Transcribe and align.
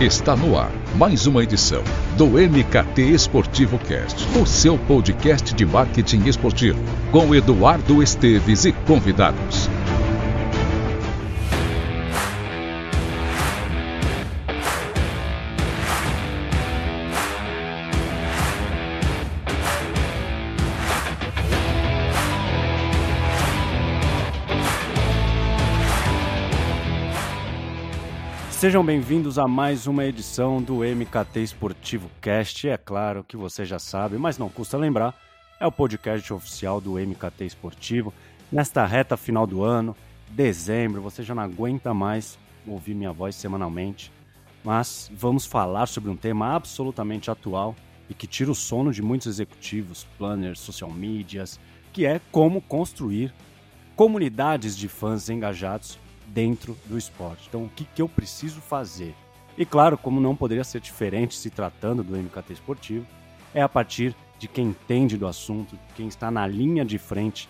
Está 0.00 0.34
no 0.34 0.58
ar 0.58 0.72
mais 0.96 1.26
uma 1.26 1.42
edição 1.42 1.84
do 2.16 2.28
MKT 2.28 3.02
Esportivo 3.02 3.78
Cast, 3.78 4.26
o 4.38 4.46
seu 4.46 4.78
podcast 4.78 5.54
de 5.54 5.66
marketing 5.66 6.22
esportivo, 6.24 6.82
com 7.12 7.34
Eduardo 7.34 8.02
Esteves 8.02 8.64
e 8.64 8.72
convidados. 8.72 9.68
Sejam 28.60 28.84
bem-vindos 28.84 29.38
a 29.38 29.48
mais 29.48 29.86
uma 29.86 30.04
edição 30.04 30.60
do 30.60 30.80
MKT 30.84 31.42
Esportivo 31.42 32.10
Cast. 32.20 32.68
É 32.68 32.76
claro 32.76 33.24
que 33.24 33.34
você 33.34 33.64
já 33.64 33.78
sabe, 33.78 34.18
mas 34.18 34.36
não 34.36 34.50
custa 34.50 34.76
lembrar, 34.76 35.18
é 35.58 35.66
o 35.66 35.72
podcast 35.72 36.30
oficial 36.30 36.78
do 36.78 36.98
MKT 36.98 37.46
Esportivo. 37.46 38.12
Nesta 38.52 38.84
reta 38.84 39.16
final 39.16 39.46
do 39.46 39.64
ano, 39.64 39.96
dezembro, 40.28 41.00
você 41.00 41.22
já 41.22 41.34
não 41.34 41.42
aguenta 41.42 41.94
mais 41.94 42.38
ouvir 42.66 42.94
minha 42.94 43.14
voz 43.14 43.34
semanalmente, 43.34 44.12
mas 44.62 45.10
vamos 45.14 45.46
falar 45.46 45.86
sobre 45.86 46.10
um 46.10 46.16
tema 46.16 46.54
absolutamente 46.54 47.30
atual 47.30 47.74
e 48.10 48.14
que 48.14 48.26
tira 48.26 48.50
o 48.50 48.54
sono 48.54 48.92
de 48.92 49.00
muitos 49.00 49.26
executivos, 49.26 50.06
planners, 50.18 50.60
social 50.60 50.90
medias, 50.90 51.58
que 51.94 52.04
é 52.04 52.20
como 52.30 52.60
construir 52.60 53.32
comunidades 53.96 54.76
de 54.76 54.86
fãs 54.86 55.30
engajados 55.30 55.98
dentro 56.32 56.76
do 56.86 56.96
esporte. 56.96 57.46
Então, 57.48 57.64
o 57.64 57.68
que, 57.68 57.84
que 57.84 58.00
eu 58.00 58.08
preciso 58.08 58.60
fazer? 58.60 59.14
E 59.56 59.66
claro, 59.66 59.98
como 59.98 60.20
não 60.20 60.34
poderia 60.34 60.64
ser 60.64 60.80
diferente 60.80 61.34
se 61.34 61.50
tratando 61.50 62.02
do 62.02 62.16
MKT 62.16 62.52
esportivo, 62.52 63.06
é 63.52 63.60
a 63.60 63.68
partir 63.68 64.14
de 64.38 64.48
quem 64.48 64.68
entende 64.68 65.18
do 65.18 65.26
assunto, 65.26 65.78
quem 65.94 66.08
está 66.08 66.30
na 66.30 66.46
linha 66.46 66.84
de 66.84 66.98
frente 66.98 67.48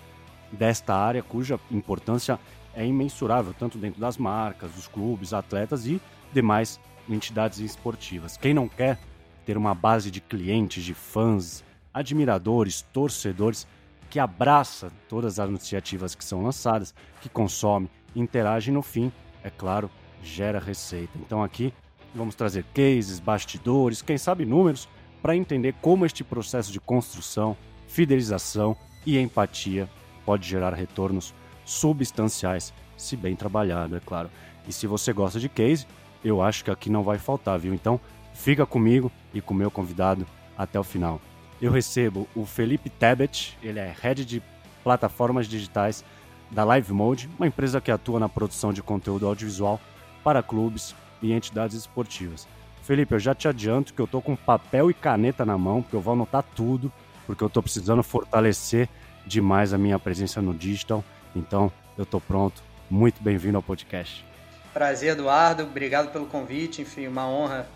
desta 0.51 0.95
área, 0.95 1.23
cuja 1.23 1.61
importância 1.71 2.39
é 2.75 2.85
imensurável, 2.85 3.55
tanto 3.57 3.79
dentro 3.79 4.01
das 4.01 4.17
marcas, 4.17 4.73
dos 4.73 4.89
clubes, 4.89 5.33
atletas 5.33 5.87
e 5.87 6.01
demais 6.33 6.81
entidades 7.09 7.59
esportivas. 7.59 8.37
Quem 8.37 8.55
não 8.55 8.69
quer 8.69 8.99
ter 9.45 9.57
uma 9.57 9.75
base 9.75 10.11
de 10.11 10.21
clientes, 10.21 10.83
de 10.83 10.95
fãs, 10.95 11.65
admiradores, 11.93 12.83
torcedores, 12.93 13.67
que 14.09 14.19
abraça 14.19 14.91
todas 15.09 15.39
as 15.39 15.49
iniciativas 15.49 16.15
que 16.15 16.25
são 16.25 16.43
lançadas, 16.43 16.95
que 17.21 17.29
consome, 17.29 17.89
interage 18.15 18.71
no 18.71 18.83
fim, 18.83 19.13
é 19.43 19.51
claro, 19.51 19.91
gera 20.23 20.59
receita. 20.59 21.19
Então 21.19 21.43
aqui 21.43 21.73
vamos 22.15 22.35
trazer 22.35 22.65
cases, 22.75 23.21
bastidores, 23.21 24.03
quem 24.03 24.19
sabe 24.19 24.45
números, 24.45 24.89
para 25.23 25.37
entender 25.37 25.75
como 25.81 26.07
este 26.07 26.25
processo 26.25 26.73
de 26.73 26.81
construção, 26.81 27.57
fidelização 27.87 28.77
e 29.07 29.19
empatia 29.19 29.89
pode 30.25 30.49
gerar 30.49 30.75
retornos 30.75 31.35
substanciais, 31.65 32.73
se 32.97 33.17
bem 33.17 33.37
trabalhado, 33.37 33.97
é 33.97 34.01
claro. 34.01 34.31
E 34.67 34.73
se 34.73 34.87
você 34.87 35.13
gosta 35.13 35.39
de 35.39 35.49
case, 35.49 35.87
eu 36.25 36.43
acho 36.43 36.65
que 36.65 36.71
aqui 36.71 36.91
não 36.91 37.03
vai 37.03 37.19
faltar, 37.19 37.59
viu? 37.59 37.73
Então 37.73 38.01
fica 38.35 38.67
comigo 38.67 39.11
e 39.33 39.41
com 39.41 39.55
meu 39.55 39.71
convidado 39.71 40.27
até 40.57 40.79
o 40.79 40.85
final. 40.85 41.21
Eu 41.61 41.73
recebo 41.73 42.29
o 42.35 42.45
Felipe 42.45 42.89
Tebet, 42.89 43.57
ele 43.63 43.79
é 43.79 43.95
head 44.01 44.25
de 44.25 44.43
plataformas 44.83 45.47
digitais 45.47 46.05
da 46.51 46.65
Live 46.65 46.93
Mode, 46.93 47.31
uma 47.39 47.47
empresa 47.47 47.81
que 47.81 47.91
atua 47.91 48.19
na 48.19 48.29
produção 48.29 48.73
de 48.73 48.83
conteúdo 48.83 49.27
audiovisual 49.27 49.81
para 50.25 50.43
clubes 50.43 50.95
e 51.23 51.33
entidades 51.33 51.77
esportivas. 51.77 52.47
Felipe, 52.83 53.15
eu 53.15 53.19
já 53.19 53.35
te 53.35 53.47
adianto 53.47 53.95
que 53.95 54.01
eu 54.01 54.07
tô 54.07 54.21
com 54.21 54.35
papel 54.35 54.91
e 54.91 54.95
caneta 54.95 55.45
na 55.45 55.57
mão, 55.57 55.83
porque 55.83 55.95
eu 55.95 56.01
vou 56.01 56.15
anotar 56.15 56.43
tudo, 56.43 56.93
porque 57.27 57.45
eu 57.45 57.49
tô 57.49 57.63
precisando 57.63 58.03
fortalecer 58.03 58.89
demais 59.27 59.73
a 59.73 59.79
minha 59.79 59.99
presença 59.99 60.43
no 60.43 60.53
digital. 60.53 61.05
Então, 61.37 61.71
eu 61.97 62.05
tô 62.05 62.21
pronto. 62.21 62.63
Muito 62.91 63.23
bem-vindo 63.23 63.57
ao 63.57 63.63
podcast. 63.63 64.25
Prazer, 64.73 65.13
Eduardo. 65.13 65.63
Obrigado 65.63 66.11
pelo 66.11 66.27
convite. 66.27 66.83
Enfim, 66.83 67.07
uma 67.07 67.29
honra 67.29 67.69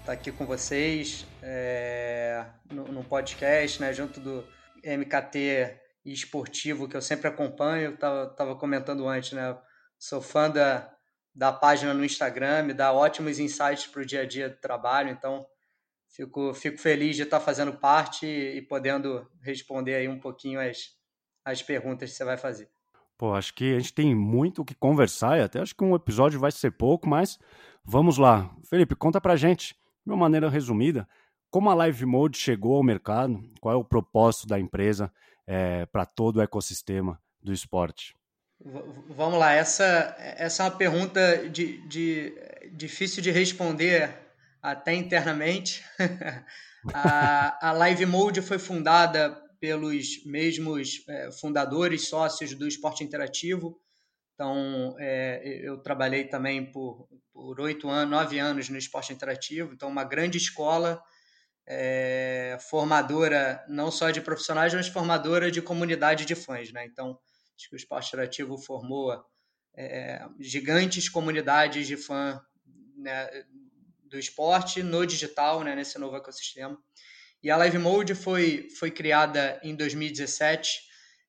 estar 0.00 0.12
aqui 0.12 0.30
com 0.30 0.46
vocês 0.46 1.26
é, 1.42 2.44
no, 2.70 2.84
no 2.84 3.02
podcast, 3.02 3.80
né, 3.80 3.92
junto 3.92 4.20
do 4.20 4.44
MKT 4.84 5.74
e 6.04 6.12
esportivo 6.12 6.88
que 6.88 6.96
eu 6.96 7.02
sempre 7.02 7.28
acompanho. 7.28 7.96
Tava, 7.96 8.26
tava 8.34 8.56
comentando 8.56 9.06
antes, 9.06 9.32
né? 9.32 9.56
Sou 9.98 10.20
fã 10.20 10.50
da, 10.50 10.90
da 11.34 11.52
página 11.52 11.94
no 11.94 12.04
Instagram, 12.04 12.64
me 12.64 12.74
dá 12.74 12.92
ótimos 12.92 13.38
insights 13.38 13.86
para 13.86 14.02
o 14.02 14.06
dia 14.06 14.22
a 14.22 14.26
dia 14.26 14.48
do 14.48 14.56
trabalho, 14.56 15.10
então 15.10 15.46
fico, 16.08 16.54
fico 16.54 16.78
feliz 16.78 17.16
de 17.16 17.22
estar 17.22 17.40
fazendo 17.40 17.72
parte 17.72 18.26
e, 18.26 18.58
e 18.58 18.62
podendo 18.62 19.26
responder 19.42 19.94
aí 19.94 20.08
um 20.08 20.18
pouquinho 20.18 20.60
as, 20.60 20.90
as 21.44 21.62
perguntas 21.62 22.10
que 22.10 22.16
você 22.16 22.24
vai 22.24 22.36
fazer. 22.36 22.68
Pô, 23.16 23.34
acho 23.34 23.54
que 23.54 23.74
a 23.74 23.78
gente 23.78 23.92
tem 23.92 24.14
muito 24.14 24.62
o 24.62 24.64
que 24.64 24.74
conversar 24.74 25.38
e 25.38 25.42
até 25.42 25.60
acho 25.60 25.74
que 25.74 25.84
um 25.84 25.94
episódio 25.94 26.40
vai 26.40 26.50
ser 26.50 26.70
pouco, 26.70 27.06
mas 27.08 27.38
vamos 27.84 28.16
lá. 28.16 28.50
Felipe, 28.64 28.96
conta 28.96 29.20
pra 29.20 29.36
gente, 29.36 29.74
de 30.04 30.12
uma 30.12 30.16
maneira 30.16 30.48
resumida, 30.48 31.06
como 31.50 31.68
a 31.68 31.74
Live 31.74 32.06
Mode 32.06 32.38
chegou 32.38 32.76
ao 32.76 32.82
mercado, 32.82 33.38
qual 33.60 33.74
é 33.74 33.76
o 33.76 33.84
propósito 33.84 34.46
da 34.46 34.58
empresa 34.58 35.12
é, 35.50 35.84
para 35.86 36.06
todo 36.06 36.36
o 36.36 36.40
ecossistema 36.40 37.20
do 37.42 37.52
esporte? 37.52 38.14
Vamos 39.08 39.36
lá, 39.36 39.52
essa, 39.52 40.14
essa 40.18 40.62
é 40.62 40.66
uma 40.66 40.76
pergunta 40.76 41.48
de, 41.48 41.78
de 41.88 42.32
difícil 42.72 43.20
de 43.20 43.32
responder 43.32 44.14
até 44.62 44.94
internamente. 44.94 45.82
a, 46.94 47.68
a 47.68 47.72
Live 47.72 48.06
Mode 48.06 48.42
foi 48.42 48.60
fundada 48.60 49.30
pelos 49.58 50.24
mesmos 50.24 51.02
é, 51.08 51.32
fundadores, 51.32 52.08
sócios 52.08 52.54
do 52.54 52.68
esporte 52.68 53.02
interativo. 53.02 53.76
Então, 54.34 54.94
é, 55.00 55.62
eu 55.64 55.78
trabalhei 55.78 56.24
também 56.24 56.70
por 56.70 57.08
oito 57.58 57.88
anos, 57.88 58.10
nove 58.10 58.38
anos 58.38 58.68
no 58.68 58.78
esporte 58.78 59.12
interativo. 59.12 59.72
Então, 59.72 59.88
uma 59.88 60.04
grande 60.04 60.38
escola 60.38 61.02
é, 61.72 62.58
formadora 62.68 63.64
não 63.68 63.92
só 63.92 64.10
de 64.10 64.20
profissionais, 64.20 64.74
mas 64.74 64.88
formadora 64.88 65.52
de 65.52 65.62
comunidade 65.62 66.24
de 66.24 66.34
fãs. 66.34 66.72
Né? 66.72 66.84
Então, 66.84 67.16
acho 67.56 67.68
que 67.68 67.76
o 67.76 67.78
Esporte 67.78 68.08
Interativo 68.08 68.58
formou 68.58 69.16
é, 69.76 70.20
gigantes 70.40 71.08
comunidades 71.08 71.86
de 71.86 71.96
fã 71.96 72.40
né, 72.96 73.44
do 74.02 74.18
esporte 74.18 74.82
no 74.82 75.06
digital, 75.06 75.62
né, 75.62 75.76
nesse 75.76 75.96
novo 75.96 76.16
ecossistema. 76.16 76.76
E 77.40 77.48
a 77.48 77.56
Live 77.56 77.78
Mode 77.78 78.16
foi, 78.16 78.68
foi 78.76 78.90
criada 78.90 79.60
em 79.62 79.76
2017 79.76 80.80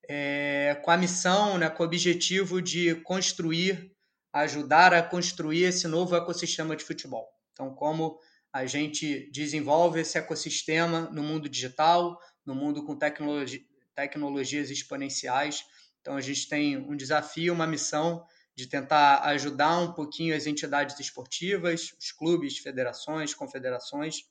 é, 0.10 0.76
com 0.84 0.90
a 0.90 0.98
missão, 0.98 1.60
né, 1.60 1.70
com 1.70 1.84
o 1.84 1.86
objetivo 1.86 2.60
de 2.60 2.96
construir, 2.96 3.92
ajudar 4.34 4.92
a 4.92 5.04
construir 5.04 5.66
esse 5.66 5.88
novo 5.88 6.16
ecossistema 6.16 6.76
de 6.76 6.84
futebol. 6.84 7.30
Então, 7.54 7.76
como 7.76 8.20
a 8.54 8.66
gente 8.66 9.30
desenvolve 9.32 10.02
esse 10.02 10.18
ecossistema 10.18 11.10
no 11.12 11.24
mundo 11.24 11.48
digital, 11.48 12.20
no 12.46 12.54
mundo 12.54 12.86
com 12.86 12.96
tecnologi 12.96 13.68
tecnologias 13.94 14.70
exponenciais. 14.70 15.66
Então, 16.00 16.16
a 16.16 16.22
gente 16.22 16.48
tem 16.48 16.78
um 16.78 16.96
desafio, 16.96 17.54
uma 17.54 17.68
missão 17.68 18.26
de 18.56 18.66
tentar 18.68 19.22
ajudar 19.26 19.80
um 19.80 19.94
pouquinho 19.94 20.36
as 20.36 20.48
entidades 20.48 21.00
esportivas, 21.00 21.94
os 22.00 22.12
clubes, 22.12 22.58
federações, 22.58 23.34
confederações, 23.34 24.24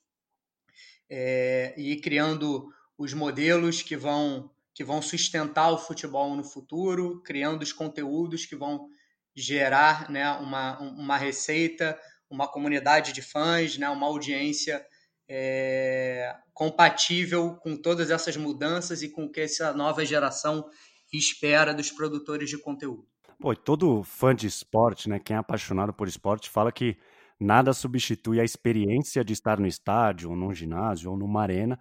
é, 1.09 1.75
e 1.77 1.93
ir 1.93 2.01
criando 2.01 2.73
os 2.97 3.13
modelos 3.13 3.83
que 3.83 3.97
vão, 3.97 4.51
que 4.75 4.83
vão 4.83 5.01
sustentar 5.03 5.71
o 5.71 5.79
futebol 5.79 6.35
no 6.35 6.45
futuro, 6.45 7.23
criando 7.23 7.63
os 7.63 7.73
conteúdos 7.73 8.47
que 8.47 8.57
vão 8.57 8.89
gerar 9.35 10.11
né, 10.11 10.31
uma, 10.33 10.79
uma 10.81 11.17
receita, 11.17 11.99
uma 12.31 12.47
comunidade 12.47 13.13
de 13.13 13.21
fãs, 13.21 13.77
né, 13.77 13.89
uma 13.89 14.07
audiência 14.07 14.85
é, 15.29 16.35
compatível 16.55 17.57
com 17.57 17.77
todas 17.77 18.11
essas 18.11 18.37
mudanças 18.37 19.03
e 19.03 19.09
com 19.09 19.25
o 19.25 19.31
que 19.31 19.41
essa 19.41 19.73
nova 19.73 20.05
geração 20.05 20.65
espera 21.13 21.75
dos 21.75 21.91
produtores 21.91 22.49
de 22.49 22.59
conteúdo. 22.59 23.07
Pô, 23.39 23.55
todo 23.57 24.03
fã 24.05 24.35
de 24.35 24.47
esporte, 24.47 25.09
né, 25.09 25.19
quem 25.19 25.35
é 25.35 25.39
apaixonado 25.39 25.93
por 25.93 26.07
esporte, 26.07 26.49
fala 26.49 26.71
que 26.71 26.97
nada 27.39 27.73
substitui 27.73 28.39
a 28.39 28.45
experiência 28.45 29.25
de 29.25 29.33
estar 29.33 29.59
no 29.59 29.67
estádio, 29.67 30.31
ou 30.31 30.37
num 30.37 30.55
ginásio, 30.55 31.11
ou 31.11 31.17
numa 31.17 31.43
arena. 31.43 31.79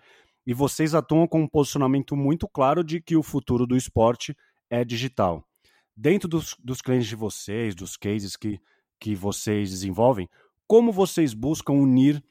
E 0.48 0.54
vocês 0.54 0.96
atuam 0.96 1.28
com 1.28 1.42
um 1.42 1.48
posicionamento 1.48 2.16
muito 2.16 2.48
claro 2.48 2.84
de 2.84 3.02
que 3.02 3.16
o 3.16 3.22
futuro 3.22 3.68
do 3.68 3.76
esporte 3.76 4.36
é 4.70 4.86
digital. 4.86 5.46
Dentro 5.96 6.30
dos, 6.30 6.56
dos 6.64 6.82
clientes 6.82 7.10
de 7.10 7.16
vocês, 7.16 7.76
dos 7.76 7.98
cases 7.98 8.38
que 8.38 8.58
que 9.00 9.16
vocês 9.16 9.70
desenvolvem, 9.70 10.30
como 10.68 10.92
vocês 10.92 11.34
buscam 11.34 11.74
unir 11.74 12.24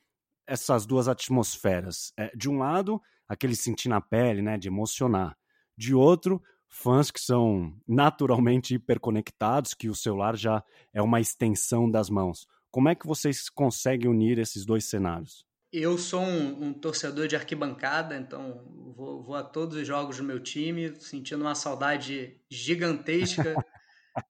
essas 0.47 0.87
duas 0.87 1.09
atmosferas? 1.09 2.12
É, 2.17 2.31
de 2.37 2.49
um 2.49 2.59
lado, 2.59 3.00
aquele 3.29 3.56
sentir 3.56 3.88
na 3.88 4.00
pele, 4.00 4.43
né, 4.43 4.56
de 4.56 4.69
emocionar. 4.69 5.37
De 5.76 5.94
outro, 5.94 6.43
fãs 6.69 7.11
que 7.11 7.20
são 7.20 7.75
naturalmente 7.87 8.75
hiperconectados, 8.75 9.75
que 9.75 9.88
o 9.88 9.94
celular 9.94 10.37
já 10.37 10.62
é 10.93 11.03
uma 11.03 11.20
extensão 11.20 11.91
das 11.91 12.11
mãos. 12.11 12.47
Como 12.71 12.88
é 12.88 12.94
que 12.94 13.06
vocês 13.06 13.49
conseguem 13.49 14.11
unir 14.11 14.38
esses 14.38 14.64
dois 14.64 14.85
cenários? 14.85 15.47
Eu 15.73 15.99
sou 15.99 16.23
um, 16.23 16.69
um 16.69 16.73
torcedor 16.73 17.29
de 17.29 17.37
arquibancada, 17.37 18.17
então 18.17 18.62
vou, 18.97 19.23
vou, 19.23 19.35
a 19.35 19.43
todos 19.43 19.76
os 19.76 19.87
jogos 19.87 20.17
do 20.17 20.25
meu 20.25 20.41
time, 20.41 20.94
sentindo 20.99 21.43
uma 21.43 21.55
saudade 21.55 22.37
gigantesca 22.50 23.55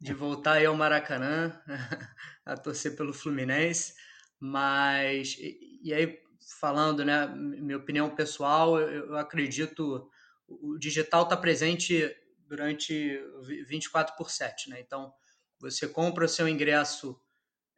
de 0.00 0.14
voltar 0.14 0.54
aí 0.54 0.66
ao 0.66 0.76
Maracanã 0.76 1.60
a 2.44 2.56
torcer 2.56 2.96
pelo 2.96 3.12
Fluminense. 3.12 3.94
Mas, 4.40 5.36
e, 5.38 5.92
aí, 5.92 6.18
falando, 6.60 7.04
né, 7.04 7.26
minha 7.26 7.76
opinião 7.76 8.14
pessoal, 8.14 8.78
eu, 8.78 9.06
eu 9.06 9.16
acredito 9.16 10.10
o 10.48 10.78
digital 10.78 11.24
está 11.24 11.36
presente 11.36 12.10
durante 12.46 13.20
24 13.68 14.16
por 14.16 14.30
7, 14.30 14.70
né? 14.70 14.80
Então, 14.80 15.12
você 15.60 15.86
compra 15.86 16.24
o 16.24 16.28
seu 16.28 16.48
ingresso 16.48 17.20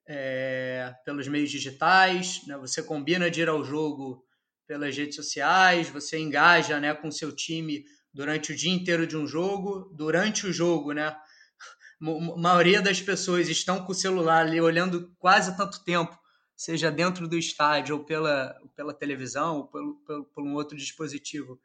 é, 0.06 0.94
pelos 1.04 1.26
meios 1.26 1.50
digitais, 1.50 2.46
né? 2.46 2.56
você 2.56 2.82
combina 2.82 3.30
de 3.30 3.40
ir 3.40 3.48
ao 3.48 3.64
jogo 3.64 4.24
pelas 4.66 4.96
redes 4.96 5.16
sociais, 5.16 5.88
você 5.88 6.18
engaja 6.18 6.78
né, 6.78 6.94
com 6.94 7.10
seu 7.10 7.34
time 7.34 7.84
durante 8.14 8.52
o 8.52 8.56
dia 8.56 8.72
inteiro 8.72 9.06
de 9.06 9.16
um 9.16 9.26
jogo. 9.26 9.92
Durante 9.96 10.46
o 10.46 10.52
jogo, 10.52 10.92
né, 10.92 11.16
a 12.00 12.37
maioria 12.38 12.81
das 12.81 13.00
pessoas 13.00 13.49
estão 13.49 13.85
com 13.85 13.93
o 13.93 13.94
celular 13.94 14.47
ali 14.47 14.61
olhando 14.61 15.14
quase 15.19 15.56
tanto 15.56 15.85
tempo, 15.85 16.19
seja 16.56 16.91
dentro 16.91 17.29
do 17.29 17.37
estádio 17.37 17.97
ou 17.97 18.05
pela, 18.05 18.56
pela 18.75 18.94
televisão 18.94 19.58
ou 19.58 19.67
pelo, 19.67 19.94
pelo, 20.06 20.25
por 20.25 20.43
um 20.44 20.55
outro 20.55 20.76
dispositivo. 20.76 21.61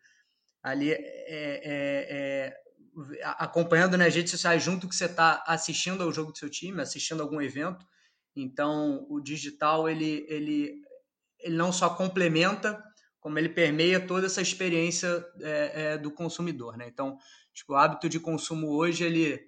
Ali 0.62 0.92
é, 0.92 0.98
é, 0.98 2.08
é, 2.10 2.58
acompanhando 3.24 3.98
nas 3.98 4.14
redes 4.14 4.32
sociais 4.32 4.64
junto 4.64 4.88
que 4.88 4.96
você 4.96 5.06
está 5.06 5.44
assistindo 5.48 6.04
ao 6.04 6.12
jogo 6.12 6.32
do 6.32 6.38
seu 6.38 6.50
time, 6.50 6.82
assistindo 6.82 7.22
algum 7.22 7.42
evento. 7.42 7.86
Então, 8.36 9.06
o 9.10 9.22
digital 9.22 9.90
ele, 9.90 10.26
ele, 10.28 10.82
ele 11.40 11.56
não 11.56 11.72
só 11.72 11.90
complementa, 11.90 12.84
como 13.20 13.40
ele 13.40 13.50
permeia 13.50 14.00
toda 14.00 14.28
essa 14.28 14.42
experiência 14.42 15.26
é, 15.42 15.72
é, 15.74 15.98
do 15.98 16.12
consumidor. 16.12 16.78
Né? 16.78 16.88
Então, 16.88 17.18
tipo, 17.54 17.74
o 17.74 17.76
hábito 17.76 18.10
de 18.10 18.20
consumo 18.20 18.70
hoje 18.70 19.04
ele, 19.04 19.42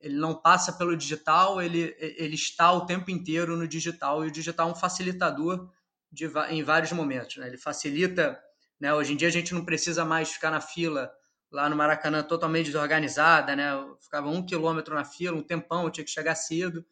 ele 0.00 0.16
não 0.16 0.34
passa 0.34 0.72
pelo 0.72 0.96
digital, 0.96 1.60
ele, 1.60 1.94
ele 1.98 2.34
está 2.34 2.72
o 2.72 2.86
tempo 2.86 3.10
inteiro 3.10 3.56
no 3.56 3.66
digital 3.66 4.24
e 4.24 4.28
o 4.28 4.30
digital 4.30 4.68
é 4.68 4.72
um 4.72 4.74
facilitador 4.74 5.70
de, 6.10 6.30
em 6.50 6.62
vários 6.62 6.92
momentos. 6.92 7.36
Né? 7.36 7.48
Ele 7.48 7.58
facilita. 7.58 8.38
Né? 8.80 8.94
Hoje 8.94 9.12
em 9.12 9.16
dia 9.16 9.28
a 9.28 9.32
gente 9.32 9.52
não 9.52 9.64
precisa 9.64 10.04
mais 10.04 10.30
ficar 10.30 10.50
na 10.50 10.60
fila 10.60 11.10
lá 11.50 11.68
no 11.68 11.76
Maracanã 11.76 12.22
totalmente 12.22 12.66
desorganizada, 12.66 13.56
né? 13.56 13.72
Eu 13.72 13.96
ficava 14.00 14.28
um 14.28 14.44
quilômetro 14.44 14.94
na 14.94 15.04
fila, 15.04 15.36
um 15.36 15.42
tempão, 15.42 15.90
tinha 15.90 16.04
que 16.04 16.10
chegar 16.10 16.34
cedo. 16.34 16.84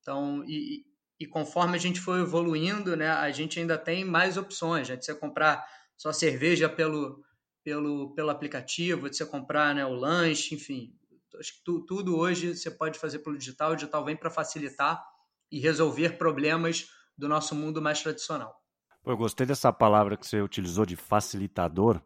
Então, 0.00 0.44
e, 0.46 0.84
e 1.18 1.26
conforme 1.26 1.76
a 1.76 1.80
gente 1.80 2.00
foi 2.00 2.20
evoluindo, 2.20 2.96
né, 2.96 3.08
a 3.08 3.30
gente 3.30 3.58
ainda 3.58 3.76
tem 3.76 4.04
mais 4.04 4.36
opções, 4.36 4.88
né, 4.88 4.96
de 4.96 5.04
você 5.04 5.14
comprar 5.14 5.66
só 5.96 6.12
cerveja 6.12 6.68
pelo, 6.68 7.24
pelo, 7.62 8.14
pelo 8.14 8.30
aplicativo, 8.30 9.08
de 9.08 9.16
você 9.16 9.26
comprar 9.26 9.74
né, 9.74 9.84
o 9.84 9.94
lanche, 9.94 10.54
enfim. 10.54 10.94
Acho 11.38 11.54
que 11.54 11.64
tu, 11.64 11.84
tudo 11.84 12.16
hoje 12.16 12.56
você 12.56 12.70
pode 12.70 12.98
fazer 12.98 13.20
pelo 13.20 13.36
digital, 13.38 13.72
o 13.72 13.76
digital 13.76 14.04
vem 14.04 14.16
para 14.16 14.30
facilitar 14.30 15.04
e 15.50 15.58
resolver 15.58 16.18
problemas 16.18 16.88
do 17.16 17.28
nosso 17.28 17.54
mundo 17.54 17.80
mais 17.80 18.02
tradicional. 18.02 18.54
Eu 19.04 19.16
gostei 19.16 19.46
dessa 19.46 19.72
palavra 19.72 20.16
que 20.16 20.26
você 20.26 20.40
utilizou 20.40 20.86
de 20.86 20.96
facilitador, 20.96 22.00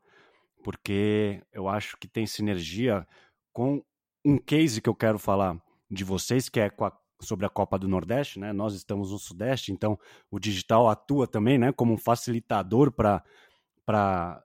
porque 0.65 1.43
eu 1.53 1.69
acho 1.69 1.97
que 1.97 2.09
tem 2.09 2.27
sinergia 2.27 3.07
com 3.53 3.83
um 4.25 4.37
case 4.37 4.83
que 4.83 4.89
eu 4.89 4.95
quero 4.95 5.19
falar 5.19 5.57
de 5.91 6.05
vocês, 6.05 6.49
que 6.49 6.61
é 6.61 6.67
a 6.67 6.93
sobre 7.21 7.45
a 7.47 7.49
Copa 7.49 7.79
do 7.79 7.89
Nordeste, 7.89 8.39
né? 8.39 8.53
Nós 8.53 8.75
estamos 8.75 9.11
no 9.11 9.19
Sudeste, 9.19 9.73
então 9.73 9.99
o 10.31 10.39
digital 10.39 10.89
atua 10.89 11.27
também, 11.27 11.59
né, 11.59 11.73
como 11.73 11.93
um 11.93 11.99
facilitador 11.99 12.93
para 12.93 14.45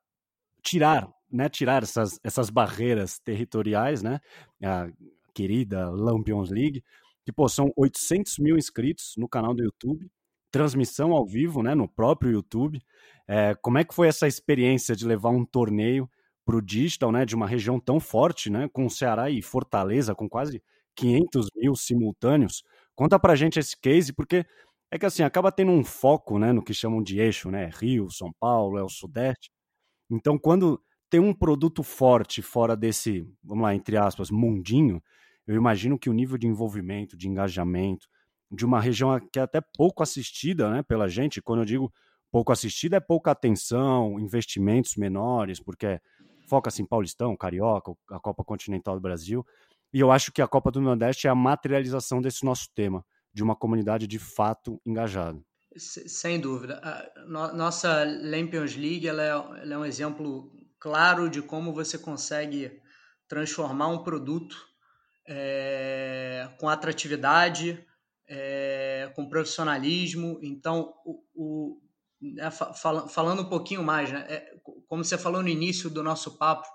tirar, 0.64 1.08
né, 1.34 1.50
tirar 1.50 1.84
essas, 1.84 2.20
essas 2.24 2.50
barreiras 2.50 3.20
territoriais, 3.20 4.04
né? 4.04 4.20
A 4.64 4.88
querida 5.34 5.90
Lampions 5.90 6.52
League, 6.52 6.84
que 7.26 7.32
pô, 7.32 7.50
são 7.50 7.74
800 7.76 8.38
mil 8.38 8.58
inscritos 8.58 9.16
no 9.18 9.28
canal 9.28 9.54
do 9.54 9.64
YouTube, 9.64 10.10
transmissão 10.52 11.12
ao 11.14 11.26
vivo, 11.26 11.64
né, 11.64 11.74
no 11.74 11.88
próprio 11.88 12.32
YouTube. 12.32 12.80
É, 13.28 13.56
como 13.56 13.80
é 13.80 13.84
que 13.84 13.96
foi 13.96 14.08
essa 14.08 14.28
experiência 14.28 14.96
de 14.96 15.08
levar 15.08 15.30
um 15.30 15.44
torneio 15.44 16.08
para 16.46 16.56
o 16.58 16.62
digital, 16.62 17.12
né, 17.12 17.26
de 17.26 17.36
uma 17.36 17.48
região 17.48 17.80
tão 17.80 18.00
forte, 18.00 18.50
né, 18.50 18.70
com 18.72 18.88
Ceará 18.90 19.30
e 19.32 19.42
Fortaleza, 19.42 20.14
com 20.14 20.30
quase 20.30 20.62
500 20.96 21.48
mil 21.56 21.76
simultâneos. 21.76 22.64
Conta 22.96 23.18
pra 23.18 23.36
gente 23.36 23.58
esse 23.58 23.76
case, 23.80 24.14
porque 24.14 24.46
é 24.92 25.00
que 25.00 25.06
assim, 25.08 25.24
acaba 25.24 25.52
tendo 25.52 25.72
um 25.72 25.84
foco 25.84 26.38
né, 26.38 26.52
no 26.52 26.64
que 26.64 26.74
chamam 26.74 27.02
de 27.02 27.20
eixo, 27.20 27.50
né? 27.50 27.70
Rio, 27.74 28.12
São 28.12 28.32
Paulo, 28.40 28.78
é 28.78 28.84
o 28.84 28.90
Sudeste. 28.90 29.50
Então, 30.12 30.38
quando 30.38 30.82
tem 31.14 31.20
um 31.20 31.32
produto 31.32 31.84
forte 31.84 32.42
fora 32.42 32.76
desse, 32.76 33.24
vamos 33.44 33.62
lá, 33.62 33.76
entre 33.76 33.96
aspas, 33.96 34.32
mundinho, 34.32 35.00
eu 35.46 35.56
imagino 35.56 36.00
que 36.00 36.10
o 36.10 36.14
nível 36.14 36.40
de 36.40 36.48
envolvimento, 36.48 37.16
de 37.16 37.30
engajamento, 37.30 38.08
de 38.52 38.66
uma 38.66 38.82
região 38.82 39.20
que 39.32 39.38
é 39.38 39.44
até 39.44 39.62
pouco 39.62 40.02
assistida 40.02 40.72
né, 40.72 40.82
pela 40.82 41.08
gente, 41.08 41.40
quando 41.40 41.60
eu 41.60 41.66
digo 41.66 41.94
pouco 42.32 42.52
assistida, 42.52 42.98
é 42.98 43.00
pouca 43.00 43.30
atenção, 43.30 44.20
investimentos 44.20 44.96
menores, 44.96 45.60
porque 45.60 46.02
foca-se 46.50 46.82
em 46.82 46.86
Paulistão, 46.88 47.38
Carioca, 47.38 47.94
a 48.10 48.20
Copa 48.20 48.44
Continental 48.44 48.96
do 48.96 49.02
Brasil. 49.02 49.46
E 49.94 50.00
eu 50.00 50.12
acho 50.12 50.32
que 50.32 50.42
a 50.42 50.48
Copa 50.48 50.72
do 50.72 50.82
Nordeste 50.82 51.28
é 51.28 51.30
a 51.30 51.36
materialização 51.36 52.24
desse 52.24 52.44
nosso 52.44 52.70
tema, 52.74 53.06
de 53.32 53.44
uma 53.44 53.56
comunidade 53.56 54.08
de 54.08 54.18
fato 54.18 54.82
engajada. 54.84 55.40
Sem 55.78 56.40
dúvida. 56.40 56.82
A 56.84 57.54
nossa 57.54 58.04
Champions 58.04 58.76
League 58.76 59.08
ela 59.08 59.22
é, 59.22 59.62
ela 59.62 59.74
é 59.76 59.78
um 59.78 59.86
exemplo 59.86 60.52
claro 60.84 61.30
de 61.30 61.42
como 61.42 61.74
você 61.74 61.98
consegue 61.98 62.78
transformar 63.26 63.88
um 63.88 64.04
produto 64.04 64.68
é, 65.26 66.50
com 66.60 66.68
atratividade, 66.68 67.88
é, 68.28 69.10
com 69.16 69.30
profissionalismo. 69.30 70.38
Então, 70.44 70.94
o, 71.06 71.24
o 71.34 71.82
é, 72.38 72.52
fal, 72.52 73.08
falando 73.08 73.44
um 73.44 73.50
pouquinho 73.50 73.82
mais, 73.82 74.12
né, 74.12 74.26
é, 74.28 74.56
como 74.90 75.06
você 75.06 75.18
falou 75.18 75.42
no 75.42 75.48
início 75.48 75.90
do 75.90 76.04
nosso 76.04 76.38
papo, 76.38 76.68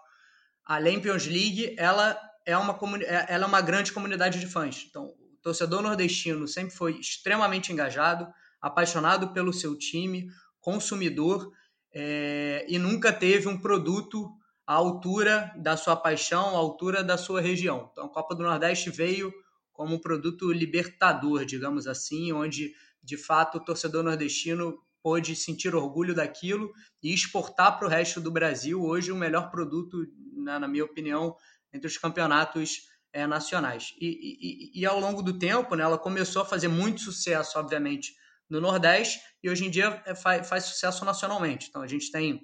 a 0.64 0.82
Champions 0.82 1.26
League 1.26 1.76
ela 1.78 2.18
é 2.46 2.56
uma, 2.56 2.78
é, 3.02 3.26
ela 3.28 3.44
é 3.44 3.46
uma 3.46 3.60
grande 3.60 3.92
comunidade 3.92 4.40
de 4.40 4.46
fãs. 4.46 4.86
Então, 4.88 5.04
o 5.04 5.36
torcedor 5.42 5.82
nordestino 5.82 6.48
sempre 6.48 6.74
foi 6.74 6.98
extremamente 6.98 7.74
engajado, 7.74 8.26
apaixonado 8.58 9.34
pelo 9.34 9.52
seu 9.52 9.76
time, 9.76 10.30
consumidor, 10.62 11.52
é, 11.92 12.64
e 12.68 12.78
nunca 12.78 13.12
teve 13.12 13.48
um 13.48 13.58
produto 13.58 14.30
à 14.66 14.74
altura 14.74 15.52
da 15.56 15.76
sua 15.76 15.96
paixão, 15.96 16.48
à 16.48 16.58
altura 16.58 17.02
da 17.02 17.16
sua 17.16 17.40
região. 17.40 17.88
Então, 17.90 18.06
a 18.06 18.08
Copa 18.08 18.34
do 18.34 18.42
Nordeste 18.42 18.90
veio 18.90 19.32
como 19.72 19.94
um 19.94 20.00
produto 20.00 20.52
libertador, 20.52 21.44
digamos 21.44 21.86
assim, 21.86 22.32
onde 22.32 22.72
de 23.02 23.16
fato 23.16 23.58
o 23.58 23.64
torcedor 23.64 24.02
nordestino 24.02 24.76
pôde 25.02 25.36
sentir 25.36 25.74
orgulho 25.74 26.14
daquilo 26.14 26.72
e 27.02 27.14
exportar 27.14 27.78
para 27.78 27.86
o 27.86 27.90
resto 27.90 28.20
do 28.20 28.30
Brasil. 28.30 28.82
Hoje, 28.82 29.12
o 29.12 29.16
melhor 29.16 29.50
produto, 29.50 30.04
na, 30.34 30.66
minha 30.66 30.84
opinião, 30.84 31.34
entre 31.72 31.86
os 31.86 31.96
campeonatos 31.96 32.88
é, 33.12 33.26
nacionais. 33.26 33.94
E, 34.00 34.72
e, 34.74 34.80
e, 34.80 34.84
ao 34.84 34.98
longo 35.00 35.22
do 35.22 35.38
tempo, 35.38 35.74
né, 35.74 35.84
ela 35.84 35.96
começou 35.96 36.42
a 36.42 36.44
fazer 36.44 36.68
muito 36.68 37.00
sucesso, 37.00 37.58
obviamente, 37.58 38.14
no 38.48 38.60
Nordeste 38.60 39.20
e 39.42 39.50
hoje 39.50 39.66
em 39.66 39.70
dia 39.70 40.02
é, 40.06 40.14
faz, 40.14 40.48
faz 40.48 40.64
sucesso 40.64 41.04
nacionalmente. 41.04 41.68
Então 41.68 41.82
a 41.82 41.86
gente 41.86 42.10
tem 42.10 42.40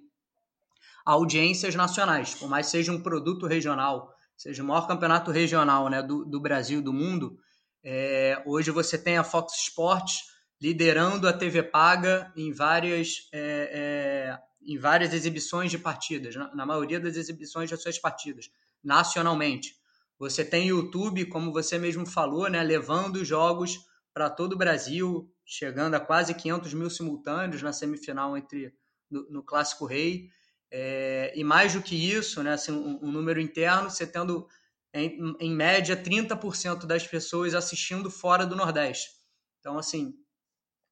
audiências 1.04 1.74
nacionais, 1.74 2.34
por 2.34 2.48
mais 2.48 2.66
seja 2.66 2.92
um 2.92 3.02
produto 3.02 3.46
regional, 3.46 4.14
seja 4.36 4.62
o 4.62 4.66
maior 4.66 4.86
campeonato 4.86 5.30
regional 5.30 5.88
né, 5.88 6.02
do, 6.02 6.24
do 6.24 6.40
Brasil, 6.40 6.80
do 6.80 6.92
mundo, 6.92 7.38
é, 7.82 8.42
hoje 8.46 8.70
você 8.70 8.96
tem 8.96 9.18
a 9.18 9.24
Fox 9.24 9.54
Sports 9.58 10.22
liderando 10.60 11.28
a 11.28 11.32
TV 11.32 11.62
paga 11.62 12.32
em 12.34 12.50
várias, 12.50 13.28
é, 13.30 13.70
é, 13.72 14.38
em 14.66 14.78
várias 14.78 15.12
exibições 15.12 15.70
de 15.70 15.78
partidas, 15.78 16.34
na, 16.34 16.54
na 16.54 16.64
maioria 16.64 16.98
das 16.98 17.16
exibições 17.16 17.70
das 17.70 17.82
suas 17.82 17.98
partidas 17.98 18.50
nacionalmente. 18.82 19.76
Você 20.18 20.42
tem 20.42 20.68
YouTube, 20.68 21.26
como 21.26 21.52
você 21.52 21.78
mesmo 21.78 22.06
falou, 22.06 22.48
né, 22.48 22.62
levando 22.62 23.22
jogos 23.24 23.78
para 24.14 24.30
todo 24.30 24.52
o 24.52 24.58
Brasil, 24.58 25.28
chegando 25.44 25.94
a 25.94 26.00
quase 26.00 26.32
500 26.32 26.72
mil 26.72 26.88
simultâneos 26.88 27.60
na 27.60 27.72
semifinal 27.72 28.36
entre 28.36 28.72
no, 29.10 29.28
no 29.28 29.42
Clássico 29.42 29.84
Rei. 29.84 30.30
É, 30.70 31.32
e 31.36 31.44
mais 31.44 31.74
do 31.74 31.82
que 31.82 31.94
isso, 31.94 32.42
né, 32.42 32.54
assim, 32.54 32.72
um, 32.72 33.00
um 33.02 33.12
número 33.12 33.40
interno, 33.40 33.90
você 33.90 34.06
tendo 34.06 34.46
em, 34.94 35.36
em 35.40 35.54
média 35.54 35.96
30% 35.96 36.86
das 36.86 37.06
pessoas 37.06 37.54
assistindo 37.54 38.10
fora 38.10 38.46
do 38.46 38.56
Nordeste. 38.56 39.10
Então, 39.58 39.76
assim, 39.76 40.14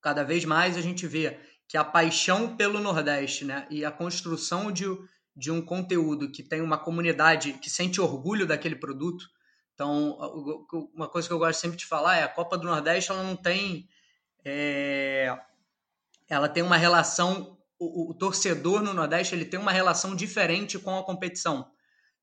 cada 0.00 0.25
vez 0.25 0.45
mais 0.45 0.76
a 0.76 0.81
gente 0.81 1.07
vê 1.07 1.38
que 1.69 1.76
a 1.76 1.85
paixão 1.85 2.57
pelo 2.57 2.81
Nordeste 2.81 3.45
né, 3.45 3.67
e 3.71 3.85
a 3.85 3.91
construção 3.91 4.73
de, 4.73 4.85
de 5.35 5.50
um 5.50 5.62
conteúdo 5.62 6.31
que 6.31 6.43
tem 6.43 6.61
uma 6.61 6.76
comunidade 6.76 7.55
que 7.55 7.71
sente 7.71 8.00
orgulho 8.00 8.47
daquele 8.47 8.76
produto. 8.76 9.25
Então, 9.83 10.17
uma 10.95 11.09
coisa 11.09 11.27
que 11.27 11.35
eu 11.35 11.41
gosto 11.41 11.59
sempre 11.59 11.77
de 11.77 11.85
falar 11.85 12.17
é 12.17 12.23
a 12.23 12.29
Copa 12.29 12.57
do 12.57 12.69
Nordeste 12.69 13.11
ela 13.11 13.25
não 13.25 13.35
tem 13.35 13.89
é, 14.45 15.37
ela 16.29 16.49
tem 16.49 16.62
uma 16.62 16.77
relação, 16.77 17.59
o, 17.81 18.11
o, 18.11 18.15
torcedor 18.15 18.81
no 18.81 18.95
Nordeste 18.95 19.35
ele 19.35 19.45
tem 19.45 19.59
uma 19.59 19.73
relação 19.73 20.15
diferente 20.15 20.79
com 20.79 20.97
a 20.97 21.03
competição. 21.03 21.69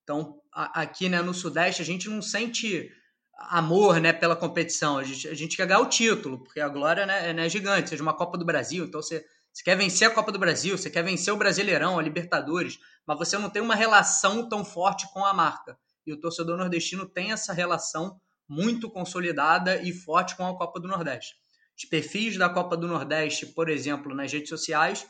Então, 0.04 0.42
a, 0.54 0.82
aqui 0.84 1.10
né, 1.10 1.22
no 1.22 1.34
Sudeste, 1.34 1.82
a 1.82 1.86
gente 1.86 2.08
não 2.08 2.22
sente 2.22 2.90
amor 3.38 4.00
né, 4.00 4.14
pela 4.14 4.38
competição, 4.38 4.98
a 4.98 5.04
gente, 5.04 5.28
a 5.28 5.34
gente 5.34 5.58
quer 5.58 5.68
ganhar 5.68 5.82
o 5.82 5.90
título, 5.90 6.40
porque 6.40 6.62
a 6.62 6.70
glória 6.70 7.06
né, 7.06 7.30
é, 7.30 7.46
é 7.46 7.50
gigante, 7.50 7.90
seja 7.90 8.02
uma 8.02 8.16
Copa 8.16 8.38
do 8.38 8.46
Brasil, 8.46 8.86
então 8.86 9.02
você, 9.02 9.26
você 9.52 9.64
quer 9.64 9.76
vencer 9.76 10.08
a 10.08 10.14
Copa 10.14 10.32
do 10.32 10.40
Brasil, 10.40 10.78
você 10.78 10.90
quer 10.90 11.04
vencer 11.04 11.34
o 11.34 11.38
Brasileirão, 11.38 12.00
a 12.00 12.02
Libertadores, 12.02 12.80
mas 13.06 13.18
você 13.18 13.38
não 13.38 13.50
tem 13.50 13.62
uma 13.62 13.76
relação 13.76 14.48
tão 14.48 14.64
forte 14.64 15.12
com 15.12 15.26
a 15.26 15.34
marca. 15.34 15.78
E 16.10 16.14
o 16.14 16.20
torcedor 16.20 16.58
nordestino 16.58 17.08
tem 17.08 17.32
essa 17.32 17.54
relação 17.54 18.20
muito 18.48 18.90
consolidada 18.90 19.80
e 19.84 19.94
forte 19.94 20.36
com 20.36 20.48
a 20.48 20.58
Copa 20.58 20.80
do 20.80 20.88
Nordeste. 20.88 21.36
Os 21.78 21.86
perfis 21.86 22.36
da 22.36 22.50
Copa 22.50 22.76
do 22.76 22.88
Nordeste, 22.88 23.46
por 23.46 23.70
exemplo, 23.70 24.16
nas 24.16 24.34
redes 24.34 24.50
sociais, 24.50 25.08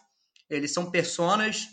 eles 0.50 0.74
são 0.74 0.92
personas 0.92 1.68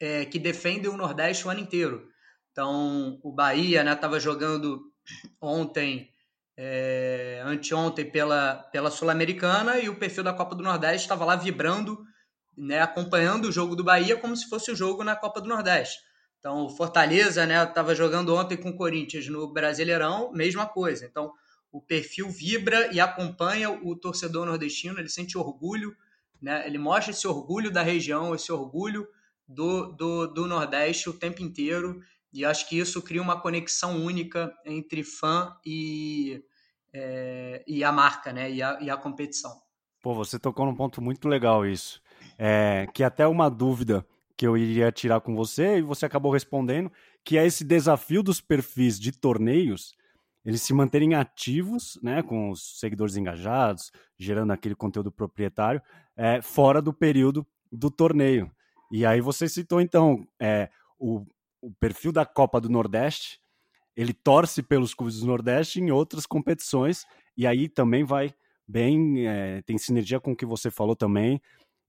é, 0.00 0.24
que 0.24 0.40
defendem 0.40 0.90
o 0.90 0.96
Nordeste 0.96 1.46
o 1.46 1.50
ano 1.50 1.60
inteiro. 1.60 2.08
Então, 2.50 3.20
o 3.22 3.32
Bahia 3.32 3.80
estava 3.92 4.16
né, 4.16 4.20
jogando 4.20 4.92
ontem, 5.40 6.10
é, 6.56 7.40
anteontem, 7.46 8.10
pela, 8.10 8.56
pela 8.72 8.90
Sul-Americana 8.90 9.78
e 9.78 9.88
o 9.88 9.98
perfil 10.00 10.24
da 10.24 10.34
Copa 10.34 10.56
do 10.56 10.64
Nordeste 10.64 11.04
estava 11.04 11.24
lá 11.24 11.36
vibrando, 11.36 12.04
né, 12.58 12.80
acompanhando 12.80 13.46
o 13.46 13.52
jogo 13.52 13.76
do 13.76 13.84
Bahia 13.84 14.16
como 14.16 14.36
se 14.36 14.48
fosse 14.48 14.72
o 14.72 14.76
jogo 14.76 15.04
na 15.04 15.14
Copa 15.14 15.40
do 15.40 15.48
Nordeste. 15.48 16.00
Então, 16.42 16.64
o 16.64 16.68
Fortaleza 16.68 17.44
estava 17.44 17.90
né, 17.90 17.94
jogando 17.94 18.34
ontem 18.34 18.56
com 18.56 18.70
o 18.70 18.76
Corinthians 18.76 19.28
no 19.28 19.46
Brasileirão, 19.46 20.32
mesma 20.32 20.66
coisa. 20.66 21.06
Então, 21.06 21.32
o 21.70 21.80
perfil 21.80 22.28
vibra 22.28 22.92
e 22.92 22.98
acompanha 22.98 23.70
o 23.70 23.94
torcedor 23.94 24.44
nordestino, 24.44 24.98
ele 24.98 25.08
sente 25.08 25.38
orgulho, 25.38 25.96
né? 26.40 26.66
ele 26.66 26.78
mostra 26.78 27.12
esse 27.12 27.28
orgulho 27.28 27.70
da 27.70 27.80
região, 27.80 28.34
esse 28.34 28.50
orgulho 28.50 29.06
do, 29.46 29.92
do, 29.92 30.26
do 30.26 30.46
Nordeste 30.48 31.08
o 31.08 31.16
tempo 31.16 31.40
inteiro, 31.44 32.00
e 32.32 32.44
acho 32.44 32.68
que 32.68 32.76
isso 32.76 33.00
cria 33.00 33.22
uma 33.22 33.40
conexão 33.40 34.04
única 34.04 34.52
entre 34.66 35.04
fã 35.04 35.56
e, 35.64 36.44
é, 36.92 37.62
e 37.68 37.84
a 37.84 37.92
marca, 37.92 38.32
né? 38.32 38.50
e, 38.50 38.60
a, 38.60 38.80
e 38.80 38.90
a 38.90 38.96
competição. 38.96 39.62
Pô, 40.02 40.12
você 40.12 40.40
tocou 40.40 40.66
num 40.66 40.74
ponto 40.74 41.00
muito 41.00 41.28
legal 41.28 41.64
isso, 41.64 42.02
é, 42.36 42.88
que 42.92 43.04
até 43.04 43.28
uma 43.28 43.48
dúvida 43.48 44.04
que 44.36 44.46
eu 44.46 44.56
iria 44.56 44.92
tirar 44.92 45.20
com 45.20 45.34
você, 45.34 45.78
e 45.78 45.82
você 45.82 46.06
acabou 46.06 46.32
respondendo, 46.32 46.90
que 47.24 47.38
é 47.38 47.46
esse 47.46 47.64
desafio 47.64 48.22
dos 48.22 48.40
perfis 48.40 48.98
de 48.98 49.12
torneios, 49.12 49.94
eles 50.44 50.62
se 50.62 50.74
manterem 50.74 51.14
ativos, 51.14 51.98
né, 52.02 52.22
com 52.22 52.50
os 52.50 52.80
seguidores 52.80 53.16
engajados, 53.16 53.92
gerando 54.18 54.52
aquele 54.52 54.74
conteúdo 54.74 55.12
proprietário, 55.12 55.80
é, 56.16 56.42
fora 56.42 56.82
do 56.82 56.92
período 56.92 57.46
do 57.70 57.90
torneio. 57.90 58.50
E 58.90 59.06
aí 59.06 59.20
você 59.20 59.48
citou, 59.48 59.80
então, 59.80 60.26
é, 60.40 60.68
o, 60.98 61.24
o 61.60 61.72
perfil 61.78 62.12
da 62.12 62.26
Copa 62.26 62.60
do 62.60 62.68
Nordeste, 62.68 63.40
ele 63.96 64.12
torce 64.12 64.62
pelos 64.62 64.94
clubes 64.94 65.20
do 65.20 65.26
Nordeste 65.26 65.80
em 65.80 65.90
outras 65.90 66.26
competições, 66.26 67.06
e 67.36 67.46
aí 67.46 67.68
também 67.68 68.04
vai 68.04 68.34
bem, 68.66 69.26
é, 69.26 69.62
tem 69.62 69.78
sinergia 69.78 70.18
com 70.18 70.32
o 70.32 70.36
que 70.36 70.46
você 70.46 70.70
falou 70.70 70.96
também, 70.96 71.40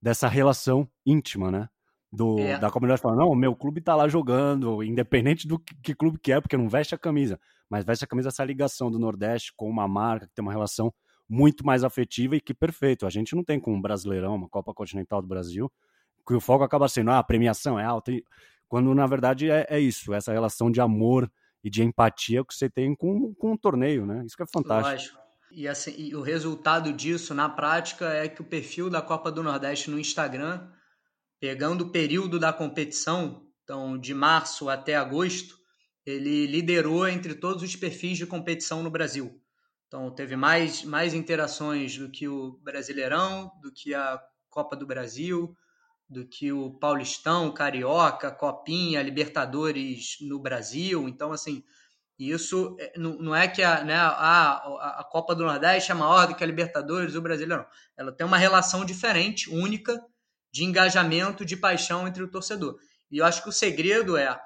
dessa 0.01 0.27
relação 0.27 0.87
íntima, 1.05 1.49
né? 1.49 1.69
Do, 2.15 2.37
é. 2.37 2.59
Da 2.59 2.69
comunidade 2.69 3.01
falando, 3.01 3.21
não, 3.21 3.29
o 3.29 3.35
meu 3.35 3.55
clube 3.55 3.81
tá 3.81 3.95
lá 3.95 4.07
jogando, 4.07 4.83
independente 4.83 5.47
do 5.47 5.57
que, 5.57 5.73
que 5.81 5.95
clube 5.95 6.19
que 6.19 6.31
é, 6.31 6.39
porque 6.39 6.55
não 6.55 6.69
veste 6.69 6.93
a 6.93 6.97
camisa 6.97 7.39
mas 7.73 7.83
veste 7.83 8.05
a 8.05 8.07
camisa 8.07 8.29
essa 8.29 8.45
ligação 8.45 8.91
do 8.91 8.99
Nordeste 8.99 9.51
com 9.55 9.67
uma 9.67 9.87
marca 9.87 10.27
que 10.27 10.35
tem 10.35 10.43
uma 10.43 10.51
relação 10.51 10.93
muito 11.27 11.65
mais 11.65 11.83
afetiva 11.83 12.35
e 12.35 12.39
que 12.39 12.53
perfeito. 12.53 13.03
A 13.07 13.09
gente 13.09 13.35
não 13.35 13.43
tem 13.43 13.59
com 13.59 13.73
um 13.73 13.81
Brasileirão, 13.81 14.35
uma 14.35 14.47
Copa 14.47 14.71
Continental 14.75 15.23
do 15.23 15.27
Brasil, 15.27 15.71
que 16.27 16.35
o 16.35 16.39
foco 16.39 16.63
acaba 16.63 16.87
sendo, 16.87 17.09
ah, 17.09 17.17
a 17.17 17.23
premiação 17.23 17.79
é 17.79 17.83
alta, 17.83 18.11
quando 18.67 18.93
na 18.93 19.07
verdade 19.07 19.49
é, 19.49 19.65
é 19.67 19.79
isso, 19.79 20.13
essa 20.13 20.31
relação 20.31 20.69
de 20.69 20.79
amor 20.79 21.27
e 21.63 21.69
de 21.69 21.81
empatia 21.81 22.45
que 22.45 22.53
você 22.53 22.69
tem 22.69 22.95
com, 22.95 23.33
com 23.33 23.53
um 23.53 23.57
torneio, 23.57 24.05
né? 24.05 24.23
Isso 24.23 24.37
que 24.37 24.43
é 24.43 24.47
fantástico. 24.47 24.91
Lógico. 24.91 25.23
E, 25.51 25.67
assim, 25.67 25.95
e 25.97 26.15
o 26.15 26.21
resultado 26.21 26.93
disso, 26.93 27.33
na 27.33 27.49
prática, 27.49 28.07
é 28.09 28.27
que 28.27 28.41
o 28.41 28.45
perfil 28.45 28.87
da 28.87 29.01
Copa 29.01 29.31
do 29.31 29.41
Nordeste 29.41 29.89
no 29.89 29.99
Instagram, 29.99 30.67
pegando 31.43 31.81
o 31.81 31.89
período 31.89 32.39
da 32.39 32.53
competição, 32.53 33.45
então 33.65 33.97
de 33.97 34.13
março 34.13 34.69
até 34.69 34.95
agosto, 34.95 35.57
ele 36.05 36.47
liderou 36.47 37.05
entre 37.05 37.35
todos 37.35 37.61
os 37.61 37.75
perfis 37.75 38.17
de 38.17 38.25
competição 38.25 38.81
no 38.81 38.89
Brasil. 38.89 39.41
Então, 39.85 40.09
teve 40.09 40.37
mais, 40.37 40.85
mais 40.85 41.13
interações 41.13 41.97
do 41.97 42.09
que 42.09 42.29
o 42.29 42.57
Brasileirão, 42.63 43.51
do 43.61 43.73
que 43.73 43.93
a 43.93 44.21
Copa 44.49 44.73
do 44.77 44.87
Brasil, 44.87 45.53
do 46.07 46.25
que 46.25 46.49
o 46.53 46.79
Paulistão, 46.79 47.53
Carioca, 47.53 48.31
Copinha, 48.31 49.03
Libertadores 49.03 50.15
no 50.21 50.39
Brasil. 50.39 51.09
Então, 51.09 51.33
assim, 51.33 51.61
isso 52.17 52.77
é, 52.79 52.97
não 52.97 53.35
é 53.35 53.49
que 53.49 53.61
a, 53.61 53.83
né, 53.83 53.97
a, 53.97 54.99
a 54.99 55.03
Copa 55.11 55.35
do 55.35 55.43
Nordeste 55.43 55.91
é 55.91 55.93
maior 55.93 56.25
do 56.25 56.35
que 56.35 56.43
a 56.45 56.47
Libertadores, 56.47 57.15
o 57.15 57.21
Brasileirão. 57.21 57.65
Ela 57.97 58.13
tem 58.13 58.25
uma 58.25 58.37
relação 58.37 58.85
diferente, 58.85 59.49
única, 59.49 60.01
de 60.53 60.63
engajamento, 60.63 61.43
de 61.43 61.57
paixão 61.57 62.07
entre 62.07 62.21
o 62.21 62.27
torcedor. 62.27 62.77
E 63.11 63.17
eu 63.17 63.25
acho 63.25 63.41
que 63.41 63.49
o 63.49 63.51
segredo 63.51 64.15
é 64.15 64.39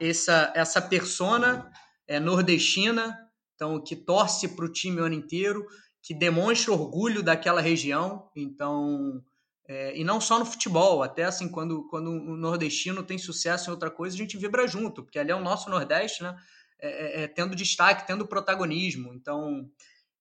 essa, 0.00 0.50
essa 0.56 0.80
persona 0.80 1.70
é, 2.08 2.18
nordestina, 2.18 3.14
então 3.54 3.78
que 3.78 3.94
torce 3.94 4.48
para 4.48 4.64
o 4.64 4.72
time 4.72 5.00
o 5.00 5.04
ano 5.04 5.14
inteiro, 5.14 5.66
que 6.02 6.14
demonstra 6.14 6.72
orgulho 6.72 7.22
daquela 7.22 7.60
região, 7.60 8.30
então 8.34 9.22
é, 9.68 9.96
e 9.96 10.02
não 10.02 10.20
só 10.20 10.38
no 10.38 10.46
futebol, 10.46 11.02
até 11.02 11.24
assim 11.24 11.48
quando 11.48 11.86
quando 11.88 12.10
o 12.10 12.36
nordestino 12.36 13.02
tem 13.02 13.18
sucesso 13.18 13.68
em 13.68 13.72
outra 13.72 13.90
coisa 13.90 14.16
a 14.16 14.18
gente 14.18 14.38
vibra 14.38 14.66
junto, 14.66 15.02
porque 15.02 15.18
ali 15.18 15.30
é 15.30 15.36
o 15.36 15.42
nosso 15.42 15.68
Nordeste, 15.68 16.22
né? 16.22 16.34
É, 16.80 16.88
é, 16.88 17.22
é 17.22 17.28
tendo 17.28 17.54
destaque, 17.54 18.06
tendo 18.06 18.26
protagonismo, 18.26 19.12
então 19.14 19.70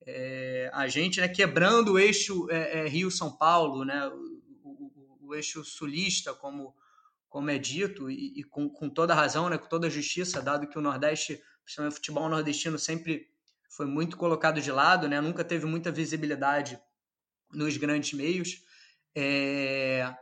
é, 0.05 0.69
a 0.73 0.87
gente 0.89 1.21
né, 1.21 1.29
quebrando 1.29 1.93
o 1.93 1.99
eixo 1.99 2.45
Rio 2.89 3.09
São 3.09 3.31
Paulo, 3.35 3.85
né? 3.85 4.09
O, 5.25 5.35
eixo 5.35 5.63
sulista 5.63 6.33
como 6.33 6.75
como 7.29 7.49
é 7.49 7.57
dito, 7.57 8.11
e, 8.11 8.41
e 8.41 8.43
com, 8.43 8.69
com, 8.69 8.87
toda 8.87 9.15
razão, 9.15 9.49
né, 9.49 9.57
com 9.57 9.67
toda 9.67 9.89
justiça, 9.89 10.39
dado 10.39 10.67
que 10.67 10.77
o 10.77 10.81
Nordeste, 10.81 11.41
principalmente 11.63 11.93
o 11.93 11.95
futebol 11.95 12.29
nordestino, 12.29 12.77
sempre 12.77 13.27
foi 13.67 13.87
muito 13.87 14.17
colocado 14.17 14.61
de 14.61 14.71
lado, 14.71 15.09
né, 15.09 15.19
nunca 15.19 15.43
teve 15.43 15.65
muita 15.65 15.91
visibilidade 15.91 16.79
nos 17.51 17.75
grandes 17.75 18.13
meios. 18.13 18.61
É, 19.15 20.13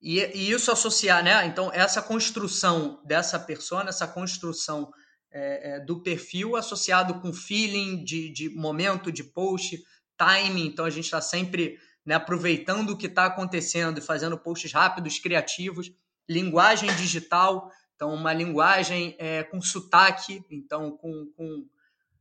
e, 0.00 0.20
e, 0.20 0.50
isso 0.50 0.70
associar, 0.70 1.24
né? 1.24 1.46
Então, 1.46 1.70
essa 1.72 2.02
construção 2.02 3.02
dessa 3.04 3.38
persona, 3.38 3.88
essa 3.88 4.06
construção 4.06 4.92
é, 5.30 5.76
é, 5.76 5.80
do 5.80 6.02
perfil 6.02 6.56
associado 6.56 7.20
com 7.20 7.32
feeling 7.32 8.04
de, 8.04 8.30
de 8.30 8.50
momento, 8.50 9.10
de 9.10 9.24
post, 9.24 9.82
timing. 10.16 10.66
Então, 10.66 10.84
a 10.84 10.90
gente 10.90 11.04
está 11.04 11.20
sempre 11.20 11.78
né, 12.04 12.14
aproveitando 12.14 12.90
o 12.90 12.96
que 12.96 13.06
está 13.06 13.26
acontecendo 13.26 13.98
e 13.98 14.02
fazendo 14.02 14.38
posts 14.38 14.72
rápidos, 14.72 15.18
criativos 15.18 15.92
linguagem 16.28 16.94
digital, 16.96 17.70
então 17.94 18.12
uma 18.12 18.32
linguagem 18.32 19.14
é, 19.18 19.42
com 19.42 19.60
sotaque, 19.60 20.44
então 20.50 20.96
com, 20.96 21.26
com, 21.36 21.66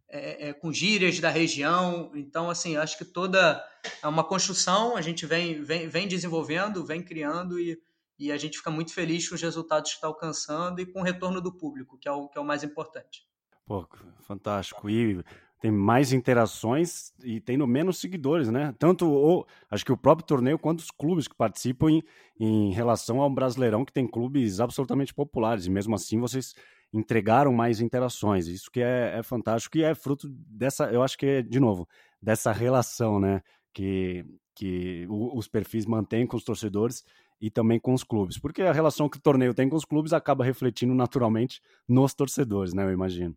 é, 0.09 0.49
é, 0.49 0.53
com 0.53 0.71
gírias 0.71 1.19
da 1.19 1.29
região. 1.29 2.11
Então, 2.13 2.49
assim, 2.49 2.77
acho 2.77 2.97
que 2.97 3.05
toda 3.05 3.63
é 4.01 4.07
uma 4.07 4.23
construção, 4.23 4.95
a 4.95 5.01
gente 5.01 5.25
vem, 5.25 5.63
vem, 5.63 5.87
vem 5.87 6.07
desenvolvendo, 6.07 6.85
vem 6.85 7.01
criando 7.01 7.59
e, 7.59 7.79
e 8.19 8.31
a 8.31 8.37
gente 8.37 8.57
fica 8.57 8.69
muito 8.69 8.93
feliz 8.93 9.27
com 9.27 9.35
os 9.35 9.41
resultados 9.41 9.91
que 9.91 9.97
está 9.97 10.07
alcançando 10.07 10.79
e 10.79 10.85
com 10.85 11.01
o 11.01 11.03
retorno 11.03 11.41
do 11.41 11.51
público, 11.51 11.97
que 11.97 12.07
é 12.07 12.11
o, 12.11 12.27
que 12.27 12.37
é 12.37 12.41
o 12.41 12.45
mais 12.45 12.63
importante. 12.63 13.25
Pô, 13.65 13.87
fantástico. 14.27 14.89
E 14.89 15.23
tem 15.63 15.71
mais 15.71 16.11
interações 16.11 17.13
e 17.23 17.39
tendo 17.39 17.65
menos 17.65 17.97
seguidores, 17.97 18.49
né? 18.49 18.75
Tanto 18.77 19.09
o, 19.09 19.45
acho 19.71 19.85
que 19.85 19.93
o 19.93 19.97
próprio 19.97 20.27
torneio 20.27 20.59
quanto 20.59 20.79
os 20.79 20.91
clubes 20.91 21.25
que 21.25 21.33
participam 21.33 21.89
em, 21.89 22.03
em 22.37 22.73
relação 22.73 23.21
ao 23.21 23.29
Brasileirão, 23.29 23.85
que 23.85 23.93
tem 23.93 24.05
clubes 24.05 24.59
absolutamente 24.59 25.13
populares, 25.13 25.65
e 25.65 25.69
mesmo 25.69 25.95
assim 25.95 26.19
vocês 26.19 26.53
entregaram 26.91 27.53
mais 27.53 27.79
interações. 27.79 28.47
Isso 28.47 28.69
que 28.69 28.81
é, 28.81 29.17
é 29.17 29.23
fantástico 29.23 29.77
e 29.77 29.83
é 29.83 29.95
fruto 29.95 30.27
dessa, 30.29 30.91
eu 30.91 31.01
acho 31.01 31.17
que 31.17 31.25
é, 31.25 31.41
de 31.41 31.61
novo, 31.61 31.87
dessa 32.21 32.51
relação, 32.51 33.17
né? 33.17 33.41
Que, 33.73 34.25
que 34.53 35.07
os 35.09 35.47
perfis 35.47 35.85
mantêm 35.85 36.27
com 36.27 36.35
os 36.35 36.43
torcedores 36.43 37.05
e 37.39 37.49
também 37.49 37.79
com 37.79 37.93
os 37.93 38.03
clubes. 38.03 38.37
Porque 38.37 38.63
a 38.63 38.73
relação 38.73 39.07
que 39.07 39.17
o 39.17 39.21
torneio 39.21 39.53
tem 39.53 39.69
com 39.69 39.77
os 39.77 39.85
clubes 39.85 40.11
acaba 40.11 40.43
refletindo 40.43 40.93
naturalmente 40.93 41.61
nos 41.87 42.13
torcedores, 42.13 42.73
né? 42.73 42.83
Eu 42.83 42.91
imagino. 42.91 43.33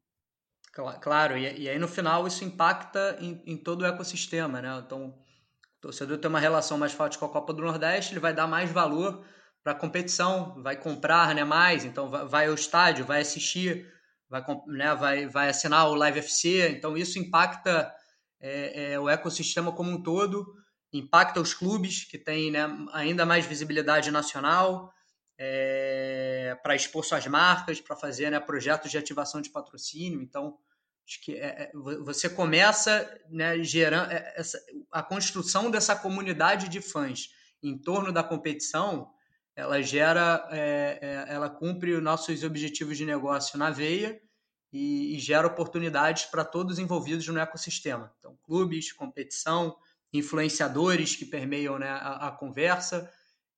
Claro, 1.00 1.38
e, 1.38 1.68
aí 1.68 1.78
no 1.78 1.88
final 1.88 2.26
isso 2.26 2.45
impacta 2.45 3.16
em, 3.18 3.42
em, 3.47 3.56
todo 3.56 3.80
o 3.80 3.87
ecossistema, 3.87 4.61
né? 4.61 4.83
Então, 4.85 5.09
o 5.09 5.80
torcedor 5.80 6.18
tem 6.18 6.28
uma 6.28 6.38
relação 6.38 6.76
mais 6.76 6.92
forte 6.92 7.16
com 7.16 7.25
a 7.25 7.30
Copa 7.30 7.54
do 7.54 7.62
Nordeste, 7.62 8.12
ele 8.12 8.21
vai 8.21 8.35
dar 8.35 8.47
mais 8.47 8.71
valor 8.71 9.25
para 9.62 9.73
a 9.73 9.76
competição, 9.76 10.62
vai 10.62 10.76
comprar 10.76 11.35
né, 11.35 11.45
mais, 11.45 11.85
então 11.85 12.11
vai, 12.11 12.26
vai, 12.26 12.47
ao 12.49 12.54
estádio, 12.54 13.06
vai 13.06 13.23
assistir, 13.23 13.90
vai, 14.28 14.45
né, 14.66 14.95
vai, 14.95 15.26
vai 15.26 15.49
assinar 15.49 15.88
o 15.88 15.95
Live 15.95 16.18
FC, 16.18 16.68
então 16.68 16.97
isso 16.97 17.18
impacta 17.18 17.90
é, 18.38 18.92
é, 18.92 19.00
o 19.00 19.09
ecossistema 19.09 19.73
como 19.73 19.90
um 19.90 20.02
todo 20.02 20.47
impacta 20.92 21.40
os 21.40 21.54
clubes, 21.54 22.04
que 22.04 22.18
têm 22.18 22.50
né, 22.50 22.68
ainda 22.92 23.26
mais 23.26 23.47
visibilidade 23.47 24.11
nacional, 24.11 24.92
é, 25.38 26.56
para 26.62 26.75
expor 26.75 27.04
suas 27.04 27.26
marcas, 27.26 27.80
para 27.80 27.97
fazer 27.97 28.30
né, 28.30 28.40
projetos 28.40 28.90
de 28.90 28.99
ativação 28.99 29.40
de 29.40 29.50
patrocínio. 29.50 30.23
Então, 30.23 30.56
acho 31.07 31.23
que 31.23 31.35
é, 31.35 31.47
é 31.47 31.71
você 31.75 32.29
começa 32.29 33.09
né, 33.31 33.63
gerando 33.63 34.11
é, 34.11 34.35
essa, 34.37 34.59
a 34.91 35.03
construção 35.03 35.71
dessa 35.71 35.95
comunidade 35.95 36.69
de 36.69 36.81
fãs 36.81 37.29
em 37.63 37.79
torno 37.79 38.13
da 38.13 38.23
competição. 38.23 39.11
Ela 39.55 39.81
gera, 39.81 40.47
é, 40.51 40.99
é, 41.01 41.35
ela 41.35 41.49
cumpre 41.49 41.95
os 41.95 42.03
nossos 42.03 42.43
objetivos 42.43 42.99
de 42.99 43.07
negócio 43.07 43.59
na 43.59 43.71
veia 43.71 44.21
e, 44.73 45.17
e 45.17 45.19
gera 45.19 45.47
oportunidades 45.47 46.25
para 46.27 46.45
todos 46.45 46.79
envolvidos 46.79 47.27
no 47.29 47.39
ecossistema. 47.39 48.13
Então, 48.19 48.37
clubes, 48.43 48.93
competição, 48.93 49.77
influenciadores 50.13 51.17
que 51.17 51.25
permeiam 51.25 51.79
né, 51.79 51.89
a, 51.89 52.29
a 52.29 52.31
conversa 52.33 53.11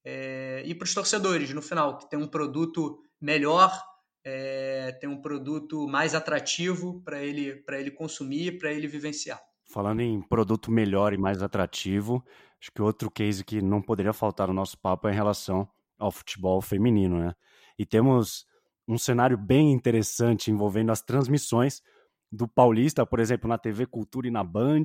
é, 0.05 0.63
e 0.65 0.75
para 0.75 0.85
os 0.85 0.95
torcedores 0.95 1.53
no 1.53 1.63
final, 1.63 1.99
que 1.99 2.09
tem 2.09 2.19
um 2.19 2.29
produto 2.29 3.03
melhor, 3.21 3.71
é, 4.31 4.93
tem 4.93 5.09
um 5.09 5.21
produto 5.21 5.89
mais 5.89 6.15
atrativo 6.15 7.01
para 7.03 7.23
ele, 7.23 7.57
para 7.57 7.81
ele 7.81 7.91
consumir, 7.91 8.59
para 8.59 8.71
ele 8.71 8.87
vivenciar. 8.87 9.41
Falando 9.65 10.01
em 10.01 10.21
produto 10.21 10.71
melhor 10.71 11.15
e 11.15 11.19
mais 11.19 11.43
atrativo, 11.43 12.23
acho 12.61 12.71
que 12.71 12.83
outro 12.83 13.11
case 13.11 13.43
que 13.43 13.63
não 13.63 13.81
poderia 13.81 14.13
faltar 14.13 14.49
no 14.49 14.55
nosso 14.55 14.79
papo 14.79 15.09
é 15.09 15.13
em 15.13 15.15
relação 15.15 15.67
ao 15.99 16.13
futebol 16.13 16.61
feminino, 16.61 17.19
né? 17.19 17.35
E 17.79 17.87
temos 17.87 18.47
um 18.87 18.99
cenário 18.99 19.37
bem 19.37 19.73
interessante 19.73 20.51
envolvendo 20.51 20.93
as 20.93 21.01
transmissões 21.01 21.83
do 22.31 22.47
Paulista, 22.47 23.07
por 23.07 23.21
exemplo, 23.21 23.49
na 23.49 23.57
TV 23.57 23.87
Cultura 23.87 24.29
e 24.29 24.31
na 24.31 24.45
Band, 24.45 24.85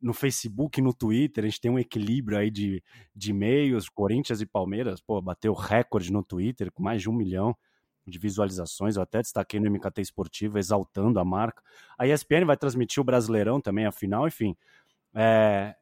no 0.00 0.14
Facebook 0.14 0.80
e 0.80 0.82
no 0.82 0.94
Twitter, 0.94 1.44
a 1.44 1.48
gente 1.48 1.60
tem 1.60 1.70
um 1.70 1.78
equilíbrio 1.78 2.38
aí 2.38 2.50
de, 2.50 2.82
de 3.14 3.30
e-mails, 3.30 3.90
Corinthians 3.90 4.40
e 4.40 4.46
Palmeiras, 4.46 5.02
pô, 5.02 5.20
bateu 5.20 5.52
recorde 5.52 6.10
no 6.10 6.24
Twitter 6.24 6.72
com 6.72 6.82
mais 6.82 7.02
de 7.02 7.10
um 7.10 7.12
milhão 7.12 7.54
de 8.06 8.18
visualizações, 8.18 8.96
eu 8.96 9.02
até 9.02 9.20
destaquei 9.20 9.60
no 9.60 9.70
MKT 9.70 10.00
Esportivo, 10.00 10.58
exaltando 10.58 11.20
a 11.20 11.24
marca. 11.24 11.62
A 11.98 12.06
ESPN 12.06 12.44
vai 12.46 12.56
transmitir 12.56 13.00
o 13.00 13.04
Brasileirão 13.04 13.60
também, 13.60 13.86
a 13.86 13.92
final, 13.92 14.26
enfim. 14.26 14.56
É, 15.14 15.74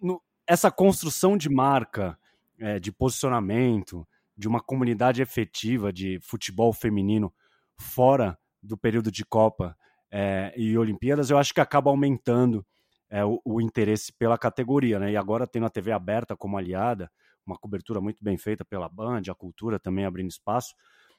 no, 0.00 0.20
essa 0.46 0.70
construção 0.70 1.36
de 1.36 1.48
marca, 1.48 2.18
é, 2.58 2.78
de 2.78 2.92
posicionamento, 2.92 4.06
de 4.36 4.48
uma 4.48 4.60
comunidade 4.60 5.22
efetiva 5.22 5.92
de 5.92 6.18
futebol 6.20 6.72
feminino 6.72 7.32
fora 7.76 8.38
do 8.62 8.76
período 8.76 9.10
de 9.10 9.24
Copa 9.24 9.76
é, 10.10 10.52
e 10.56 10.76
Olimpíadas, 10.76 11.30
eu 11.30 11.38
acho 11.38 11.54
que 11.54 11.60
acaba 11.60 11.90
aumentando 11.90 12.64
é, 13.08 13.24
o, 13.24 13.40
o, 13.44 13.60
interesse 13.60 14.12
pela 14.12 14.38
categoria, 14.38 14.98
né? 14.98 15.12
E 15.12 15.16
agora 15.16 15.46
tendo 15.46 15.66
a 15.66 15.70
TV 15.70 15.92
aberta 15.92 16.36
como 16.36 16.56
aliada, 16.56 17.10
uma 17.44 17.56
cobertura 17.56 18.00
muito 18.00 18.22
bem 18.22 18.38
feita 18.38 18.64
pela 18.64 18.88
Band, 18.88 19.22
a 19.28 19.34
cultura 19.34 19.78
também 19.78 20.04
abrindo 20.04 20.30
espaço, 20.30 20.74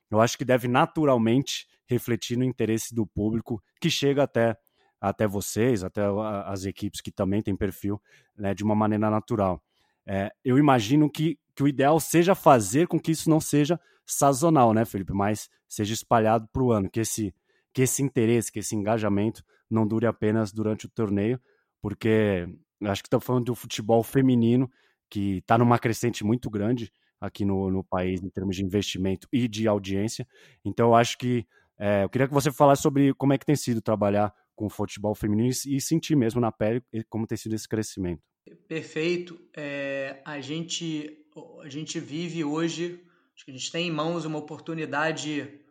eu 0.10 0.22
acho 0.22 0.38
que 0.38 0.46
deve 0.46 0.68
naturalmente 0.68 1.68
refletir 1.86 2.38
no 2.38 2.44
interesse 2.44 2.94
do 2.94 3.06
público 3.06 3.62
que 3.80 3.90
chega 3.90 4.24
até 4.24 4.56
até 5.00 5.28
vocês, 5.28 5.84
até 5.84 6.02
as 6.46 6.64
equipes 6.64 7.02
que 7.02 7.12
também 7.12 7.42
têm 7.42 7.58
perfil, 7.58 8.02
né, 8.38 8.54
de 8.54 8.64
uma 8.64 8.74
maneira 8.74 9.10
natural. 9.10 9.62
É, 10.06 10.32
eu 10.46 10.58
imagino 10.58 11.12
que, 11.12 11.38
que 11.54 11.62
o 11.62 11.68
ideal 11.68 12.00
seja 12.00 12.34
fazer 12.34 12.88
com 12.88 12.98
que 12.98 13.12
isso 13.12 13.30
não 13.30 13.42
seja 13.42 13.78
sazonal, 14.06 14.74
né, 14.74 14.86
Felipe? 14.86 15.12
Mas 15.12 15.50
seja 15.68 15.94
espalhado 15.94 16.48
para 16.54 16.64
o 16.64 16.72
ano, 16.72 16.90
que 16.90 17.02
esse, 17.02 17.36
que 17.74 17.82
esse 17.82 18.02
interesse, 18.02 18.50
que 18.50 18.60
esse 18.60 18.78
engajamento 18.78 19.44
não 19.70 19.86
dure 19.86 20.06
apenas 20.06 20.54
durante 20.54 20.86
o 20.86 20.90
torneio, 20.90 21.38
porque 21.82 22.48
acho 22.86 23.02
que 23.02 23.08
estamos 23.08 23.26
falando 23.26 23.46
do 23.46 23.56
futebol 23.56 24.04
feminino 24.04 24.72
que 25.10 25.40
está 25.40 25.58
numa 25.58 25.78
crescente 25.78 26.24
muito 26.24 26.50
grande 26.50 26.90
aqui 27.24 27.46
no, 27.46 27.72
no 27.72 27.84
país 27.84 28.22
em 28.22 28.30
termos 28.30 28.58
de 28.58 28.64
investimento 28.64 29.30
e 29.32 29.48
de 29.48 29.66
audiência. 29.66 30.28
Então, 30.66 30.90
eu 30.90 30.96
acho 30.96 31.18
que 31.18 31.48
é, 31.80 32.04
eu 32.04 32.10
queria 32.10 32.28
que 32.28 32.34
você 32.34 32.52
falasse 32.52 32.82
sobre 32.82 33.14
como 33.14 33.32
é 33.32 33.38
que 33.38 33.46
tem 33.46 33.56
sido 33.56 33.82
trabalhar 33.82 34.34
com 34.54 34.66
o 34.66 34.70
futebol 34.70 35.16
feminino 35.16 35.50
e, 35.50 35.82
sentir 35.82 36.16
mesmo 36.16 36.42
na 36.42 36.52
pele 36.52 36.84
como 37.10 37.26
tem 37.26 37.38
sido 37.38 37.56
esse 37.56 37.68
crescimento. 37.68 38.22
Perfeito. 38.68 39.40
É, 39.56 40.22
a, 40.26 40.42
gente, 40.42 41.26
a 41.64 41.70
gente 41.70 41.98
vive 41.98 42.44
hoje, 42.44 43.02
acho 43.34 43.46
que 43.46 43.52
a 43.52 43.54
gente 43.54 43.72
tem 43.72 43.88
em 43.88 43.92
mãos 43.92 44.26
uma 44.26 44.38
oportunidade, 44.38 45.62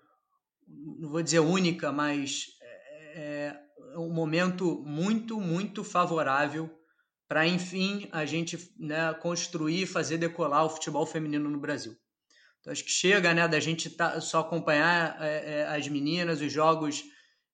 não 0.66 1.10
vou 1.10 1.22
dizer 1.22 1.40
única, 1.40 1.92
mas 1.92 2.46
é, 3.14 3.54
é 3.94 3.98
um 3.98 4.10
momento 4.10 4.82
muito, 4.86 5.38
muito 5.38 5.84
favorável 5.84 6.70
para, 7.32 7.48
enfim, 7.48 8.10
a 8.12 8.26
gente 8.26 8.70
né, 8.78 9.14
construir 9.14 9.84
e 9.84 9.86
fazer 9.86 10.18
decolar 10.18 10.66
o 10.66 10.68
futebol 10.68 11.06
feminino 11.06 11.48
no 11.48 11.58
Brasil. 11.58 11.96
Então, 12.60 12.70
acho 12.70 12.84
que 12.84 12.90
chega 12.90 13.32
né, 13.32 13.48
da 13.48 13.58
gente 13.58 13.88
tá, 13.88 14.20
só 14.20 14.40
acompanhar 14.40 15.16
é, 15.18 15.60
é, 15.60 15.66
as 15.66 15.88
meninas, 15.88 16.42
os 16.42 16.52
jogos 16.52 17.02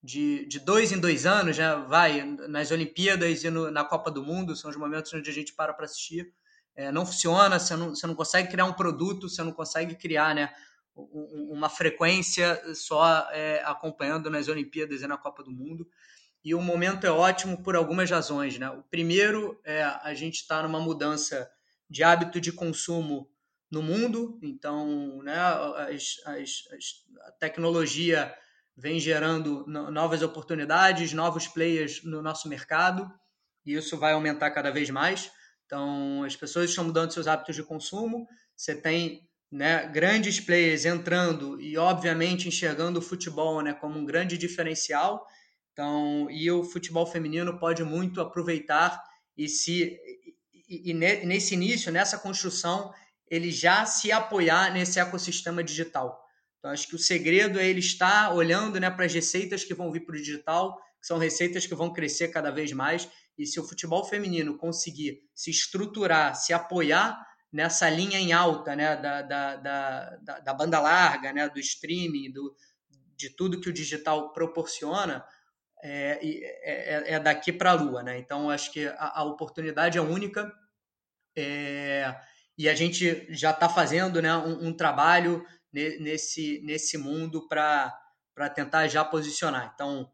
de, 0.02 0.44
de 0.48 0.58
dois 0.58 0.90
em 0.90 0.98
dois 0.98 1.26
anos, 1.26 1.56
né, 1.56 1.76
vai 1.86 2.24
nas 2.48 2.72
Olimpíadas 2.72 3.44
e 3.44 3.50
no, 3.50 3.70
na 3.70 3.84
Copa 3.84 4.10
do 4.10 4.20
Mundo, 4.20 4.56
são 4.56 4.68
os 4.68 4.76
momentos 4.76 5.14
onde 5.14 5.30
a 5.30 5.32
gente 5.32 5.54
para 5.54 5.72
para 5.72 5.84
assistir. 5.84 6.26
É, 6.74 6.90
não 6.90 7.06
funciona, 7.06 7.56
você 7.56 7.76
não, 7.76 7.90
você 7.90 8.06
não 8.08 8.16
consegue 8.16 8.50
criar 8.50 8.64
um 8.64 8.72
produto, 8.72 9.28
você 9.28 9.44
não 9.44 9.52
consegue 9.52 9.94
criar 9.94 10.34
né, 10.34 10.52
uma 10.96 11.68
frequência 11.68 12.60
só 12.74 13.28
é, 13.30 13.62
acompanhando 13.64 14.28
nas 14.28 14.48
Olimpíadas 14.48 15.02
e 15.02 15.06
na 15.06 15.16
Copa 15.16 15.44
do 15.44 15.52
Mundo 15.52 15.86
e 16.44 16.54
o 16.54 16.60
momento 16.60 17.06
é 17.06 17.10
ótimo 17.10 17.62
por 17.62 17.76
algumas 17.76 18.10
razões. 18.10 18.58
Né? 18.58 18.68
O 18.70 18.82
primeiro 18.84 19.60
é 19.64 19.82
a 19.82 20.14
gente 20.14 20.36
está 20.36 20.62
numa 20.62 20.80
mudança 20.80 21.50
de 21.90 22.02
hábito 22.02 22.40
de 22.40 22.52
consumo 22.52 23.28
no 23.70 23.82
mundo, 23.82 24.38
então 24.42 25.22
né, 25.22 25.38
as, 25.38 26.16
as, 26.24 26.62
a 27.26 27.32
tecnologia 27.32 28.34
vem 28.76 29.00
gerando 29.00 29.66
novas 29.66 30.22
oportunidades, 30.22 31.12
novos 31.12 31.48
players 31.48 32.02
no 32.04 32.22
nosso 32.22 32.48
mercado, 32.48 33.10
e 33.66 33.74
isso 33.74 33.98
vai 33.98 34.12
aumentar 34.12 34.50
cada 34.52 34.70
vez 34.70 34.88
mais. 34.88 35.30
Então, 35.66 36.22
as 36.22 36.36
pessoas 36.36 36.70
estão 36.70 36.84
mudando 36.84 37.12
seus 37.12 37.26
hábitos 37.26 37.56
de 37.56 37.62
consumo, 37.62 38.26
você 38.56 38.74
tem 38.74 39.28
né, 39.50 39.86
grandes 39.88 40.40
players 40.40 40.84
entrando 40.84 41.60
e, 41.60 41.76
obviamente, 41.76 42.48
enxergando 42.48 43.00
o 43.00 43.02
futebol 43.02 43.60
né, 43.62 43.74
como 43.74 43.98
um 43.98 44.04
grande 44.04 44.38
diferencial, 44.38 45.26
então, 45.78 46.28
e 46.28 46.50
o 46.50 46.64
futebol 46.64 47.06
feminino 47.06 47.56
pode 47.56 47.84
muito 47.84 48.20
aproveitar 48.20 49.00
e 49.36 49.48
se 49.48 49.96
e, 50.68 50.90
e 50.90 50.92
nesse 50.92 51.54
início, 51.54 51.92
nessa 51.92 52.18
construção, 52.18 52.92
ele 53.30 53.52
já 53.52 53.86
se 53.86 54.10
apoiar 54.10 54.72
nesse 54.72 54.98
ecossistema 54.98 55.62
digital. 55.62 56.20
Então, 56.58 56.72
acho 56.72 56.88
que 56.88 56.96
o 56.96 56.98
segredo 56.98 57.60
é 57.60 57.68
ele 57.68 57.78
estar 57.78 58.34
olhando 58.34 58.80
né, 58.80 58.90
para 58.90 59.04
as 59.04 59.14
receitas 59.14 59.62
que 59.62 59.72
vão 59.72 59.92
vir 59.92 60.00
para 60.00 60.16
o 60.16 60.18
digital, 60.18 60.76
que 61.00 61.06
são 61.06 61.16
receitas 61.16 61.64
que 61.64 61.76
vão 61.76 61.92
crescer 61.92 62.28
cada 62.28 62.50
vez 62.50 62.72
mais. 62.72 63.08
E 63.38 63.46
se 63.46 63.60
o 63.60 63.64
futebol 63.64 64.04
feminino 64.04 64.58
conseguir 64.58 65.22
se 65.32 65.52
estruturar, 65.52 66.34
se 66.34 66.52
apoiar 66.52 67.24
nessa 67.52 67.88
linha 67.88 68.18
em 68.18 68.32
alta 68.32 68.74
né, 68.74 68.96
da, 68.96 69.22
da, 69.22 69.56
da, 69.56 70.40
da 70.40 70.54
banda 70.54 70.80
larga, 70.80 71.32
né, 71.32 71.48
do 71.48 71.60
streaming, 71.60 72.32
do, 72.32 72.52
de 73.16 73.30
tudo 73.30 73.60
que 73.60 73.68
o 73.68 73.72
digital 73.72 74.32
proporciona, 74.32 75.24
é, 75.82 76.18
é, 76.22 77.14
é 77.14 77.20
daqui 77.20 77.52
para 77.52 77.70
a 77.70 77.74
Lua, 77.74 78.02
né? 78.02 78.18
Então 78.18 78.50
acho 78.50 78.72
que 78.72 78.86
a, 78.86 79.20
a 79.20 79.24
oportunidade 79.24 79.98
é 79.98 80.00
única 80.00 80.52
é, 81.36 82.14
e 82.56 82.68
a 82.68 82.74
gente 82.74 83.26
já 83.30 83.52
está 83.52 83.68
fazendo 83.68 84.20
né, 84.20 84.36
um, 84.36 84.68
um, 84.68 84.72
trabalho 84.72 85.46
nesse, 85.72 86.60
nesse 86.64 86.98
mundo 86.98 87.46
para 87.46 87.92
tentar 88.54 88.88
já 88.88 89.04
posicionar. 89.04 89.70
Então 89.72 90.10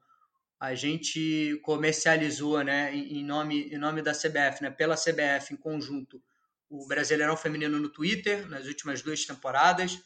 a 0.61 0.74
gente 0.74 1.59
comercializou 1.62 2.62
né, 2.62 2.94
em, 2.94 3.24
nome, 3.24 3.70
em 3.70 3.79
nome 3.79 4.03
da 4.03 4.12
CBF, 4.12 4.62
né, 4.62 4.70
pela 4.70 4.94
CBF 4.94 5.55
em 5.55 5.57
conjunto, 5.57 6.22
o 6.68 6.87
Brasileirão 6.87 7.37
Feminino 7.37 7.79
no 7.79 7.88
Twitter 7.88 8.46
nas 8.48 8.66
últimas 8.66 9.00
duas 9.00 9.24
temporadas. 9.24 9.98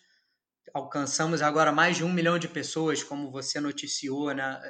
Alcançamos 0.72 1.42
agora 1.42 1.72
mais 1.72 1.96
de 1.96 2.04
um 2.04 2.12
milhão 2.12 2.38
de 2.38 2.46
pessoas, 2.46 3.02
como 3.02 3.30
você 3.30 3.58
noticiou, 3.58 4.32
né? 4.32 4.60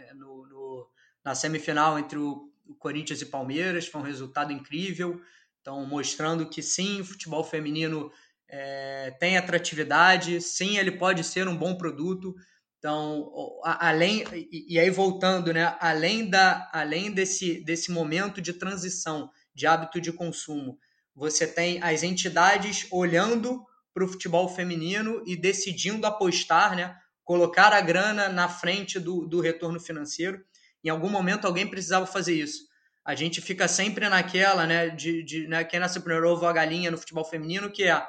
É, 0.00 0.10
é, 0.10 0.14
no, 0.14 0.46
no, 0.46 0.88
na 1.24 1.34
semifinal 1.34 1.98
entre 1.98 2.18
o, 2.18 2.48
Corinthians 2.78 3.20
e 3.20 3.26
Palmeiras, 3.26 3.88
foi 3.88 4.00
um 4.00 4.04
resultado 4.04 4.52
incrível. 4.52 5.20
Então, 5.60 5.84
mostrando 5.84 6.48
que 6.48 6.62
sim, 6.62 7.00
o 7.00 7.04
futebol 7.04 7.42
feminino 7.42 8.12
é, 8.48 9.10
tem 9.18 9.36
atratividade, 9.36 10.40
sim, 10.40 10.78
ele 10.78 10.92
pode 10.92 11.24
ser 11.24 11.48
um 11.48 11.56
bom 11.56 11.74
produto. 11.74 12.32
Então, 12.78 13.28
além 13.64 14.24
e, 14.50 14.78
aí 14.78 14.88
voltando, 14.88 15.52
né, 15.52 15.76
além 15.80 16.30
da 16.30 16.70
além 16.72 17.10
desse 17.10 17.62
desse 17.64 17.90
momento 17.90 18.40
de 18.40 18.52
transição 18.52 19.30
de 19.52 19.66
hábito 19.66 20.00
de 20.00 20.12
consumo, 20.12 20.78
você 21.14 21.46
tem 21.46 21.82
as 21.82 22.04
entidades 22.04 22.86
olhando 22.90 23.66
para 23.92 24.04
o 24.04 24.08
futebol 24.08 24.48
feminino 24.48 25.22
e 25.26 25.36
decidindo 25.36 26.06
apostar, 26.06 26.76
né, 26.76 26.96
colocar 27.24 27.72
a 27.72 27.80
grana 27.80 28.28
na 28.28 28.48
frente 28.48 28.98
do, 28.98 29.26
do 29.26 29.40
retorno 29.40 29.78
financeiro. 29.78 30.44
Em 30.82 30.88
algum 30.88 31.08
momento 31.08 31.46
alguém 31.46 31.66
precisava 31.66 32.06
fazer 32.06 32.34
isso. 32.34 32.68
a 33.04 33.14
gente 33.14 33.40
fica 33.40 33.66
sempre 33.66 34.08
naquela, 34.08 34.66
né, 34.66 34.88
de, 34.90 35.22
de 35.22 35.46
né, 35.48 35.64
quem 35.64 35.80
nasce 35.80 36.00
primeiro 36.00 36.28
ovo 36.28 36.46
a 36.46 36.52
galinha 36.52 36.90
no 36.90 36.98
futebol 36.98 37.24
feminino, 37.24 37.70
que 37.70 37.84
é 37.84 38.06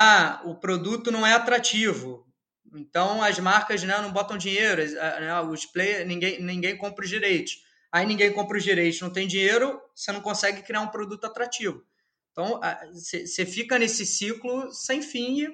ah, 0.00 0.40
o 0.44 0.54
produto 0.54 1.10
não 1.10 1.26
é 1.26 1.34
atrativo, 1.34 2.26
então 2.74 3.22
as 3.22 3.38
marcas 3.38 3.82
né, 3.82 3.96
não 4.00 4.12
botam 4.12 4.36
dinheiro, 4.36 4.82
né, 4.92 5.40
os 5.42 5.66
players, 5.66 6.06
ninguém, 6.06 6.42
ninguém 6.42 6.76
compra 6.76 7.04
os 7.04 7.10
direitos. 7.10 7.62
Aí 7.92 8.06
ninguém 8.06 8.32
compra 8.32 8.56
os 8.56 8.64
direitos, 8.64 9.00
não 9.00 9.10
tem 9.10 9.28
dinheiro, 9.28 9.80
você 9.94 10.10
não 10.10 10.20
consegue 10.20 10.62
criar 10.62 10.80
um 10.80 10.88
produto 10.88 11.26
atrativo. 11.26 11.84
Então 12.32 12.60
você 12.92 13.46
fica 13.46 13.78
nesse 13.78 14.04
ciclo 14.04 14.72
sem 14.72 15.00
fim 15.00 15.42
e, 15.42 15.48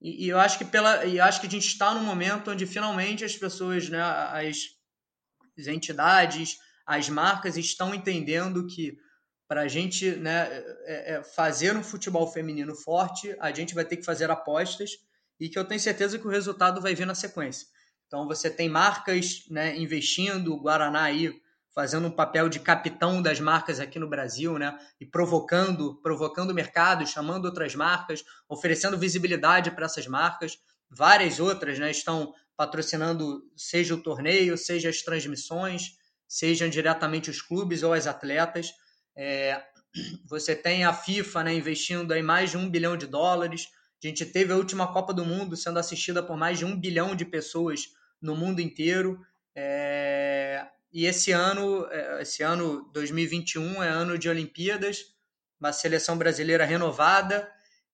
e, 0.00 0.28
eu 0.28 0.38
acho 0.38 0.58
que 0.58 0.64
pela, 0.64 1.04
e 1.04 1.20
acho 1.20 1.40
que 1.40 1.46
a 1.46 1.50
gente 1.50 1.66
está 1.66 1.92
num 1.92 2.04
momento 2.04 2.50
onde 2.50 2.66
finalmente 2.66 3.24
as 3.24 3.36
pessoas, 3.36 3.88
né, 3.88 4.00
as, 4.00 4.58
as 5.58 5.66
entidades, 5.66 6.56
as 6.86 7.08
marcas 7.08 7.56
estão 7.56 7.94
entendendo 7.94 8.66
que 8.66 8.96
para 9.48 9.62
a 9.62 9.68
gente 9.68 10.10
né, 10.16 10.48
é, 10.84 11.14
é 11.14 11.22
fazer 11.22 11.76
um 11.76 11.82
futebol 11.82 12.30
feminino 12.30 12.74
forte, 12.74 13.34
a 13.40 13.50
gente 13.50 13.74
vai 13.74 13.84
ter 13.84 13.96
que 13.96 14.04
fazer 14.04 14.30
apostas 14.30 14.90
e 15.40 15.48
que 15.48 15.58
eu 15.58 15.64
tenho 15.64 15.80
certeza 15.80 16.18
que 16.18 16.26
o 16.26 16.30
resultado 16.30 16.80
vai 16.80 16.94
vir 16.94 17.06
na 17.06 17.14
sequência. 17.14 17.66
Então 18.06 18.26
você 18.26 18.50
tem 18.50 18.68
marcas 18.68 19.44
né, 19.50 19.76
investindo, 19.76 20.54
o 20.54 20.60
Guaraná 20.60 21.04
aí 21.04 21.32
fazendo 21.78 22.08
um 22.08 22.10
papel 22.10 22.48
de 22.48 22.58
capitão 22.58 23.22
das 23.22 23.38
marcas 23.38 23.78
aqui 23.78 24.00
no 24.00 24.08
Brasil, 24.08 24.58
né? 24.58 24.76
E 24.98 25.06
provocando, 25.06 25.94
provocando 26.02 26.50
o 26.50 26.54
mercado, 26.54 27.06
chamando 27.06 27.44
outras 27.44 27.72
marcas, 27.76 28.24
oferecendo 28.48 28.98
visibilidade 28.98 29.70
para 29.70 29.86
essas 29.86 30.04
marcas. 30.08 30.58
Várias 30.90 31.38
outras, 31.38 31.78
né, 31.78 31.88
estão 31.88 32.34
patrocinando 32.56 33.48
seja 33.56 33.94
o 33.94 34.02
torneio, 34.02 34.58
seja 34.58 34.88
as 34.88 35.02
transmissões, 35.02 35.92
sejam 36.26 36.68
diretamente 36.68 37.30
os 37.30 37.40
clubes 37.40 37.84
ou 37.84 37.92
as 37.92 38.08
atletas. 38.08 38.72
É, 39.16 39.62
você 40.28 40.56
tem 40.56 40.84
a 40.84 40.92
FIFA 40.92 41.44
né, 41.44 41.54
investindo 41.54 42.12
em 42.12 42.24
mais 42.24 42.50
de 42.50 42.56
um 42.56 42.68
bilhão 42.68 42.96
de 42.96 43.06
dólares. 43.06 43.68
A 44.02 44.04
gente 44.08 44.26
teve 44.26 44.52
a 44.52 44.56
última 44.56 44.92
Copa 44.92 45.14
do 45.14 45.24
Mundo 45.24 45.56
sendo 45.56 45.78
assistida 45.78 46.24
por 46.24 46.36
mais 46.36 46.58
de 46.58 46.64
um 46.64 46.76
bilhão 46.76 47.14
de 47.14 47.24
pessoas 47.24 47.82
no 48.20 48.34
mundo 48.34 48.60
inteiro. 48.60 49.24
É, 49.54 50.66
e 50.98 51.06
esse 51.06 51.30
ano, 51.30 51.86
é, 51.92 52.22
esse 52.22 52.42
ano 52.42 52.90
2021 52.92 53.84
é 53.84 53.88
ano 53.88 54.18
de 54.18 54.28
Olimpíadas, 54.28 55.14
uma 55.60 55.72
seleção 55.72 56.18
brasileira 56.18 56.64
renovada. 56.64 57.48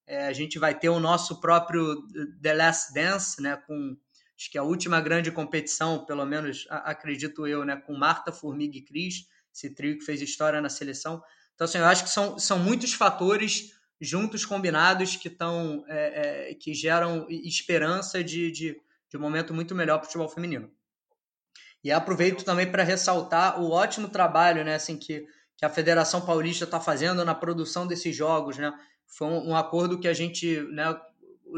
É, 0.06 0.26
a 0.26 0.32
gente 0.32 0.58
vai 0.58 0.74
ter 0.74 0.88
o 0.88 0.98
nosso 0.98 1.38
próprio 1.38 2.02
The 2.40 2.54
Last 2.54 2.94
Dance, 2.94 3.42
né, 3.42 3.58
com 3.66 3.94
acho 4.34 4.50
que 4.50 4.56
a 4.56 4.62
última 4.62 5.02
grande 5.02 5.30
competição, 5.30 6.06
pelo 6.06 6.24
menos 6.24 6.66
acredito 6.70 7.46
eu, 7.46 7.62
né, 7.62 7.76
com 7.76 7.92
Marta, 7.94 8.32
Formiga 8.32 8.78
e 8.78 8.82
Cris, 8.82 9.26
esse 9.54 9.68
trio 9.74 9.98
que 9.98 10.04
fez 10.06 10.22
história 10.22 10.58
na 10.62 10.70
seleção. 10.70 11.22
Então, 11.54 11.66
assim, 11.66 11.76
eu 11.76 11.84
acho 11.84 12.04
que 12.04 12.10
são, 12.10 12.38
são 12.38 12.58
muitos 12.58 12.94
fatores 12.94 13.74
juntos 14.00 14.46
combinados 14.46 15.14
que 15.14 15.28
estão 15.28 15.84
é, 15.88 16.52
é, 16.52 16.54
que 16.54 16.72
geram 16.72 17.26
esperança 17.28 18.24
de, 18.24 18.50
de, 18.50 18.80
de 19.10 19.16
um 19.18 19.20
momento 19.20 19.52
muito 19.52 19.74
melhor 19.74 19.98
para 19.98 20.04
o 20.04 20.06
futebol 20.06 20.28
feminino. 20.30 20.72
E 21.84 21.92
aproveito 21.92 22.42
também 22.44 22.66
para 22.66 22.82
ressaltar 22.82 23.60
o 23.60 23.70
ótimo 23.70 24.08
trabalho 24.08 24.64
né, 24.64 24.76
assim, 24.76 24.96
que, 24.96 25.26
que 25.54 25.66
a 25.66 25.68
Federação 25.68 26.24
Paulista 26.24 26.64
está 26.64 26.80
fazendo 26.80 27.22
na 27.26 27.34
produção 27.34 27.86
desses 27.86 28.16
jogos. 28.16 28.56
Né? 28.56 28.72
Foi 29.06 29.28
um, 29.28 29.50
um 29.50 29.56
acordo 29.56 30.00
que 30.00 30.08
a 30.08 30.14
gente, 30.14 30.62
né, 30.72 30.98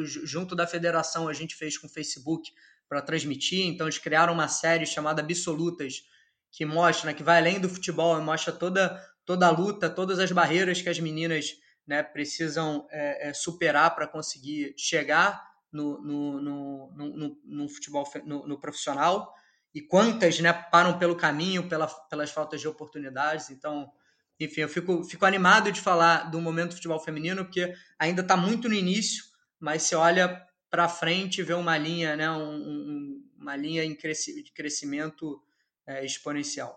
junto 0.04 0.56
da 0.56 0.66
federação, 0.66 1.28
a 1.28 1.32
gente 1.32 1.54
fez 1.54 1.78
com 1.78 1.86
o 1.86 1.90
Facebook 1.90 2.50
para 2.88 3.00
transmitir. 3.00 3.66
Então, 3.66 3.86
eles 3.86 3.98
criaram 3.98 4.32
uma 4.32 4.48
série 4.48 4.84
chamada 4.84 5.22
Absolutas, 5.22 6.02
que 6.50 6.66
mostra, 6.66 7.10
né, 7.10 7.16
que 7.16 7.22
vai 7.22 7.38
além 7.38 7.60
do 7.60 7.68
futebol, 7.68 8.20
mostra 8.20 8.52
toda, 8.52 9.00
toda 9.24 9.46
a 9.46 9.50
luta, 9.50 9.88
todas 9.88 10.18
as 10.18 10.32
barreiras 10.32 10.82
que 10.82 10.88
as 10.88 10.98
meninas 10.98 11.52
né, 11.86 12.02
precisam 12.02 12.84
é, 12.90 13.28
é, 13.28 13.32
superar 13.32 13.94
para 13.94 14.08
conseguir 14.08 14.74
chegar 14.76 15.40
no, 15.70 16.02
no, 16.02 16.40
no, 16.40 16.90
no, 16.96 17.40
no 17.44 17.68
futebol 17.68 18.04
no, 18.24 18.44
no 18.48 18.60
profissional 18.60 19.32
e 19.76 19.82
quantas 19.82 20.40
né, 20.40 20.50
param 20.54 20.98
pelo 20.98 21.14
caminho 21.14 21.68
pela, 21.68 21.86
pelas 21.86 22.30
faltas 22.30 22.62
de 22.62 22.66
oportunidades. 22.66 23.50
Então, 23.50 23.92
enfim, 24.40 24.62
eu 24.62 24.70
fico, 24.70 25.04
fico 25.04 25.26
animado 25.26 25.70
de 25.70 25.82
falar 25.82 26.30
do 26.30 26.40
momento 26.40 26.70
do 26.70 26.76
futebol 26.76 26.98
feminino, 26.98 27.44
porque 27.44 27.74
ainda 27.98 28.22
está 28.22 28.38
muito 28.38 28.70
no 28.70 28.74
início, 28.74 29.22
mas 29.60 29.82
se 29.82 29.94
olha 29.94 30.42
para 30.70 30.88
frente 30.88 31.42
vê 31.42 31.52
uma 31.52 31.76
linha, 31.76 32.16
né, 32.16 32.30
um, 32.30 32.54
um, 32.54 33.24
uma 33.38 33.54
linha 33.54 33.84
em 33.84 33.94
cresci, 33.94 34.42
de 34.42 34.50
crescimento 34.50 35.42
é, 35.86 36.02
exponencial. 36.02 36.74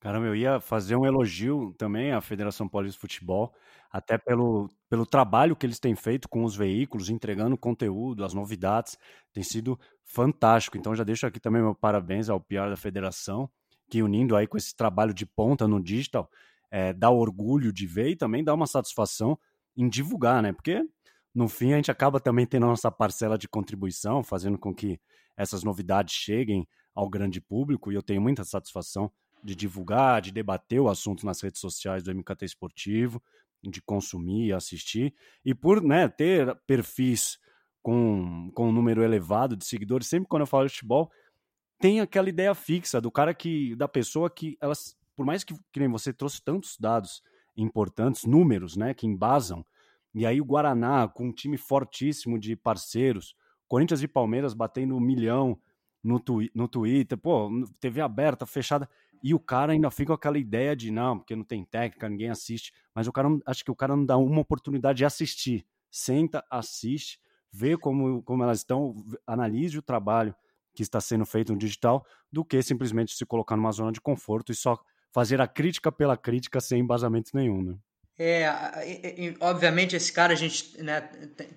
Caramba, 0.00 0.26
eu 0.26 0.34
ia 0.34 0.58
fazer 0.58 0.96
um 0.96 1.04
elogio 1.04 1.74
também 1.76 2.12
à 2.12 2.20
Federação 2.22 2.66
Paulista 2.66 2.96
de 2.96 3.00
Futebol, 3.02 3.54
até 3.90 4.16
pelo, 4.16 4.70
pelo 4.88 5.04
trabalho 5.04 5.54
que 5.54 5.66
eles 5.66 5.78
têm 5.78 5.94
feito 5.94 6.30
com 6.30 6.44
os 6.44 6.56
veículos, 6.56 7.10
entregando 7.10 7.58
conteúdo, 7.58 8.24
as 8.24 8.32
novidades, 8.32 8.96
tem 9.34 9.42
sido 9.42 9.78
fantástico. 10.12 10.76
Então 10.76 10.94
já 10.94 11.02
deixo 11.02 11.26
aqui 11.26 11.40
também 11.40 11.62
meu 11.62 11.74
parabéns 11.74 12.28
ao 12.28 12.38
PR 12.38 12.68
da 12.68 12.76
Federação, 12.76 13.50
que 13.90 14.02
unindo 14.02 14.36
aí 14.36 14.46
com 14.46 14.56
esse 14.56 14.76
trabalho 14.76 15.12
de 15.12 15.24
ponta 15.24 15.66
no 15.66 15.82
digital, 15.82 16.30
é, 16.70 16.92
dá 16.92 17.10
orgulho 17.10 17.72
de 17.72 17.86
ver 17.86 18.10
e 18.10 18.16
também 18.16 18.44
dá 18.44 18.54
uma 18.54 18.66
satisfação 18.66 19.38
em 19.76 19.88
divulgar, 19.88 20.42
né? 20.42 20.52
Porque 20.52 20.82
no 21.34 21.48
fim 21.48 21.72
a 21.72 21.76
gente 21.76 21.90
acaba 21.90 22.20
também 22.20 22.46
tendo 22.46 22.66
a 22.66 22.68
nossa 22.68 22.90
parcela 22.90 23.38
de 23.38 23.48
contribuição, 23.48 24.22
fazendo 24.22 24.58
com 24.58 24.74
que 24.74 25.00
essas 25.36 25.64
novidades 25.64 26.14
cheguem 26.14 26.68
ao 26.94 27.08
grande 27.08 27.40
público, 27.40 27.90
e 27.90 27.94
eu 27.94 28.02
tenho 28.02 28.20
muita 28.20 28.44
satisfação 28.44 29.10
de 29.42 29.54
divulgar, 29.54 30.20
de 30.20 30.30
debater 30.30 30.78
o 30.78 30.88
assunto 30.88 31.24
nas 31.24 31.40
redes 31.40 31.60
sociais 31.60 32.02
do 32.02 32.14
MKT 32.14 32.44
Esportivo, 32.44 33.22
de 33.62 33.80
consumir, 33.80 34.52
assistir, 34.52 35.14
e 35.44 35.54
por 35.54 35.82
né, 35.82 36.06
ter 36.08 36.54
perfis 36.66 37.38
com, 37.82 38.50
com 38.54 38.68
um 38.68 38.72
número 38.72 39.02
elevado 39.02 39.56
de 39.56 39.64
seguidores, 39.64 40.06
sempre 40.06 40.28
quando 40.28 40.42
eu 40.42 40.46
falo 40.46 40.66
de 40.66 40.72
futebol, 40.72 41.10
tem 41.78 42.00
aquela 42.00 42.28
ideia 42.28 42.54
fixa 42.54 43.00
do 43.00 43.10
cara 43.10 43.34
que, 43.34 43.74
da 43.74 43.88
pessoa 43.88 44.30
que 44.30 44.56
elas, 44.60 44.96
por 45.16 45.26
mais 45.26 45.42
que, 45.42 45.54
que 45.72 45.80
nem 45.80 45.88
você 45.88 46.12
trouxe 46.12 46.40
tantos 46.42 46.76
dados 46.78 47.22
importantes, 47.56 48.24
números, 48.24 48.76
né, 48.76 48.94
que 48.94 49.06
embasam, 49.06 49.64
e 50.14 50.24
aí 50.24 50.40
o 50.40 50.44
Guaraná 50.44 51.08
com 51.08 51.26
um 51.26 51.32
time 51.32 51.56
fortíssimo 51.56 52.38
de 52.38 52.54
parceiros, 52.54 53.34
Corinthians 53.66 54.02
e 54.02 54.08
Palmeiras 54.08 54.54
batendo 54.54 54.94
um 54.94 55.00
milhão 55.00 55.58
no, 56.02 56.20
twi 56.20 56.50
no 56.54 56.68
Twitter, 56.68 57.16
pô, 57.16 57.50
TV 57.80 58.00
aberta, 58.00 58.44
fechada, 58.44 58.88
e 59.22 59.32
o 59.32 59.40
cara 59.40 59.72
ainda 59.72 59.90
fica 59.90 60.08
com 60.08 60.14
aquela 60.14 60.38
ideia 60.38 60.74
de 60.74 60.90
não, 60.90 61.18
porque 61.18 61.36
não 61.36 61.44
tem 61.44 61.64
técnica, 61.64 62.08
ninguém 62.08 62.28
assiste, 62.28 62.72
mas 62.94 63.06
o 63.06 63.12
cara 63.12 63.28
acho 63.46 63.64
que 63.64 63.70
o 63.70 63.76
cara 63.76 63.96
não 63.96 64.04
dá 64.04 64.16
uma 64.16 64.40
oportunidade 64.40 64.98
de 64.98 65.04
assistir. 65.04 65.64
Senta, 65.90 66.44
assiste, 66.50 67.20
vê 67.52 67.76
como, 67.76 68.22
como 68.22 68.42
elas 68.42 68.58
estão, 68.58 68.94
analise 69.26 69.78
o 69.78 69.82
trabalho 69.82 70.34
que 70.74 70.82
está 70.82 71.00
sendo 71.00 71.26
feito 71.26 71.52
no 71.52 71.58
digital, 71.58 72.04
do 72.30 72.44
que 72.44 72.62
simplesmente 72.62 73.14
se 73.14 73.26
colocar 73.26 73.56
numa 73.56 73.72
zona 73.72 73.92
de 73.92 74.00
conforto 74.00 74.50
e 74.50 74.54
só 74.54 74.78
fazer 75.12 75.40
a 75.40 75.46
crítica 75.46 75.92
pela 75.92 76.16
crítica 76.16 76.60
sem 76.60 76.80
embasamento 76.80 77.30
nenhum, 77.34 77.62
né? 77.62 77.76
É, 78.18 78.46
obviamente 79.40 79.96
esse 79.96 80.12
cara 80.12 80.34
a 80.34 80.36
gente 80.36 80.80
né, 80.82 81.00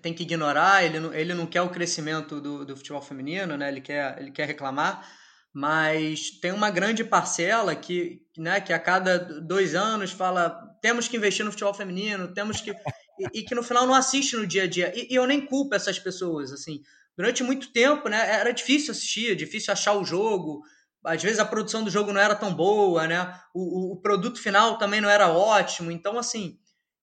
tem 0.01 0.13
que 0.13 0.23
ignorar, 0.23 0.84
ele 0.84 0.99
não, 0.99 1.13
ele 1.13 1.34
não 1.34 1.45
quer 1.45 1.62
o 1.62 1.69
crescimento 1.69 2.39
do, 2.39 2.65
do 2.65 2.77
futebol 2.77 3.01
feminino, 3.01 3.58
né, 3.58 3.67
ele, 3.67 3.81
quer, 3.81 4.17
ele 4.19 4.31
quer 4.31 4.47
reclamar, 4.47 5.05
mas 5.53 6.31
tem 6.39 6.51
uma 6.51 6.71
grande 6.71 7.03
parcela 7.03 7.75
que, 7.75 8.21
né, 8.38 8.62
que 8.62 8.71
a 8.71 8.79
cada 8.79 9.19
dois 9.19 9.75
anos 9.75 10.12
fala 10.12 10.49
temos 10.81 11.08
que 11.08 11.17
investir 11.17 11.45
no 11.45 11.51
futebol 11.51 11.73
feminino, 11.73 12.34
temos 12.34 12.62
que. 12.62 12.73
E, 13.19 13.39
e, 13.39 13.43
que 13.43 13.56
no 13.56 13.63
final 13.63 13.86
não 13.86 13.93
assiste 13.93 14.36
no 14.36 14.47
dia 14.47 14.63
a 14.63 14.67
dia. 14.67 14.91
E, 14.95 15.13
e, 15.13 15.15
eu 15.15 15.25
nem 15.25 15.45
culpo 15.45 15.75
essas 15.75 15.99
pessoas, 15.99 16.51
assim. 16.51 16.82
Durante 17.17 17.43
muito 17.43 17.71
tempo, 17.71 18.10
né, 18.10 18.17
era 18.30 18.51
difícil 18.51 18.91
assistir, 18.91 19.36
difícil 19.36 19.71
achar 19.71 19.93
o 19.93 20.04
jogo, 20.04 20.63
às 21.06 21.21
vezes 21.21 21.39
a 21.39 21.45
produção 21.45 21.84
do 21.84 21.91
jogo 21.91 22.12
não 22.12 22.19
era 22.19 22.36
tão 22.36 22.54
boa, 22.54 23.08
né? 23.08 23.39
O, 23.54 23.93
o 23.93 23.97
produto 23.97 24.41
final 24.41 24.78
também 24.78 24.99
não 24.99 25.10
era 25.10 25.32
ótimo. 25.32 25.91
Então, 25.91 26.17
assim, 26.17 26.58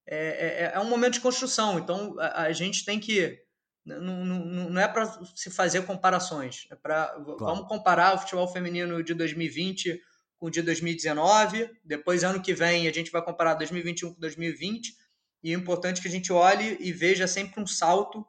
é, 0.07 0.65
é, 0.65 0.73
é 0.75 0.81
um 0.81 0.89
momento 0.89 1.15
de 1.15 1.21
construção. 1.21 1.79
Então, 1.79 2.17
a, 2.19 2.43
a 2.43 2.53
gente 2.53 2.85
tem 2.85 2.99
que. 2.99 3.39
Não, 3.85 4.25
não, 4.25 4.71
não 4.71 4.81
é 4.81 4.87
para 4.87 5.07
se 5.35 5.51
fazer 5.51 5.85
comparações. 5.85 6.67
É 6.71 6.77
pra, 6.77 7.09
claro. 7.09 7.39
Vamos 7.39 7.69
comparar 7.69 8.15
o 8.15 8.19
futebol 8.19 8.47
feminino 8.47 9.03
de 9.03 9.15
2020 9.15 10.01
com 10.39 10.47
o 10.47 10.51
de 10.51 10.63
2019. 10.63 11.71
Depois, 11.85 12.25
ano 12.25 12.43
que 12.43 12.55
vem, 12.55 12.87
a 12.87 12.93
gente 12.93 13.11
vai 13.11 13.23
comparar 13.25 13.55
2021 13.55 14.15
com 14.15 14.21
2020. 14.21 14.95
E 15.43 15.53
é 15.53 15.55
importante 15.55 16.01
que 16.01 16.09
a 16.09 16.11
gente 16.11 16.33
olhe 16.33 16.77
e 16.81 16.93
veja 16.93 17.27
sempre 17.27 17.61
um 17.61 17.67
salto. 17.67 18.25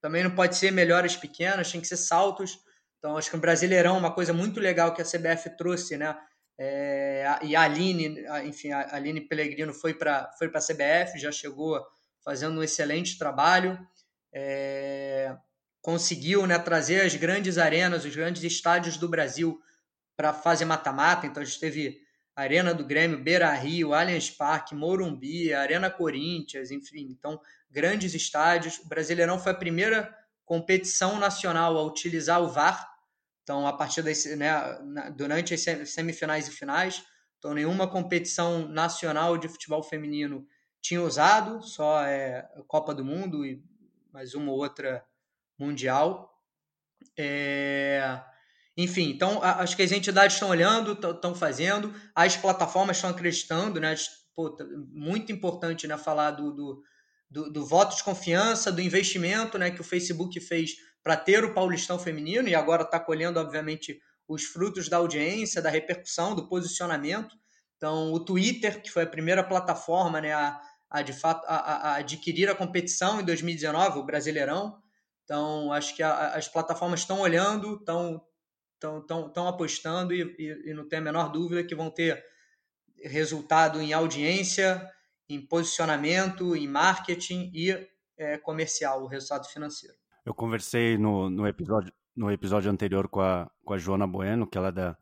Também 0.00 0.22
não 0.22 0.30
pode 0.30 0.56
ser 0.56 0.70
melhores 0.70 1.16
pequenas, 1.16 1.72
tem 1.72 1.80
que 1.80 1.88
ser 1.88 1.96
saltos 1.96 2.58
então, 2.98 3.16
acho 3.16 3.30
que 3.30 3.36
o 3.36 3.40
Brasileirão 3.40 3.96
é 3.96 3.98
uma 3.98 4.12
coisa 4.12 4.32
muito 4.32 4.58
legal 4.58 4.92
que 4.92 5.00
a 5.00 5.04
CBF 5.04 5.56
trouxe, 5.56 5.96
né? 5.96 6.16
É, 6.60 7.38
e 7.42 7.54
a 7.54 7.62
Aline, 7.62 8.24
enfim, 8.44 8.72
a 8.72 8.96
Aline 8.96 9.20
Pellegrino 9.20 9.72
foi 9.72 9.94
para 9.94 10.32
foi 10.36 10.48
a 10.48 10.58
CBF, 10.58 11.18
já 11.18 11.30
chegou 11.30 11.80
fazendo 12.24 12.58
um 12.58 12.62
excelente 12.62 13.16
trabalho. 13.16 13.78
É, 14.34 15.36
conseguiu 15.80 16.46
né, 16.46 16.58
trazer 16.58 17.02
as 17.02 17.14
grandes 17.14 17.56
arenas, 17.56 18.04
os 18.04 18.14
grandes 18.14 18.42
estádios 18.42 18.96
do 18.96 19.08
Brasil 19.08 19.60
para 20.16 20.30
a 20.30 20.34
fase 20.34 20.64
mata-mata. 20.64 21.26
Então, 21.26 21.40
a 21.40 21.46
gente 21.46 21.60
teve 21.60 22.00
Arena 22.38 22.72
do 22.72 22.84
Grêmio, 22.84 23.18
Beira 23.18 23.52
Rio, 23.52 23.92
Allianz 23.92 24.30
Parque, 24.30 24.72
Morumbi, 24.72 25.52
Arena 25.52 25.90
Corinthians, 25.90 26.70
enfim, 26.70 27.08
então 27.10 27.40
grandes 27.68 28.14
estádios. 28.14 28.78
O 28.78 28.86
Brasileirão 28.86 29.40
foi 29.40 29.50
a 29.50 29.56
primeira 29.56 30.16
competição 30.44 31.18
nacional 31.18 31.76
a 31.76 31.82
utilizar 31.82 32.40
o 32.40 32.46
VAR, 32.46 32.88
então 33.42 33.66
a 33.66 33.72
partir 33.72 34.02
das, 34.02 34.24
né, 34.36 34.56
durante 35.16 35.52
as 35.52 35.90
semifinais 35.90 36.46
e 36.46 36.52
finais, 36.52 37.04
então 37.38 37.52
nenhuma 37.52 37.90
competição 37.90 38.68
nacional 38.68 39.36
de 39.36 39.48
futebol 39.48 39.82
feminino 39.82 40.46
tinha 40.80 41.02
usado, 41.02 41.60
só 41.60 42.04
é 42.04 42.48
Copa 42.68 42.94
do 42.94 43.04
Mundo 43.04 43.44
e 43.44 43.60
mais 44.12 44.34
uma 44.34 44.52
outra 44.52 45.04
mundial. 45.58 46.40
É... 47.18 48.22
Enfim, 48.80 49.10
então 49.10 49.42
acho 49.42 49.74
que 49.74 49.82
as 49.82 49.90
entidades 49.90 50.36
estão 50.36 50.50
olhando, 50.50 50.92
estão 50.92 51.34
fazendo, 51.34 51.92
as 52.14 52.36
plataformas 52.36 52.96
estão 52.96 53.10
acreditando, 53.10 53.80
né? 53.80 53.92
Pô, 54.36 54.50
tá, 54.50 54.64
muito 54.92 55.32
importante 55.32 55.88
né, 55.88 55.98
falar 55.98 56.30
do, 56.30 56.52
do, 56.52 56.82
do, 57.28 57.52
do 57.52 57.66
voto 57.66 57.96
de 57.96 58.04
confiança, 58.04 58.70
do 58.70 58.80
investimento 58.80 59.58
né, 59.58 59.72
que 59.72 59.80
o 59.80 59.84
Facebook 59.84 60.38
fez 60.38 60.76
para 61.02 61.16
ter 61.16 61.44
o 61.44 61.52
Paulistão 61.52 61.98
feminino 61.98 62.48
e 62.48 62.54
agora 62.54 62.84
está 62.84 63.00
colhendo, 63.00 63.40
obviamente, 63.40 63.98
os 64.28 64.44
frutos 64.44 64.88
da 64.88 64.98
audiência, 64.98 65.60
da 65.60 65.70
repercussão, 65.70 66.36
do 66.36 66.48
posicionamento. 66.48 67.34
Então, 67.76 68.12
o 68.12 68.20
Twitter, 68.20 68.80
que 68.80 68.92
foi 68.92 69.02
a 69.02 69.08
primeira 69.08 69.42
plataforma 69.42 70.20
né, 70.20 70.32
a, 70.32 70.60
a 70.88 71.02
de 71.02 71.12
fato 71.12 71.44
a, 71.48 71.56
a 71.56 71.94
adquirir 71.96 72.48
a 72.48 72.54
competição 72.54 73.20
em 73.20 73.24
2019, 73.24 73.98
o 73.98 74.06
Brasileirão. 74.06 74.78
Então, 75.24 75.72
acho 75.72 75.96
que 75.96 76.02
as 76.02 76.46
plataformas 76.46 77.00
estão 77.00 77.20
olhando, 77.20 77.74
estão 77.74 78.22
estão 78.78 79.04
tão, 79.04 79.28
tão 79.28 79.48
apostando 79.48 80.14
e, 80.14 80.22
e, 80.38 80.70
e, 80.70 80.74
não 80.74 80.88
tem 80.88 81.00
a 81.00 81.02
menor 81.02 81.30
dúvida 81.30 81.64
que 81.64 81.74
vão 81.74 81.90
ter 81.90 82.24
resultado 83.02 83.80
em 83.80 83.92
audiência, 83.92 84.88
em 85.28 85.40
posicionamento, 85.44 86.56
em 86.56 86.66
marketing 86.66 87.50
e 87.52 87.88
é, 88.16 88.38
comercial, 88.38 89.02
o 89.02 89.06
resultado 89.06 89.46
financeiro. 89.48 89.94
Eu 90.24 90.34
conversei 90.34 90.96
no, 90.96 91.28
no, 91.28 91.46
episódio, 91.46 91.92
no 92.16 92.30
episódio 92.30 92.70
anterior 92.70 93.08
com 93.08 93.20
a, 93.20 93.50
com 93.64 93.74
a 93.74 93.78
Joana 93.78 94.06
Bueno, 94.06 94.46
que 94.46 94.56
ela 94.56 94.68
é 94.68 94.72
da 94.72 94.96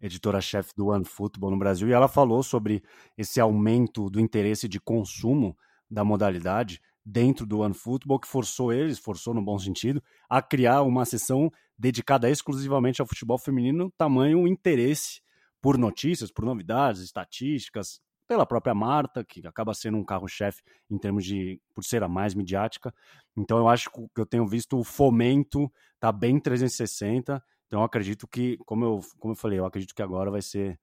editora-chefe 0.00 0.72
do 0.74 0.88
OneFootball 0.88 1.50
no 1.50 1.58
Brasil, 1.58 1.88
e 1.88 1.92
ela 1.92 2.08
falou 2.08 2.42
sobre 2.42 2.82
esse 3.16 3.38
aumento 3.38 4.08
do 4.08 4.18
interesse 4.18 4.66
de 4.66 4.80
consumo 4.80 5.56
da 5.90 6.02
modalidade 6.02 6.80
dentro 7.04 7.46
do 7.46 7.60
OneFootball, 7.60 8.20
que 8.20 8.28
forçou 8.28 8.72
eles, 8.72 8.98
forçou 8.98 9.34
no 9.34 9.42
bom 9.42 9.58
sentido, 9.58 10.02
a 10.28 10.42
criar 10.42 10.82
uma 10.82 11.04
sessão 11.04 11.50
dedicada 11.78 12.28
exclusivamente 12.28 13.00
ao 13.00 13.06
futebol 13.06 13.38
feminino, 13.38 13.92
tamanho 13.96 14.46
interesse 14.46 15.20
por 15.60 15.78
notícias, 15.78 16.30
por 16.30 16.44
novidades, 16.44 17.02
estatísticas, 17.02 18.00
pela 18.26 18.46
própria 18.46 18.74
Marta, 18.74 19.24
que 19.24 19.44
acaba 19.46 19.74
sendo 19.74 19.98
um 19.98 20.04
carro-chefe 20.04 20.62
em 20.88 20.96
termos 20.96 21.24
de 21.24 21.60
por 21.74 21.82
ser 21.82 22.02
a 22.02 22.08
mais 22.08 22.34
midiática. 22.34 22.94
Então 23.36 23.58
eu 23.58 23.68
acho 23.68 23.90
que 23.90 24.20
eu 24.20 24.26
tenho 24.26 24.46
visto 24.46 24.78
o 24.78 24.84
fomento 24.84 25.70
tá 25.98 26.10
bem 26.10 26.40
360. 26.40 27.42
Então 27.66 27.80
eu 27.80 27.84
acredito 27.84 28.26
que, 28.26 28.56
como 28.58 28.84
eu, 28.84 29.00
como 29.18 29.32
eu 29.32 29.36
falei, 29.36 29.58
eu 29.58 29.66
acredito 29.66 29.94
que 29.94 30.02
agora 30.02 30.30
vai 30.30 30.42
ser 30.42 30.80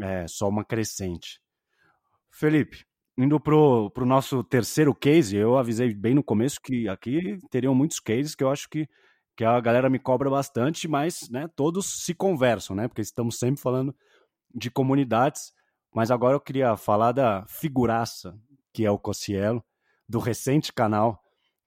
é, 0.00 0.26
só 0.26 0.48
uma 0.48 0.64
crescente. 0.64 1.40
Felipe, 2.30 2.84
indo 3.16 3.38
pro, 3.38 3.90
pro 3.90 4.06
nosso 4.06 4.42
terceiro 4.44 4.94
case, 4.94 5.36
eu 5.36 5.56
avisei 5.56 5.94
bem 5.94 6.14
no 6.14 6.22
começo 6.22 6.60
que 6.60 6.88
aqui 6.88 7.38
teriam 7.50 7.74
muitos 7.74 8.00
cases 8.00 8.34
que 8.34 8.42
eu 8.42 8.50
acho 8.50 8.68
que 8.68 8.88
que 9.36 9.44
a 9.44 9.60
galera 9.60 9.90
me 9.90 9.98
cobra 9.98 10.30
bastante, 10.30 10.86
mas 10.86 11.28
né, 11.28 11.48
todos 11.56 12.04
se 12.04 12.14
conversam, 12.14 12.76
né? 12.76 12.86
Porque 12.86 13.02
estamos 13.02 13.38
sempre 13.38 13.60
falando 13.60 13.94
de 14.54 14.70
comunidades. 14.70 15.52
Mas 15.92 16.10
agora 16.10 16.36
eu 16.36 16.40
queria 16.40 16.76
falar 16.76 17.12
da 17.12 17.44
figuraça, 17.46 18.38
que 18.72 18.84
é 18.84 18.90
o 18.90 18.98
Cossielo, 18.98 19.62
do 20.08 20.18
recente 20.18 20.72
canal 20.72 21.22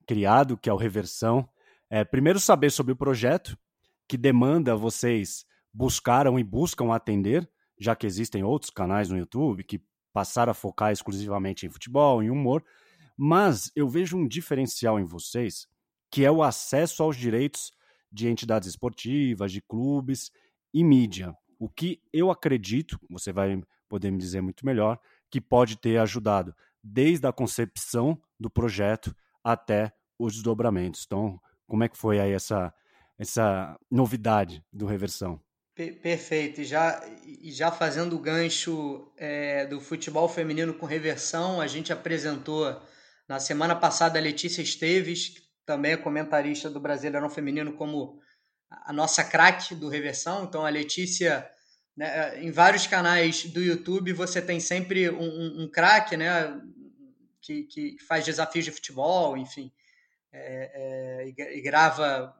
criado, 0.06 0.56
que 0.56 0.70
é 0.70 0.72
o 0.72 0.76
Reversão. 0.76 1.48
É, 1.90 2.04
primeiro, 2.04 2.40
saber 2.40 2.70
sobre 2.70 2.92
o 2.92 2.96
projeto, 2.96 3.56
que 4.06 4.16
demanda 4.16 4.74
vocês 4.76 5.44
buscaram 5.72 6.38
e 6.38 6.44
buscam 6.44 6.92
atender, 6.92 7.48
já 7.78 7.94
que 7.94 8.06
existem 8.06 8.42
outros 8.42 8.70
canais 8.70 9.08
no 9.10 9.18
YouTube 9.18 9.64
que 9.64 9.80
passaram 10.18 10.50
a 10.50 10.54
focar 10.54 10.90
exclusivamente 10.90 11.64
em 11.64 11.70
futebol, 11.70 12.20
em 12.20 12.28
humor. 12.28 12.64
Mas 13.16 13.70
eu 13.76 13.88
vejo 13.88 14.16
um 14.16 14.26
diferencial 14.26 14.98
em 14.98 15.04
vocês 15.04 15.68
que 16.10 16.24
é 16.24 16.30
o 16.30 16.42
acesso 16.42 17.04
aos 17.04 17.16
direitos 17.16 17.72
de 18.10 18.26
entidades 18.26 18.68
esportivas, 18.68 19.52
de 19.52 19.62
clubes 19.62 20.32
e 20.74 20.82
mídia. 20.82 21.32
O 21.56 21.68
que 21.68 22.02
eu 22.12 22.32
acredito, 22.32 22.98
você 23.08 23.30
vai 23.32 23.62
poder 23.88 24.10
me 24.10 24.18
dizer 24.18 24.40
muito 24.40 24.66
melhor, 24.66 24.98
que 25.30 25.40
pode 25.40 25.76
ter 25.76 25.98
ajudado 25.98 26.52
desde 26.82 27.24
a 27.28 27.32
concepção 27.32 28.20
do 28.40 28.50
projeto 28.50 29.14
até 29.44 29.92
os 30.18 30.32
desdobramentos. 30.32 31.04
Então, 31.06 31.40
como 31.64 31.84
é 31.84 31.88
que 31.88 31.96
foi 31.96 32.18
aí 32.18 32.32
essa, 32.32 32.74
essa 33.16 33.78
novidade 33.88 34.64
do 34.72 34.84
Reversão? 34.84 35.40
Perfeito. 36.02 36.60
E 36.60 36.64
já, 36.64 37.00
já 37.44 37.70
fazendo 37.70 38.16
o 38.16 38.18
gancho 38.18 39.12
é, 39.16 39.64
do 39.64 39.80
futebol 39.80 40.28
feminino 40.28 40.74
com 40.74 40.86
reversão, 40.86 41.60
a 41.60 41.68
gente 41.68 41.92
apresentou 41.92 42.82
na 43.28 43.38
semana 43.38 43.76
passada 43.76 44.18
a 44.18 44.22
Letícia 44.22 44.60
Esteves, 44.60 45.34
também 45.64 45.92
é 45.92 45.96
comentarista 45.96 46.68
do 46.68 46.80
Brasileirão 46.80 47.30
Feminino 47.30 47.74
como 47.74 48.18
a 48.68 48.92
nossa 48.92 49.22
craque 49.22 49.72
do 49.76 49.88
Reversão. 49.88 50.44
Então, 50.44 50.66
a 50.66 50.68
Letícia, 50.68 51.48
né, 51.96 52.42
em 52.42 52.50
vários 52.50 52.88
canais 52.88 53.44
do 53.44 53.62
YouTube, 53.62 54.12
você 54.12 54.42
tem 54.42 54.58
sempre 54.58 55.08
um, 55.08 55.22
um, 55.22 55.62
um 55.62 55.70
craque, 55.70 56.16
né, 56.16 56.60
que, 57.40 57.64
que 57.64 57.96
faz 58.08 58.24
desafios 58.24 58.64
de 58.64 58.72
futebol, 58.72 59.36
enfim, 59.36 59.70
é, 60.32 61.22
é, 61.22 61.56
e, 61.56 61.62
grava, 61.62 62.34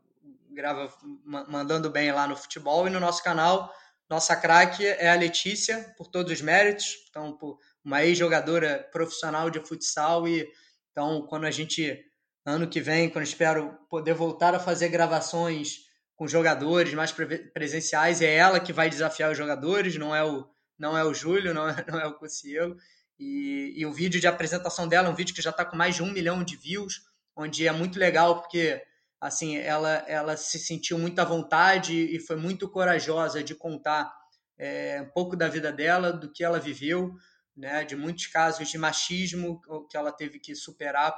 grava 0.58 0.92
mandando 1.24 1.88
bem 1.88 2.10
lá 2.10 2.26
no 2.26 2.36
futebol. 2.36 2.88
E 2.88 2.90
no 2.90 2.98
nosso 2.98 3.22
canal, 3.22 3.72
nossa 4.10 4.34
craque 4.34 4.84
é 4.84 5.08
a 5.08 5.14
Letícia, 5.14 5.94
por 5.96 6.08
todos 6.08 6.32
os 6.32 6.40
méritos. 6.40 6.96
Então, 7.08 7.38
uma 7.84 8.04
ex-jogadora 8.04 8.88
profissional 8.90 9.50
de 9.50 9.60
futsal. 9.60 10.26
E 10.26 10.50
então, 10.90 11.22
quando 11.28 11.44
a 11.44 11.50
gente 11.52 12.04
ano 12.44 12.66
que 12.66 12.80
vem, 12.80 13.08
quando 13.08 13.24
espero 13.24 13.78
poder 13.88 14.14
voltar 14.14 14.52
a 14.52 14.58
fazer 14.58 14.88
gravações 14.88 15.86
com 16.16 16.26
jogadores 16.26 16.92
mais 16.92 17.14
presenciais, 17.52 18.20
é 18.20 18.34
ela 18.34 18.58
que 18.58 18.72
vai 18.72 18.90
desafiar 18.90 19.30
os 19.30 19.38
jogadores, 19.38 19.94
não 19.94 20.16
é 20.16 20.24
o, 20.24 20.44
não 20.76 20.98
é 20.98 21.04
o 21.04 21.14
Júlio, 21.14 21.54
não 21.54 21.68
é, 21.68 21.76
não 21.86 22.00
é 22.00 22.06
o 22.06 22.14
Cossielo. 22.14 22.76
E, 23.16 23.74
e 23.76 23.86
o 23.86 23.92
vídeo 23.92 24.20
de 24.20 24.26
apresentação 24.26 24.88
dela 24.88 25.06
é 25.06 25.10
um 25.10 25.14
vídeo 25.14 25.34
que 25.36 25.42
já 25.42 25.50
está 25.50 25.64
com 25.64 25.76
mais 25.76 25.94
de 25.94 26.02
um 26.02 26.10
milhão 26.10 26.42
de 26.42 26.56
views, 26.56 27.02
onde 27.36 27.64
é 27.64 27.70
muito 27.70 27.96
legal 27.96 28.40
porque 28.40 28.82
assim 29.20 29.56
ela, 29.56 30.04
ela 30.06 30.36
se 30.36 30.58
sentiu 30.58 30.98
muito 30.98 31.18
à 31.18 31.24
vontade 31.24 31.94
e 31.94 32.20
foi 32.20 32.36
muito 32.36 32.68
corajosa 32.70 33.42
de 33.42 33.54
contar 33.54 34.12
é, 34.56 35.02
um 35.02 35.10
pouco 35.10 35.36
da 35.36 35.48
vida 35.48 35.72
dela, 35.72 36.12
do 36.12 36.30
que 36.30 36.44
ela 36.44 36.58
viveu, 36.58 37.14
né, 37.56 37.84
de 37.84 37.96
muitos 37.96 38.26
casos 38.26 38.68
de 38.68 38.78
machismo 38.78 39.60
que 39.90 39.96
ela 39.96 40.12
teve 40.12 40.38
que 40.38 40.54
superar 40.54 41.16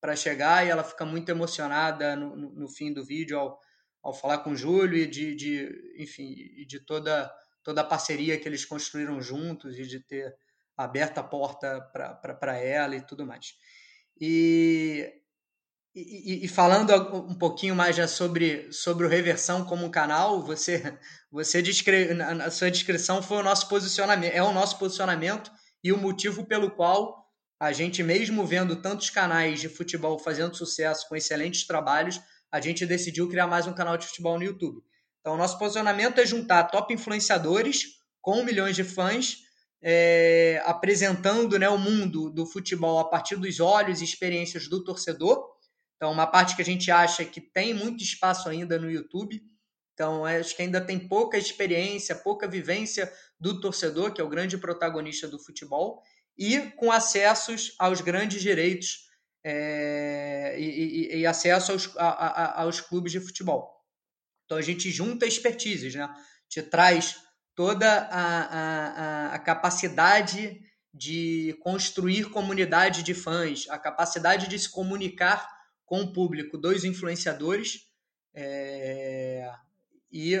para 0.00 0.16
chegar 0.16 0.64
e 0.64 0.70
ela 0.70 0.84
fica 0.84 1.04
muito 1.04 1.28
emocionada 1.28 2.14
no, 2.14 2.36
no, 2.36 2.50
no, 2.50 2.68
fim 2.68 2.92
do 2.92 3.04
vídeo 3.04 3.38
ao, 3.38 3.60
ao 4.02 4.14
falar 4.14 4.38
com 4.38 4.50
o 4.50 4.56
Júlio 4.56 4.98
e 4.98 5.06
de, 5.06 5.34
de 5.34 5.94
enfim, 5.98 6.34
de 6.66 6.78
toda, 6.78 7.32
toda 7.64 7.80
a 7.80 7.84
parceria 7.84 8.38
que 8.38 8.48
eles 8.48 8.64
construíram 8.64 9.20
juntos 9.20 9.76
e 9.78 9.82
de 9.82 9.98
ter 9.98 10.36
aberto 10.76 11.18
a 11.18 11.24
porta 11.24 11.80
para 11.80 12.56
ela 12.58 12.94
e 12.94 13.00
tudo 13.00 13.26
mais. 13.26 13.54
E, 14.20 15.12
e, 15.98 16.44
e, 16.44 16.48
falando 16.48 16.92
um 17.26 17.34
pouquinho 17.34 17.74
mais 17.74 17.96
já 17.96 18.06
sobre, 18.06 18.70
sobre 18.70 19.06
o 19.06 19.08
Reversão 19.08 19.64
como 19.64 19.86
um 19.86 19.90
canal, 19.90 20.42
você, 20.42 20.98
você 21.32 21.62
descreve, 21.62 22.12
na 22.12 22.50
sua 22.50 22.70
descrição 22.70 23.22
foi 23.22 23.38
o 23.38 23.42
nosso 23.42 23.66
posicionamento, 23.66 24.34
é 24.34 24.42
o 24.42 24.52
nosso 24.52 24.78
posicionamento 24.78 25.50
e 25.82 25.92
o 25.92 25.96
motivo 25.96 26.44
pelo 26.44 26.70
qual 26.70 27.26
a 27.58 27.72
gente, 27.72 28.02
mesmo 28.02 28.44
vendo 28.44 28.76
tantos 28.76 29.08
canais 29.08 29.58
de 29.58 29.70
futebol 29.70 30.18
fazendo 30.18 30.54
sucesso 30.54 31.08
com 31.08 31.16
excelentes 31.16 31.66
trabalhos, 31.66 32.20
a 32.52 32.60
gente 32.60 32.84
decidiu 32.84 33.28
criar 33.28 33.46
mais 33.46 33.66
um 33.66 33.72
canal 33.72 33.96
de 33.96 34.06
futebol 34.06 34.38
no 34.38 34.44
YouTube. 34.44 34.82
Então, 35.20 35.36
nosso 35.36 35.58
posicionamento 35.58 36.18
é 36.18 36.26
juntar 36.26 36.64
top 36.64 36.92
influenciadores 36.92 37.96
com 38.20 38.44
milhões 38.44 38.76
de 38.76 38.84
fãs, 38.84 39.38
é, 39.82 40.62
apresentando 40.66 41.58
né, 41.58 41.68
o 41.68 41.78
mundo 41.78 42.30
do 42.30 42.44
futebol 42.44 42.98
a 42.98 43.04
partir 43.08 43.36
dos 43.36 43.60
olhos 43.60 44.00
e 44.00 44.04
experiências 44.04 44.68
do 44.68 44.84
torcedor. 44.84 45.55
Então, 45.96 46.12
uma 46.12 46.26
parte 46.26 46.54
que 46.54 46.62
a 46.62 46.64
gente 46.64 46.90
acha 46.90 47.24
que 47.24 47.40
tem 47.40 47.72
muito 47.72 48.02
espaço 48.02 48.48
ainda 48.48 48.78
no 48.78 48.90
YouTube. 48.90 49.42
Então, 49.94 50.24
acho 50.24 50.54
que 50.54 50.62
ainda 50.62 50.80
tem 50.80 50.98
pouca 50.98 51.38
experiência, 51.38 52.14
pouca 52.14 52.46
vivência 52.46 53.10
do 53.40 53.60
torcedor, 53.60 54.12
que 54.12 54.20
é 54.20 54.24
o 54.24 54.28
grande 54.28 54.58
protagonista 54.58 55.26
do 55.26 55.38
futebol 55.38 56.02
e 56.36 56.60
com 56.72 56.92
acessos 56.92 57.74
aos 57.78 58.00
grandes 58.00 58.42
direitos 58.42 59.06
é, 59.42 60.56
e, 60.58 60.64
e, 60.64 61.20
e, 61.20 61.26
acesso 61.26 61.72
aos, 61.72 61.96
a, 61.96 62.08
a, 62.08 62.62
aos 62.62 62.80
clubes 62.80 63.12
de 63.12 63.20
futebol. 63.20 63.74
Então 64.44 64.58
a 64.58 64.62
gente 64.62 64.90
junta 64.90 65.26
expertises, 65.26 65.94
né? 65.94 66.02
A 66.02 66.14
gente 66.48 66.68
traz 66.68 67.16
toda 67.54 67.88
a, 67.88 69.30
a, 69.30 69.34
a 69.34 69.38
capacidade 69.38 70.60
de 70.92 71.56
construir 71.62 72.30
comunidade 72.30 73.02
de 73.02 73.14
fãs, 73.14 73.66
a 73.68 73.78
capacidade 73.78 74.48
de 74.48 74.58
se 74.58 74.70
comunicar 74.70 75.55
com 75.86 76.02
o 76.02 76.12
público 76.12 76.58
dos 76.58 76.84
influenciadores 76.84 77.86
é, 78.34 79.50
e 80.12 80.36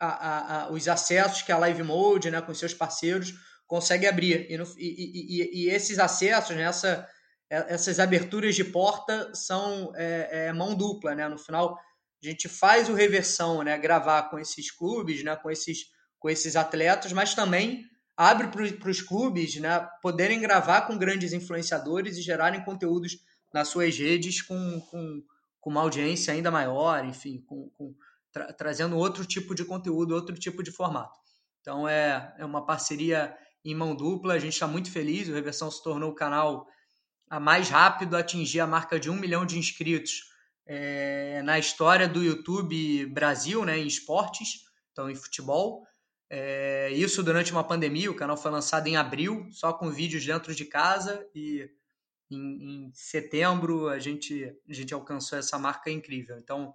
a, 0.00 0.64
a, 0.64 0.70
os 0.70 0.88
acessos 0.88 1.42
que 1.42 1.52
a 1.52 1.58
Live 1.58 1.82
Mode, 1.82 2.30
né, 2.30 2.40
com 2.40 2.54
seus 2.54 2.72
parceiros, 2.72 3.34
consegue 3.66 4.06
abrir. 4.06 4.50
E, 4.50 4.56
no, 4.56 4.64
e, 4.78 5.42
e, 5.42 5.64
e 5.64 5.70
esses 5.70 5.98
acessos, 5.98 6.56
né, 6.56 6.62
essa, 6.62 7.08
essas 7.50 8.00
aberturas 8.00 8.54
de 8.54 8.64
porta 8.64 9.32
são 9.34 9.92
é, 9.94 10.46
é, 10.46 10.52
mão 10.52 10.74
dupla. 10.74 11.14
Né? 11.14 11.28
No 11.28 11.38
final, 11.38 11.78
a 12.22 12.26
gente 12.26 12.48
faz 12.48 12.88
o 12.88 12.94
reversão, 12.94 13.62
né, 13.62 13.76
gravar 13.76 14.30
com 14.30 14.38
esses 14.38 14.70
clubes, 14.70 15.22
né, 15.22 15.36
com, 15.36 15.50
esses, 15.50 15.86
com 16.18 16.30
esses 16.30 16.56
atletas, 16.56 17.12
mas 17.12 17.34
também 17.34 17.84
abre 18.16 18.48
para 18.48 18.90
os 18.90 19.00
clubes 19.00 19.56
né, 19.56 19.88
poderem 20.00 20.40
gravar 20.40 20.82
com 20.82 20.98
grandes 20.98 21.32
influenciadores 21.32 22.16
e 22.16 22.22
gerarem 22.22 22.64
conteúdos 22.64 23.18
nas 23.52 23.68
suas 23.68 23.96
redes 23.96 24.42
com, 24.42 24.80
com, 24.90 25.22
com 25.60 25.70
uma 25.70 25.82
audiência 25.82 26.32
ainda 26.32 26.50
maior, 26.50 27.04
enfim, 27.04 27.40
com, 27.46 27.68
com 27.70 27.94
tra 28.32 28.52
trazendo 28.52 28.96
outro 28.96 29.24
tipo 29.24 29.54
de 29.54 29.64
conteúdo, 29.64 30.14
outro 30.14 30.34
tipo 30.34 30.62
de 30.62 30.70
formato. 30.70 31.18
Então 31.60 31.88
é, 31.88 32.34
é 32.38 32.44
uma 32.44 32.64
parceria 32.64 33.36
em 33.64 33.74
mão 33.74 33.94
dupla, 33.94 34.34
a 34.34 34.38
gente 34.38 34.54
está 34.54 34.66
muito 34.66 34.90
feliz, 34.90 35.28
o 35.28 35.34
Reversão 35.34 35.70
se 35.70 35.82
tornou 35.82 36.10
o 36.10 36.14
canal 36.14 36.66
a 37.30 37.38
mais 37.38 37.68
rápido 37.68 38.16
a 38.16 38.20
atingir 38.20 38.60
a 38.60 38.66
marca 38.66 38.98
de 38.98 39.08
um 39.08 39.14
milhão 39.14 39.46
de 39.46 39.58
inscritos 39.58 40.32
é, 40.66 41.40
na 41.42 41.58
história 41.58 42.08
do 42.08 42.22
YouTube 42.22 43.06
Brasil, 43.06 43.64
né, 43.64 43.78
em 43.78 43.86
esportes, 43.86 44.64
então 44.90 45.10
em 45.10 45.14
futebol. 45.14 45.86
É, 46.28 46.90
isso 46.92 47.22
durante 47.22 47.52
uma 47.52 47.62
pandemia, 47.62 48.10
o 48.10 48.16
canal 48.16 48.36
foi 48.36 48.50
lançado 48.50 48.86
em 48.86 48.96
abril, 48.96 49.46
só 49.50 49.72
com 49.72 49.90
vídeos 49.90 50.24
dentro 50.24 50.54
de 50.54 50.64
casa, 50.64 51.26
e 51.34 51.68
em, 52.34 52.86
em 52.86 52.92
setembro 52.94 53.88
a 53.88 53.98
gente, 53.98 54.54
a 54.68 54.72
gente 54.72 54.92
alcançou 54.92 55.38
essa 55.38 55.58
marca 55.58 55.90
incrível. 55.90 56.38
Então, 56.38 56.74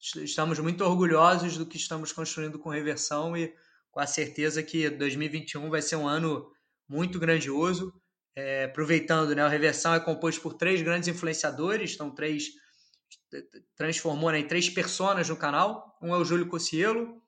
estamos 0.00 0.58
muito 0.58 0.84
orgulhosos 0.84 1.56
do 1.56 1.66
que 1.66 1.76
estamos 1.76 2.12
construindo 2.12 2.58
com 2.58 2.68
Reversão 2.68 3.36
e 3.36 3.54
com 3.90 4.00
a 4.00 4.06
certeza 4.06 4.62
que 4.62 4.88
2021 4.90 5.68
vai 5.70 5.82
ser 5.82 5.96
um 5.96 6.06
ano 6.06 6.50
muito 6.88 7.18
grandioso. 7.18 7.92
É, 8.36 8.64
aproveitando, 8.64 9.34
né, 9.34 9.46
Reversão 9.48 9.94
é 9.94 10.00
composto 10.00 10.40
por 10.40 10.54
três 10.54 10.80
grandes 10.80 11.08
influenciadores, 11.08 11.94
então 11.94 12.14
três 12.14 12.50
transformou 13.76 14.30
né, 14.30 14.40
em 14.40 14.46
três 14.46 14.70
personas 14.70 15.28
no 15.28 15.36
canal. 15.36 15.98
Um 16.00 16.14
é 16.14 16.18
o 16.18 16.24
Júlio 16.24 16.48
Cossielo, 16.48 17.20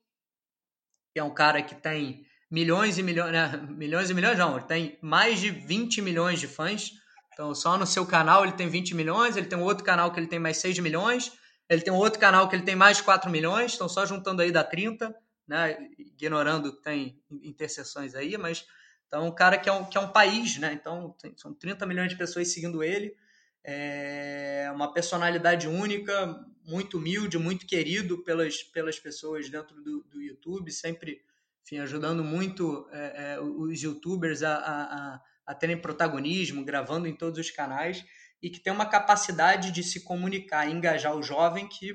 que 1.12 1.18
é 1.18 1.24
um 1.24 1.34
cara 1.34 1.62
que 1.62 1.74
tem 1.74 2.24
milhões 2.50 2.98
e 2.98 3.02
milhões, 3.02 3.32
né, 3.32 3.56
milhões 3.68 4.10
e 4.10 4.14
milhões 4.14 4.38
não, 4.38 4.56
ele 4.56 4.66
tem 4.66 4.98
mais 5.02 5.40
de 5.40 5.50
20 5.50 6.00
milhões 6.02 6.38
de 6.38 6.46
fãs. 6.46 6.92
Então, 7.40 7.54
só 7.54 7.78
no 7.78 7.86
seu 7.86 8.04
canal 8.04 8.44
ele 8.44 8.52
tem 8.52 8.68
20 8.68 8.94
milhões, 8.94 9.34
ele 9.34 9.46
tem 9.46 9.58
outro 9.58 9.82
canal 9.82 10.12
que 10.12 10.20
ele 10.20 10.26
tem 10.26 10.38
mais 10.38 10.58
6 10.58 10.78
milhões, 10.80 11.32
ele 11.70 11.80
tem 11.80 11.90
outro 11.90 12.20
canal 12.20 12.46
que 12.46 12.54
ele 12.54 12.64
tem 12.64 12.76
mais 12.76 12.98
de 12.98 13.02
4 13.02 13.30
milhões, 13.30 13.74
então 13.74 13.88
só 13.88 14.04
juntando 14.04 14.42
aí 14.42 14.52
dá 14.52 14.62
30, 14.62 15.16
né? 15.48 15.88
Ignorando 15.98 16.76
que 16.76 16.82
tem 16.82 17.18
interseções 17.30 18.14
aí, 18.14 18.36
mas 18.36 18.66
então 19.06 19.26
um 19.26 19.34
cara 19.34 19.56
que 19.56 19.70
é 19.70 19.72
um, 19.72 19.86
que 19.86 19.96
é 19.96 20.00
um 20.02 20.12
país, 20.12 20.58
né? 20.58 20.74
Então 20.74 21.16
tem, 21.18 21.32
são 21.34 21.54
30 21.54 21.86
milhões 21.86 22.10
de 22.10 22.16
pessoas 22.18 22.52
seguindo 22.52 22.84
ele. 22.84 23.16
É 23.64 24.70
uma 24.74 24.92
personalidade 24.92 25.66
única, 25.66 26.44
muito 26.62 26.98
humilde, 26.98 27.38
muito 27.38 27.66
querido 27.66 28.22
pelas, 28.22 28.62
pelas 28.64 28.98
pessoas 28.98 29.48
dentro 29.48 29.80
do, 29.80 30.02
do 30.10 30.20
YouTube, 30.20 30.70
sempre 30.70 31.22
enfim, 31.62 31.78
ajudando 31.78 32.22
muito 32.22 32.86
é, 32.92 33.32
é, 33.32 33.40
os 33.40 33.80
youtubers 33.80 34.42
a, 34.42 34.56
a, 34.56 34.82
a 35.14 35.29
terem 35.54 35.76
protagonismo, 35.76 36.64
gravando 36.64 37.06
em 37.06 37.14
todos 37.14 37.38
os 37.38 37.50
canais 37.50 38.04
e 38.42 38.48
que 38.48 38.60
tem 38.60 38.72
uma 38.72 38.86
capacidade 38.86 39.70
de 39.70 39.82
se 39.82 40.00
comunicar, 40.02 40.68
engajar 40.68 41.14
o 41.16 41.22
jovem 41.22 41.68
que 41.68 41.94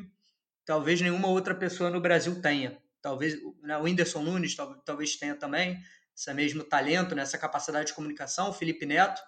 talvez 0.65 1.01
nenhuma 1.01 1.27
outra 1.27 1.55
pessoa 1.55 1.89
no 1.89 2.01
Brasil 2.01 2.41
tenha. 2.41 2.77
Talvez 3.01 3.37
né, 3.61 3.77
o 3.77 3.83
Whindersson 3.83 4.23
Nunes 4.23 4.55
talvez 4.83 5.15
tenha 5.15 5.35
também 5.35 5.79
esse 6.15 6.33
mesmo 6.33 6.63
talento, 6.63 7.13
né, 7.13 7.21
essa 7.21 7.37
capacidade 7.37 7.87
de 7.87 7.93
comunicação, 7.93 8.49
o 8.49 8.53
Felipe 8.53 8.85
Neto, 8.85 9.21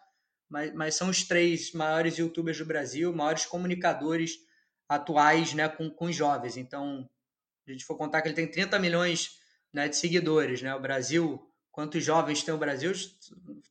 mas, 0.49 0.73
mas 0.73 0.95
são 0.95 1.09
os 1.09 1.23
três 1.23 1.73
maiores 1.73 2.17
youtubers 2.17 2.57
do 2.57 2.65
Brasil, 2.65 3.13
maiores 3.13 3.45
comunicadores 3.45 4.37
atuais 4.87 5.53
né, 5.53 5.67
com, 5.67 5.89
com 5.89 6.05
os 6.05 6.15
jovens. 6.15 6.55
Então, 6.55 7.07
a 7.67 7.71
gente 7.71 7.83
for 7.83 7.97
contar 7.97 8.21
que 8.21 8.29
ele 8.29 8.35
tem 8.35 8.49
30 8.49 8.79
milhões 8.79 9.37
né, 9.73 9.89
de 9.89 9.97
seguidores, 9.97 10.61
né? 10.61 10.73
O 10.73 10.79
Brasil, 10.79 11.39
quantos 11.77 12.03
jovens 12.03 12.41
tem 12.41 12.51
o 12.51 12.57
Brasil, 12.57 12.91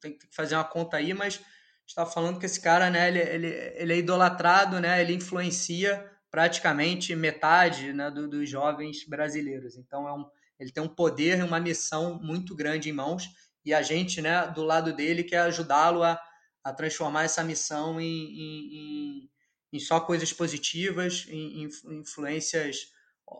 tem 0.00 0.16
que 0.16 0.28
fazer 0.30 0.54
uma 0.54 0.62
conta 0.62 0.96
aí, 0.96 1.12
mas 1.12 1.40
está 1.84 2.06
falando 2.06 2.38
que 2.38 2.46
esse 2.46 2.60
cara, 2.60 2.88
né, 2.88 3.08
ele, 3.08 3.18
ele, 3.18 3.46
ele 3.74 3.92
é 3.94 3.96
idolatrado, 3.96 4.78
né, 4.78 5.00
ele 5.00 5.12
influencia 5.12 6.08
praticamente 6.30 7.16
metade 7.16 7.92
né, 7.92 8.08
do, 8.08 8.28
dos 8.28 8.48
jovens 8.48 9.04
brasileiros. 9.08 9.76
Então, 9.76 10.06
é 10.06 10.12
um, 10.12 10.24
ele 10.56 10.70
tem 10.70 10.80
um 10.80 10.88
poder 10.88 11.40
e 11.40 11.42
uma 11.42 11.58
missão 11.58 12.16
muito 12.22 12.54
grande 12.54 12.88
em 12.88 12.92
mãos 12.92 13.28
e 13.64 13.74
a 13.74 13.82
gente, 13.82 14.22
né, 14.22 14.46
do 14.54 14.62
lado 14.62 14.92
dele, 14.94 15.24
quer 15.24 15.40
ajudá-lo 15.40 16.04
a, 16.04 16.16
a 16.62 16.72
transformar 16.72 17.24
essa 17.24 17.42
missão 17.42 18.00
em, 18.00 18.06
em, 18.06 19.30
em, 19.72 19.80
só 19.80 19.98
coisas 19.98 20.32
positivas, 20.32 21.26
em, 21.28 21.64
em 21.64 21.98
influências, 21.98 22.82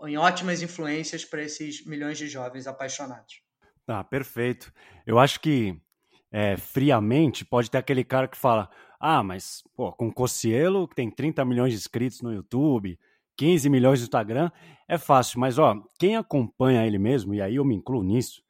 em 0.09 0.17
ótimas 0.17 0.61
influências 0.61 1.25
para 1.25 1.45
esses 1.45 1.87
milhões 1.87 2.19
de 2.19 2.27
jovens 2.27 2.67
apaixonados. 2.67 3.46
Ah, 3.89 4.03
perfeito. 4.03 4.73
Eu 5.07 5.19
acho 5.19 5.41
que 5.41 5.77
é, 6.33 6.57
friamente, 6.57 7.45
pode 7.45 7.71
ter 7.71 7.79
aquele 7.79 8.05
cara 8.05 8.27
que 8.29 8.37
fala: 8.37 8.69
ah, 9.01 9.23
mas 9.23 9.63
pô, 9.77 9.93
com 9.93 10.13
Cocielo, 10.13 10.89
que 10.89 10.95
tem 10.97 11.11
30 11.11 11.45
milhões 11.45 11.73
de 11.73 11.79
inscritos 11.79 12.21
no 12.21 12.33
YouTube, 12.33 12.99
15 13.37 13.69
milhões 13.71 14.01
no 14.01 14.05
Instagram, 14.05 14.51
é 14.89 14.99
fácil. 14.99 15.41
Mas 15.41 15.59
ó, 15.59 15.77
quem 15.99 16.17
acompanha 16.17 16.87
ele 16.87 16.99
mesmo, 16.99 17.35
e 17.35 17.41
aí 17.41 17.57
eu 17.57 17.65
me 17.65 17.77
incluo 17.77 18.03
nisso, 18.03 18.43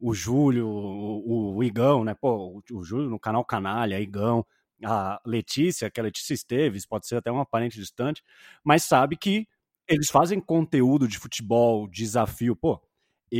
o 0.00 0.14
Júlio, 0.14 0.68
o, 0.68 1.56
o 1.56 1.64
Igão, 1.64 2.04
né? 2.04 2.14
Pô, 2.14 2.62
o, 2.72 2.78
o 2.78 2.84
Júlio 2.84 3.10
no 3.10 3.18
canal 3.18 3.44
Canalha, 3.44 4.00
Igão, 4.00 4.46
a 4.84 5.20
Letícia, 5.26 5.90
que 5.90 5.98
é 6.00 6.02
a 6.02 6.04
Letícia 6.04 6.34
Esteves, 6.34 6.86
pode 6.86 7.06
ser 7.06 7.16
até 7.16 7.30
uma 7.32 7.46
parente 7.46 7.78
distante, 7.80 8.22
mas 8.62 8.84
sabe 8.84 9.16
que 9.16 9.48
eles 9.88 10.10
fazem 10.10 10.40
conteúdo 10.40 11.08
de 11.08 11.18
futebol, 11.18 11.88
desafio, 11.88 12.54
pô 12.56 12.80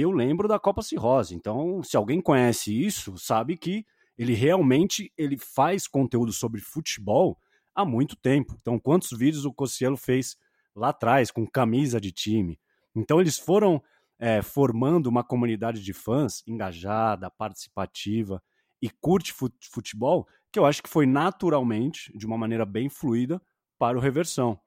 eu 0.00 0.10
lembro 0.10 0.48
da 0.48 0.58
Copa 0.58 0.82
Cirrose. 0.82 1.34
Então, 1.34 1.82
se 1.82 1.96
alguém 1.96 2.20
conhece 2.20 2.72
isso, 2.72 3.16
sabe 3.16 3.56
que 3.56 3.86
ele 4.16 4.34
realmente 4.34 5.12
ele 5.16 5.36
faz 5.36 5.86
conteúdo 5.86 6.32
sobre 6.32 6.60
futebol 6.60 7.38
há 7.74 7.84
muito 7.84 8.16
tempo. 8.16 8.56
Então, 8.60 8.78
quantos 8.78 9.16
vídeos 9.16 9.44
o 9.44 9.52
Cossielo 9.52 9.96
fez 9.96 10.36
lá 10.74 10.88
atrás 10.88 11.30
com 11.30 11.46
camisa 11.46 12.00
de 12.00 12.12
time? 12.12 12.58
Então, 12.94 13.20
eles 13.20 13.38
foram 13.38 13.82
é, 14.18 14.42
formando 14.42 15.06
uma 15.06 15.24
comunidade 15.24 15.82
de 15.82 15.92
fãs 15.92 16.42
engajada, 16.46 17.30
participativa 17.30 18.42
e 18.80 18.88
curte 18.88 19.34
futebol, 19.70 20.26
que 20.52 20.58
eu 20.58 20.66
acho 20.66 20.82
que 20.82 20.88
foi 20.88 21.06
naturalmente, 21.06 22.12
de 22.16 22.26
uma 22.26 22.36
maneira 22.36 22.64
bem 22.64 22.88
fluida, 22.88 23.40
para 23.78 23.96
o 23.96 24.00
Reversão. 24.00 24.58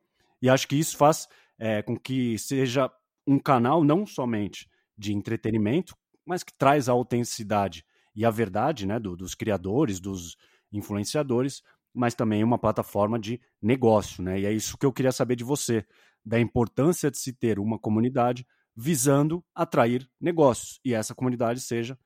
E 0.41 0.49
acho 0.49 0.67
que 0.67 0.75
isso 0.75 0.97
faz 0.97 1.27
é, 1.57 1.81
com 1.81 1.97
que 1.97 2.37
seja 2.37 2.91
um 3.25 3.39
canal 3.39 3.83
não 3.83 4.05
somente 4.05 4.69
de 4.97 5.13
entretenimento, 5.13 5.95
mas 6.25 6.43
que 6.43 6.53
traz 6.57 6.89
a 6.89 6.93
autenticidade 6.93 7.85
e 8.15 8.25
a 8.25 8.31
verdade 8.31 8.85
né, 8.85 8.99
do, 8.99 9.15
dos 9.15 9.35
criadores, 9.35 9.99
dos 9.99 10.35
influenciadores, 10.71 11.61
mas 11.93 12.13
também 12.13 12.43
uma 12.43 12.57
plataforma 12.57 13.19
de 13.19 13.39
negócio. 13.61 14.23
Né? 14.23 14.41
E 14.41 14.45
é 14.45 14.51
isso 14.51 14.77
que 14.77 14.85
eu 14.85 14.93
queria 14.93 15.11
saber 15.11 15.35
de 15.35 15.43
você, 15.43 15.85
da 16.25 16.39
importância 16.39 17.09
de 17.09 17.17
se 17.17 17.31
ter 17.31 17.59
uma 17.59 17.79
comunidade 17.79 18.45
visando 18.75 19.43
atrair 19.55 20.07
negócios 20.21 20.79
e 20.85 20.93
essa 20.93 21.15
comunidade 21.15 21.59
seja 21.61 21.97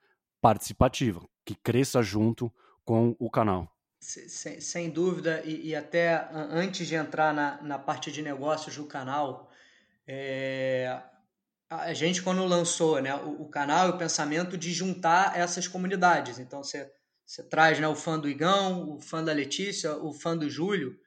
participativa, 0.41 1.21
que 1.45 1.55
cresça 1.55 2.01
junto 2.01 2.51
com 2.85 3.15
o 3.19 3.29
canal. 3.29 3.69
Sem, 3.99 4.59
sem 4.59 4.89
dúvida, 4.89 5.43
e, 5.45 5.69
e, 5.69 5.75
até 5.75 6.27
antes 6.31 6.87
de 6.87 6.95
entrar 6.95 7.31
na, 7.33 7.61
na 7.61 7.77
parte 7.77 8.11
de 8.11 8.23
negócios 8.23 8.75
do 8.75 8.85
canal, 8.85 9.51
é, 10.07 10.99
a 11.71 11.93
gente 11.93 12.21
quando 12.21 12.43
lançou 12.45 13.01
né, 13.01 13.15
o, 13.15 13.43
o, 13.43 13.49
canal 13.49 13.87
e 13.87 13.91
o 13.91 13.97
pensamento 13.97 14.57
de 14.57 14.73
juntar 14.73 15.37
essas 15.39 15.69
comunidades. 15.69 16.37
Então 16.37 16.61
você, 16.61 16.91
você 17.25 17.41
traz 17.43 17.79
né, 17.79 17.87
o 17.87 17.95
fã 17.95 18.19
do 18.19 18.27
Igão, 18.27 18.91
o 18.91 18.99
fã 18.99 19.23
da 19.23 19.31
Letícia, 19.31 19.95
o 19.95 20.11
fã 20.11 20.35
do 20.35 20.49
Júlio. 20.49 20.99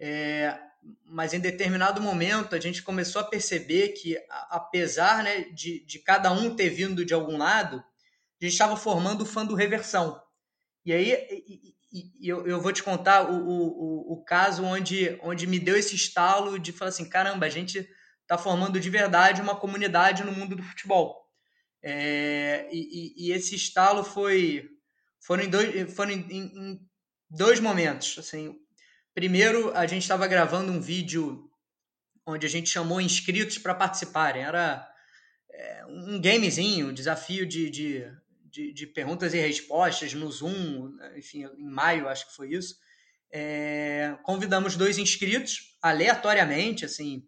É, 0.00 0.58
mas 1.04 1.34
em 1.34 1.40
determinado 1.40 2.00
momento 2.00 2.56
a 2.56 2.60
gente 2.60 2.82
começou 2.82 3.20
a 3.20 3.24
perceber 3.24 3.88
que, 3.88 4.16
apesar 4.48 5.22
né, 5.22 5.42
de, 5.50 5.84
de 5.84 5.98
cada 5.98 6.32
um 6.32 6.56
ter 6.56 6.70
vindo 6.70 7.04
de 7.04 7.12
algum 7.12 7.36
lado, 7.36 7.76
a 7.76 8.44
gente 8.44 8.52
estava 8.52 8.78
formando 8.78 9.22
o 9.22 9.26
fã 9.26 9.44
do 9.44 9.54
Reversão. 9.54 10.22
E 10.86 10.92
aí 10.92 11.12
e, 11.30 11.74
e, 12.18 12.26
eu, 12.26 12.46
eu 12.46 12.62
vou 12.62 12.72
te 12.72 12.82
contar 12.82 13.30
o, 13.30 13.46
o, 13.46 14.12
o 14.14 14.24
caso 14.24 14.64
onde, 14.64 15.18
onde 15.22 15.46
me 15.46 15.58
deu 15.58 15.76
esse 15.76 15.94
estalo 15.94 16.58
de 16.58 16.72
falar 16.72 16.90
assim: 16.90 17.08
caramba, 17.08 17.44
a 17.44 17.50
gente 17.50 17.86
está 18.28 18.36
formando 18.36 18.78
de 18.78 18.90
verdade 18.90 19.40
uma 19.40 19.56
comunidade 19.56 20.22
no 20.22 20.32
mundo 20.32 20.54
do 20.54 20.62
futebol. 20.62 21.26
É, 21.82 22.68
e, 22.70 23.14
e, 23.16 23.32
esse 23.32 23.54
estalo 23.54 24.04
foi 24.04 24.68
foram 25.18 25.44
em 25.44 25.48
dois, 25.48 25.94
foram 25.94 26.12
em, 26.12 26.26
em 26.30 26.80
dois 27.30 27.58
momentos. 27.58 28.18
Assim, 28.18 28.54
primeiro, 29.14 29.74
a 29.74 29.86
gente 29.86 30.02
estava 30.02 30.26
gravando 30.26 30.70
um 30.70 30.80
vídeo 30.80 31.50
onde 32.26 32.44
a 32.44 32.50
gente 32.50 32.68
chamou 32.68 33.00
inscritos 33.00 33.56
para 33.56 33.74
participarem. 33.74 34.42
Era 34.42 34.86
é, 35.50 35.86
um 35.86 36.20
gamezinho, 36.20 36.92
desafio 36.92 37.46
de, 37.46 37.70
de, 37.70 38.12
de, 38.44 38.72
de, 38.74 38.86
perguntas 38.86 39.32
e 39.32 39.38
respostas 39.38 40.12
no 40.12 40.30
Zoom, 40.30 40.90
enfim, 41.16 41.44
em 41.44 41.70
maio 41.70 42.08
acho 42.08 42.28
que 42.28 42.36
foi 42.36 42.52
isso. 42.52 42.76
É, 43.32 44.18
convidamos 44.22 44.76
dois 44.76 44.98
inscritos 44.98 45.78
aleatoriamente, 45.80 46.84
assim, 46.84 47.26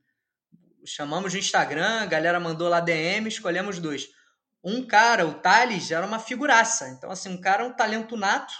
chamamos 0.85 1.33
no 1.33 1.39
Instagram, 1.39 2.01
a 2.01 2.07
galera 2.07 2.41
mandou 2.41 2.68
lá 2.68 2.81
DM, 2.81 3.28
escolhemos 3.28 3.78
dois. 3.78 4.09
Um 4.62 4.87
cara, 4.87 5.26
o 5.26 5.35
Thales, 5.35 5.91
era 5.91 6.07
uma 6.07 6.18
figuraça. 6.18 6.89
Então, 6.89 7.11
assim, 7.11 7.31
um 7.31 7.41
cara, 7.41 7.64
um 7.64 7.72
talento 7.72 8.16
nato. 8.16 8.53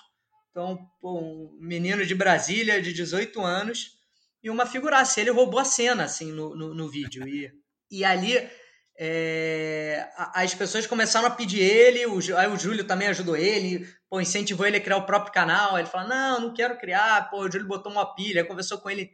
Então, 0.51 0.79
um 1.03 1.57
menino 1.61 2.05
de 2.05 2.15
Brasília, 2.15 2.81
de 2.81 2.93
18 2.93 3.41
anos, 3.43 3.99
e 4.43 4.51
uma 4.51 4.67
figuraça. 4.67 5.21
Ele 5.21 5.31
roubou 5.31 5.61
a 5.61 5.65
cena, 5.65 6.05
assim, 6.05 6.33
no, 6.33 6.57
no, 6.57 6.75
no 6.75 6.89
vídeo. 6.89 7.29
E, 7.29 7.53
e 7.91 8.05
ali 8.05 8.51
é, 9.03 10.11
as 10.35 10.55
pessoas 10.55 10.87
começaram 10.87 11.27
a 11.27 11.31
pedir 11.31 11.61
ele, 11.61 12.05
o, 12.05 12.19
aí 12.37 12.47
o 12.49 12.59
Júlio 12.59 12.85
também 12.85 13.09
ajudou 13.09 13.35
ele, 13.35 13.89
pô, 14.11 14.21
incentivou 14.21 14.67
ele 14.67 14.77
a 14.77 14.81
criar 14.81 14.99
o 14.99 15.07
próprio 15.07 15.33
canal. 15.33 15.79
Ele 15.79 15.89
falou: 15.89 16.07
Não, 16.07 16.41
não 16.41 16.53
quero 16.53 16.77
criar. 16.77 17.31
Pô, 17.31 17.39
o 17.39 17.51
Júlio 17.51 17.67
botou 17.67 17.91
uma 17.91 18.15
pilha, 18.15 18.45
conversou 18.45 18.79
com 18.79 18.91
ele 18.91 19.11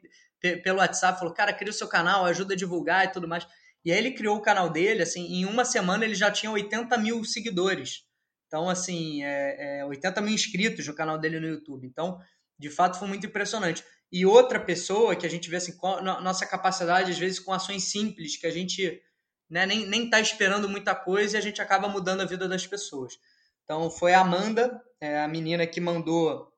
pelo 0.63 0.79
WhatsApp, 0.79 1.19
falou: 1.19 1.35
Cara, 1.35 1.53
cria 1.53 1.71
o 1.71 1.75
seu 1.75 1.89
canal, 1.89 2.25
ajuda 2.25 2.55
a 2.55 2.57
divulgar 2.57 3.05
e 3.05 3.13
tudo 3.13 3.29
mais. 3.29 3.47
E 3.85 3.93
aí 3.93 3.99
ele 3.99 4.13
criou 4.13 4.37
o 4.37 4.43
canal 4.43 4.69
dele, 4.69 5.03
assim, 5.03 5.25
em 5.27 5.45
uma 5.45 5.65
semana 5.65 6.05
ele 6.05 6.15
já 6.15 6.31
tinha 6.31 6.51
80 6.51 6.99
mil 6.99 7.23
seguidores. 7.25 8.05
Então, 8.47 8.69
assim, 8.69 9.23
é, 9.25 9.79
é 9.81 9.85
80 9.85 10.21
mil 10.21 10.35
inscritos 10.35 10.87
no 10.87 10.95
canal 10.95 11.19
dele 11.19 11.39
no 11.39 11.47
YouTube. 11.47 11.87
Então, 11.87 12.21
de 12.59 12.71
fato, 12.71 12.99
foi 12.99 13.09
muito 13.09 13.27
impressionante. 13.27 13.85
E 14.11 14.25
outra 14.25 14.59
pessoa 14.59 15.17
que 15.17 15.27
a 15.27 15.31
gente 15.31 15.51
vê, 15.51 15.57
assim, 15.57 15.77
nossa 16.23 16.47
capacidade, 16.47 17.11
às 17.11 17.19
vezes, 17.19 17.39
com 17.39 17.53
ações 17.53 17.85
simples, 17.85 18.37
que 18.37 18.47
a 18.47 18.51
gente 18.51 19.01
né, 19.49 19.67
nem, 19.67 19.87
nem 19.87 20.09
tá 20.09 20.21
esperando 20.21 20.69
muita 20.69 20.95
coisa 20.95 21.37
e 21.37 21.39
a 21.39 21.43
gente 21.43 21.61
acaba 21.61 21.89
mudando 21.89 22.23
a 22.23 22.27
vida 22.27 22.49
das 22.49 22.67
pessoas. 22.67 23.15
Então, 23.65 23.91
foi 23.91 24.15
a 24.15 24.21
Amanda, 24.21 24.81
é, 25.01 25.21
a 25.21 25.29
menina 25.29 25.67
que 25.67 25.81
mandou. 25.81 26.53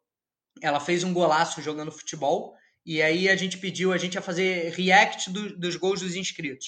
Ela 0.63 0.81
fez 0.81 1.05
um 1.05 1.13
golaço 1.13 1.63
jogando 1.63 1.93
futebol. 1.93 2.55
E 2.89 3.03
aí 3.03 3.29
a 3.29 3.37
gente 3.37 3.59
pediu 3.59 3.93
a 3.93 3.99
gente 3.99 4.19
a 4.19 4.23
fazer 4.23 4.73
react 4.73 5.31
do, 5.31 5.57
dos 5.57 5.77
gols 5.77 6.01
dos 6.01 6.17
inscritos 6.17 6.67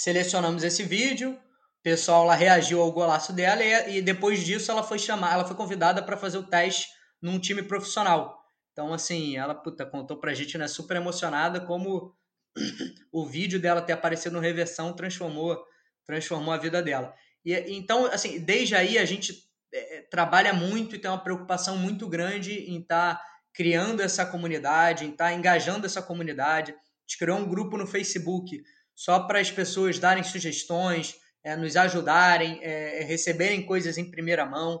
selecionamos 0.00 0.64
esse 0.64 0.82
vídeo, 0.82 1.32
o 1.32 1.82
pessoal 1.82 2.24
lá 2.24 2.34
reagiu 2.34 2.80
ao 2.80 2.90
golaço 2.90 3.34
dela 3.34 3.62
e, 3.62 3.98
e 3.98 4.02
depois 4.02 4.42
disso 4.42 4.70
ela 4.70 4.82
foi 4.82 4.98
chamada, 4.98 5.34
ela 5.34 5.44
foi 5.44 5.54
convidada 5.54 6.02
para 6.02 6.16
fazer 6.16 6.38
o 6.38 6.42
teste 6.42 6.88
num 7.20 7.38
time 7.38 7.62
profissional. 7.62 8.42
Então, 8.72 8.94
assim, 8.94 9.36
ela 9.36 9.54
puta, 9.54 9.84
contou 9.84 10.16
pra 10.16 10.32
gente, 10.32 10.56
né, 10.56 10.66
super 10.66 10.96
emocionada, 10.96 11.60
como 11.60 12.16
o 13.12 13.26
vídeo 13.26 13.60
dela 13.60 13.82
ter 13.82 13.92
aparecido 13.92 14.36
no 14.36 14.40
Reversão 14.40 14.94
transformou, 14.94 15.62
transformou 16.06 16.54
a 16.54 16.58
vida 16.58 16.82
dela. 16.82 17.14
E 17.44 17.52
então, 17.76 18.06
assim, 18.06 18.40
desde 18.40 18.74
aí 18.74 18.96
a 18.96 19.04
gente 19.04 19.34
é, 19.72 20.00
trabalha 20.10 20.54
muito 20.54 20.96
e 20.96 20.98
tem 20.98 21.10
uma 21.10 21.22
preocupação 21.22 21.76
muito 21.76 22.08
grande 22.08 22.52
em 22.52 22.80
estar 22.80 23.16
tá 23.16 23.24
criando 23.52 24.00
essa 24.00 24.24
comunidade, 24.24 25.04
em 25.04 25.10
estar 25.10 25.26
tá 25.26 25.32
engajando 25.32 25.86
essa 25.86 26.02
comunidade. 26.02 26.72
A 26.72 26.76
gente 27.06 27.18
criou 27.18 27.38
um 27.38 27.48
grupo 27.48 27.76
no 27.76 27.86
Facebook 27.86 28.62
só 28.94 29.20
para 29.20 29.40
as 29.40 29.50
pessoas 29.50 29.98
darem 29.98 30.22
sugestões, 30.22 31.16
é, 31.42 31.56
nos 31.56 31.76
ajudarem, 31.76 32.60
é, 32.62 33.02
receberem 33.04 33.64
coisas 33.64 33.96
em 33.98 34.10
primeira 34.10 34.44
mão. 34.44 34.80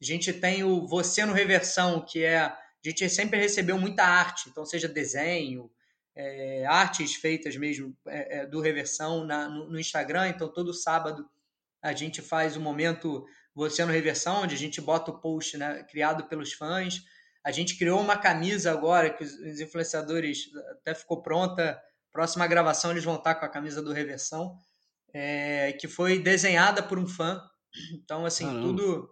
A 0.00 0.04
gente 0.04 0.32
tem 0.32 0.64
o 0.64 0.86
Você 0.86 1.24
no 1.24 1.32
Reversão, 1.32 2.04
que 2.04 2.24
é. 2.24 2.38
A 2.38 2.58
gente 2.82 3.08
sempre 3.10 3.38
recebeu 3.38 3.78
muita 3.78 4.02
arte, 4.02 4.48
então, 4.48 4.64
seja 4.64 4.88
desenho, 4.88 5.70
é, 6.16 6.64
artes 6.66 7.14
feitas 7.14 7.54
mesmo 7.56 7.94
é, 8.06 8.38
é, 8.38 8.46
do 8.46 8.60
Reversão 8.60 9.24
na, 9.24 9.48
no, 9.48 9.70
no, 9.70 9.78
Instagram. 9.78 10.28
Então, 10.28 10.48
todo 10.48 10.72
sábado 10.72 11.28
a 11.82 11.92
gente 11.92 12.22
faz 12.22 12.56
o 12.56 12.60
momento 12.60 13.26
Você 13.54 13.84
no 13.84 13.92
Reversão, 13.92 14.42
onde 14.42 14.54
a 14.54 14.58
gente 14.58 14.80
bota 14.80 15.10
o 15.10 15.20
post 15.20 15.56
né, 15.58 15.84
criado 15.84 16.24
pelos 16.24 16.52
fãs. 16.54 17.02
A 17.44 17.50
gente 17.50 17.78
criou 17.78 18.00
uma 18.00 18.16
camisa 18.16 18.70
agora 18.70 19.10
que 19.10 19.24
os 19.24 19.60
influenciadores 19.60 20.50
até 20.72 20.94
ficou 20.94 21.22
pronta 21.22 21.80
Próxima 22.12 22.46
gravação 22.46 22.90
eles 22.90 23.04
vão 23.04 23.16
estar 23.16 23.36
com 23.36 23.44
a 23.44 23.48
camisa 23.48 23.80
do 23.80 23.92
Reversão, 23.92 24.56
é, 25.14 25.72
que 25.74 25.86
foi 25.86 26.18
desenhada 26.18 26.82
por 26.82 26.98
um 26.98 27.06
fã. 27.06 27.40
Então, 27.94 28.26
assim, 28.26 28.46
Caramba. 28.46 28.66
tudo. 28.66 29.08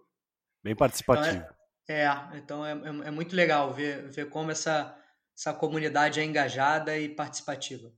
Bem 0.65 0.75
participativo. 0.75 1.45
Então 1.85 1.97
é, 1.97 2.03
é, 2.03 2.39
então 2.39 2.67
é, 2.67 2.73
é, 2.73 3.09
é, 3.09 3.11
muito 3.11 3.37
legal 3.37 3.73
ver, 3.73 4.09
ver 4.09 4.29
como 4.29 4.51
essa, 4.51 4.97
essa 5.37 5.55
comunidade 5.55 6.19
é 6.19 6.25
engajada 6.25 6.99
e 6.99 7.09
participativa. 7.09 7.93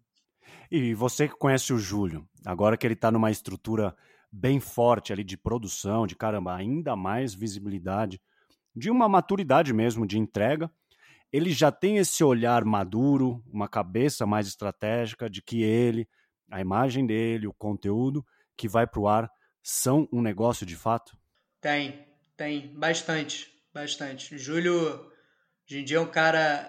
E 0.70 0.92
você 0.92 1.26
que 1.26 1.34
conhece 1.34 1.72
o 1.72 1.78
Júlio, 1.78 2.28
agora 2.44 2.76
que 2.76 2.86
ele 2.86 2.94
está 2.94 3.10
numa 3.10 3.30
estrutura 3.30 3.96
bem 4.30 4.60
forte 4.60 5.12
ali 5.12 5.24
de 5.24 5.36
produção, 5.36 6.06
de 6.06 6.14
caramba, 6.14 6.54
ainda 6.54 6.94
mais 6.94 7.34
visibilidade, 7.34 8.20
de 8.74 8.90
uma 8.90 9.08
maturidade 9.08 9.72
mesmo 9.72 10.06
de 10.06 10.18
entrega, 10.18 10.70
ele 11.32 11.50
já 11.50 11.70
tem 11.70 11.98
esse 11.98 12.24
olhar 12.24 12.64
maduro, 12.64 13.42
uma 13.46 13.68
cabeça 13.68 14.26
mais 14.26 14.46
estratégica 14.46 15.30
de 15.30 15.40
que 15.42 15.62
ele, 15.62 16.08
a 16.50 16.60
imagem 16.60 17.06
dele, 17.06 17.46
o 17.46 17.54
conteúdo 17.54 18.24
que 18.56 18.68
vai 18.68 18.86
para 18.86 19.00
o 19.00 19.08
ar 19.08 19.30
são 19.62 20.08
um 20.12 20.20
negócio 20.20 20.66
de 20.66 20.76
fato? 20.76 21.16
Tem, 21.60 22.06
tem, 22.36 22.74
bastante, 22.74 23.52
bastante. 23.72 24.36
Júlio, 24.36 24.74
hoje 24.74 25.80
em 25.80 25.84
dia 25.84 25.98
é 25.98 26.00
um 26.00 26.10
cara, 26.10 26.68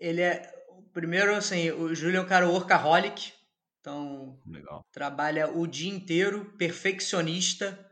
ele 0.00 0.20
é, 0.20 0.48
primeiro 0.92 1.34
assim, 1.34 1.70
o 1.70 1.94
Júlio 1.94 2.18
é 2.18 2.20
um 2.20 2.26
cara 2.26 2.48
workaholic, 2.48 3.32
então 3.80 4.38
Legal. 4.46 4.86
trabalha 4.92 5.50
o 5.50 5.66
dia 5.66 5.92
inteiro, 5.92 6.44
perfeccionista, 6.56 7.90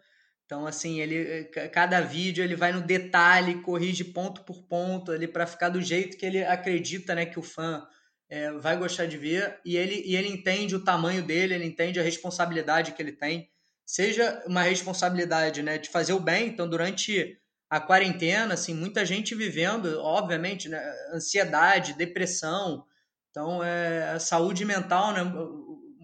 então, 0.51 0.67
assim, 0.67 1.01
ele 1.01 1.45
cada 1.73 2.01
vídeo 2.01 2.43
ele 2.43 2.57
vai 2.57 2.73
no 2.73 2.81
detalhe, 2.81 3.63
corrige 3.63 4.03
ponto 4.03 4.43
por 4.43 4.65
ponto 4.65 5.13
ali 5.13 5.29
para 5.29 5.47
ficar 5.47 5.69
do 5.69 5.81
jeito 5.81 6.17
que 6.17 6.27
ele 6.27 6.43
acredita, 6.43 7.15
né, 7.15 7.25
que 7.25 7.39
o 7.39 7.43
fã 7.43 7.87
é, 8.29 8.51
vai 8.55 8.77
gostar 8.77 9.07
de 9.07 9.17
ver. 9.17 9.61
E 9.65 9.77
ele, 9.77 10.03
e 10.05 10.17
ele 10.17 10.29
entende 10.29 10.75
o 10.75 10.83
tamanho 10.83 11.23
dele, 11.23 11.55
ele 11.55 11.67
entende 11.67 12.01
a 12.01 12.03
responsabilidade 12.03 12.91
que 12.91 13.01
ele 13.01 13.13
tem. 13.13 13.49
Seja 13.87 14.43
uma 14.45 14.63
responsabilidade, 14.63 15.63
né, 15.63 15.79
de 15.79 15.89
fazer 15.89 16.15
o 16.15 16.19
bem. 16.19 16.49
Então, 16.49 16.69
durante 16.69 17.39
a 17.71 17.79
quarentena, 17.79 18.55
assim, 18.55 18.75
muita 18.75 19.07
gente 19.07 19.37
vivendo, 19.37 20.01
obviamente, 20.01 20.69
né, 20.69 20.83
ansiedade, 21.15 21.97
depressão. 21.97 22.85
Então, 23.31 23.63
é, 23.63 24.15
a 24.15 24.19
saúde 24.19 24.65
mental, 24.65 25.13
né, 25.13 25.23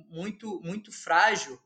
muito, 0.09 0.61
muito 0.63 0.93
frágil. 0.93 1.61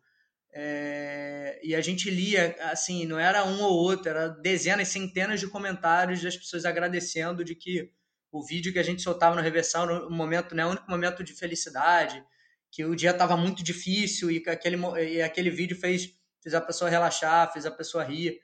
É, 0.52 1.60
e 1.62 1.74
a 1.74 1.80
gente 1.80 2.10
lia, 2.10 2.56
assim, 2.72 3.06
não 3.06 3.18
era 3.18 3.44
um 3.44 3.62
ou 3.62 3.72
outro, 3.72 4.08
era 4.08 4.28
dezenas, 4.28 4.88
centenas 4.88 5.38
de 5.38 5.46
comentários 5.46 6.22
das 6.22 6.36
pessoas 6.36 6.64
agradecendo 6.64 7.44
de 7.44 7.54
que 7.54 7.90
o 8.32 8.42
vídeo 8.44 8.72
que 8.72 8.78
a 8.78 8.82
gente 8.82 9.02
soltava 9.02 9.36
no 9.36 9.42
Reversão 9.42 9.84
era 9.84 10.06
um 10.06 10.10
momento, 10.10 10.54
né, 10.54 10.64
o 10.66 10.70
único 10.70 10.90
momento 10.90 11.22
de 11.22 11.32
felicidade, 11.32 12.24
que 12.70 12.84
o 12.84 12.94
dia 12.94 13.10
estava 13.10 13.36
muito 13.36 13.62
difícil 13.62 14.30
e 14.30 14.42
aquele, 14.48 14.76
e 15.02 15.22
aquele 15.22 15.50
vídeo 15.50 15.76
fez, 15.76 16.14
fez 16.40 16.54
a 16.54 16.60
pessoa 16.60 16.90
relaxar, 16.90 17.52
fez 17.52 17.66
a 17.66 17.70
pessoa 17.70 18.04
rir. 18.04 18.40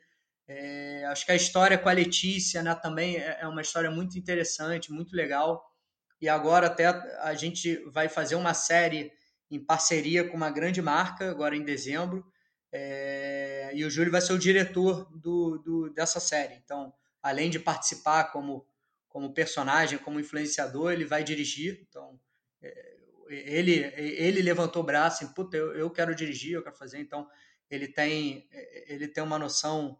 É, 0.48 1.04
acho 1.06 1.24
que 1.24 1.32
a 1.32 1.36
história 1.36 1.78
com 1.78 1.88
a 1.88 1.92
Letícia 1.92 2.62
né, 2.62 2.74
também 2.74 3.16
é, 3.16 3.38
é 3.40 3.46
uma 3.48 3.62
história 3.62 3.90
muito 3.90 4.18
interessante, 4.18 4.92
muito 4.92 5.14
legal. 5.14 5.64
E 6.20 6.28
agora 6.28 6.66
até 6.66 6.86
a 6.86 7.34
gente 7.34 7.76
vai 7.90 8.08
fazer 8.08 8.34
uma 8.34 8.54
série 8.54 9.12
em 9.50 9.58
parceria 9.64 10.28
com 10.28 10.36
uma 10.36 10.50
grande 10.50 10.82
marca, 10.82 11.30
agora 11.30 11.56
em 11.56 11.64
dezembro. 11.64 12.24
É, 12.72 13.70
e 13.74 13.84
o 13.84 13.90
Júlio 13.90 14.10
vai 14.10 14.20
ser 14.20 14.32
o 14.32 14.38
diretor 14.38 15.08
do, 15.16 15.58
do, 15.58 15.90
dessa 15.90 16.20
série. 16.20 16.54
Então, 16.54 16.92
além 17.22 17.48
de 17.48 17.58
participar 17.58 18.24
como, 18.32 18.66
como 19.08 19.32
personagem, 19.32 19.98
como 19.98 20.20
influenciador, 20.20 20.92
ele 20.92 21.04
vai 21.04 21.22
dirigir. 21.22 21.86
Então, 21.88 22.18
é, 22.60 22.96
ele, 23.28 23.92
ele 23.96 24.42
levantou 24.42 24.82
o 24.82 24.86
braço 24.86 25.24
e, 25.24 25.28
puta, 25.28 25.56
eu, 25.56 25.72
eu 25.74 25.90
quero 25.90 26.14
dirigir, 26.14 26.52
eu 26.52 26.62
quero 26.62 26.76
fazer. 26.76 26.98
Então, 26.98 27.26
ele 27.70 27.88
tem, 27.88 28.48
ele 28.86 29.08
tem 29.08 29.22
uma 29.22 29.38
noção 29.38 29.98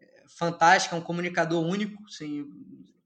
é, 0.00 0.24
fantástica, 0.28 0.96
um 0.96 1.02
comunicador 1.02 1.64
único, 1.64 2.02
assim, 2.04 2.46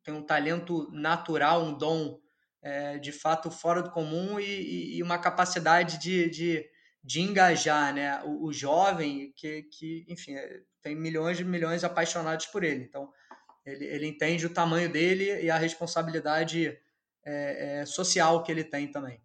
tem 0.02 0.14
um 0.14 0.22
talento 0.22 0.88
natural, 0.92 1.64
um 1.64 1.76
dom 1.76 2.20
é, 2.62 2.98
de 2.98 3.12
fato 3.12 3.50
fora 3.50 3.82
do 3.82 3.90
comum 3.90 4.40
e, 4.40 4.96
e 4.96 5.02
uma 5.02 5.18
capacidade 5.18 5.98
de, 5.98 6.28
de, 6.28 6.66
de, 7.02 7.20
engajar 7.20 7.94
né? 7.94 8.22
o, 8.24 8.46
o 8.46 8.52
jovem 8.52 9.32
que, 9.36 9.62
que, 9.64 10.04
enfim, 10.08 10.34
é, 10.34 10.60
tem 10.82 10.94
milhões 10.94 11.36
de 11.36 11.44
milhões 11.44 11.84
apaixonados 11.84 12.46
por 12.46 12.64
ele. 12.64 12.84
Então, 12.84 13.10
ele, 13.64 13.84
ele 13.84 14.06
entende 14.06 14.46
o 14.46 14.52
tamanho 14.52 14.88
dele 14.88 15.42
e 15.42 15.50
a 15.50 15.58
responsabilidade 15.58 16.78
é, 17.24 17.80
é, 17.80 17.86
social 17.86 18.42
que 18.42 18.52
ele 18.52 18.64
tem 18.64 18.90
também. 18.90 19.20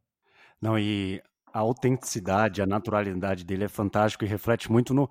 Não, 0.59 0.77
e 0.77 1.21
a 1.53 1.59
autenticidade, 1.59 2.61
a 2.61 2.65
naturalidade 2.65 3.43
dele 3.43 3.65
é 3.65 3.69
fantástico 3.69 4.23
e 4.23 4.27
reflete 4.27 4.71
muito 4.71 4.93
no, 4.93 5.09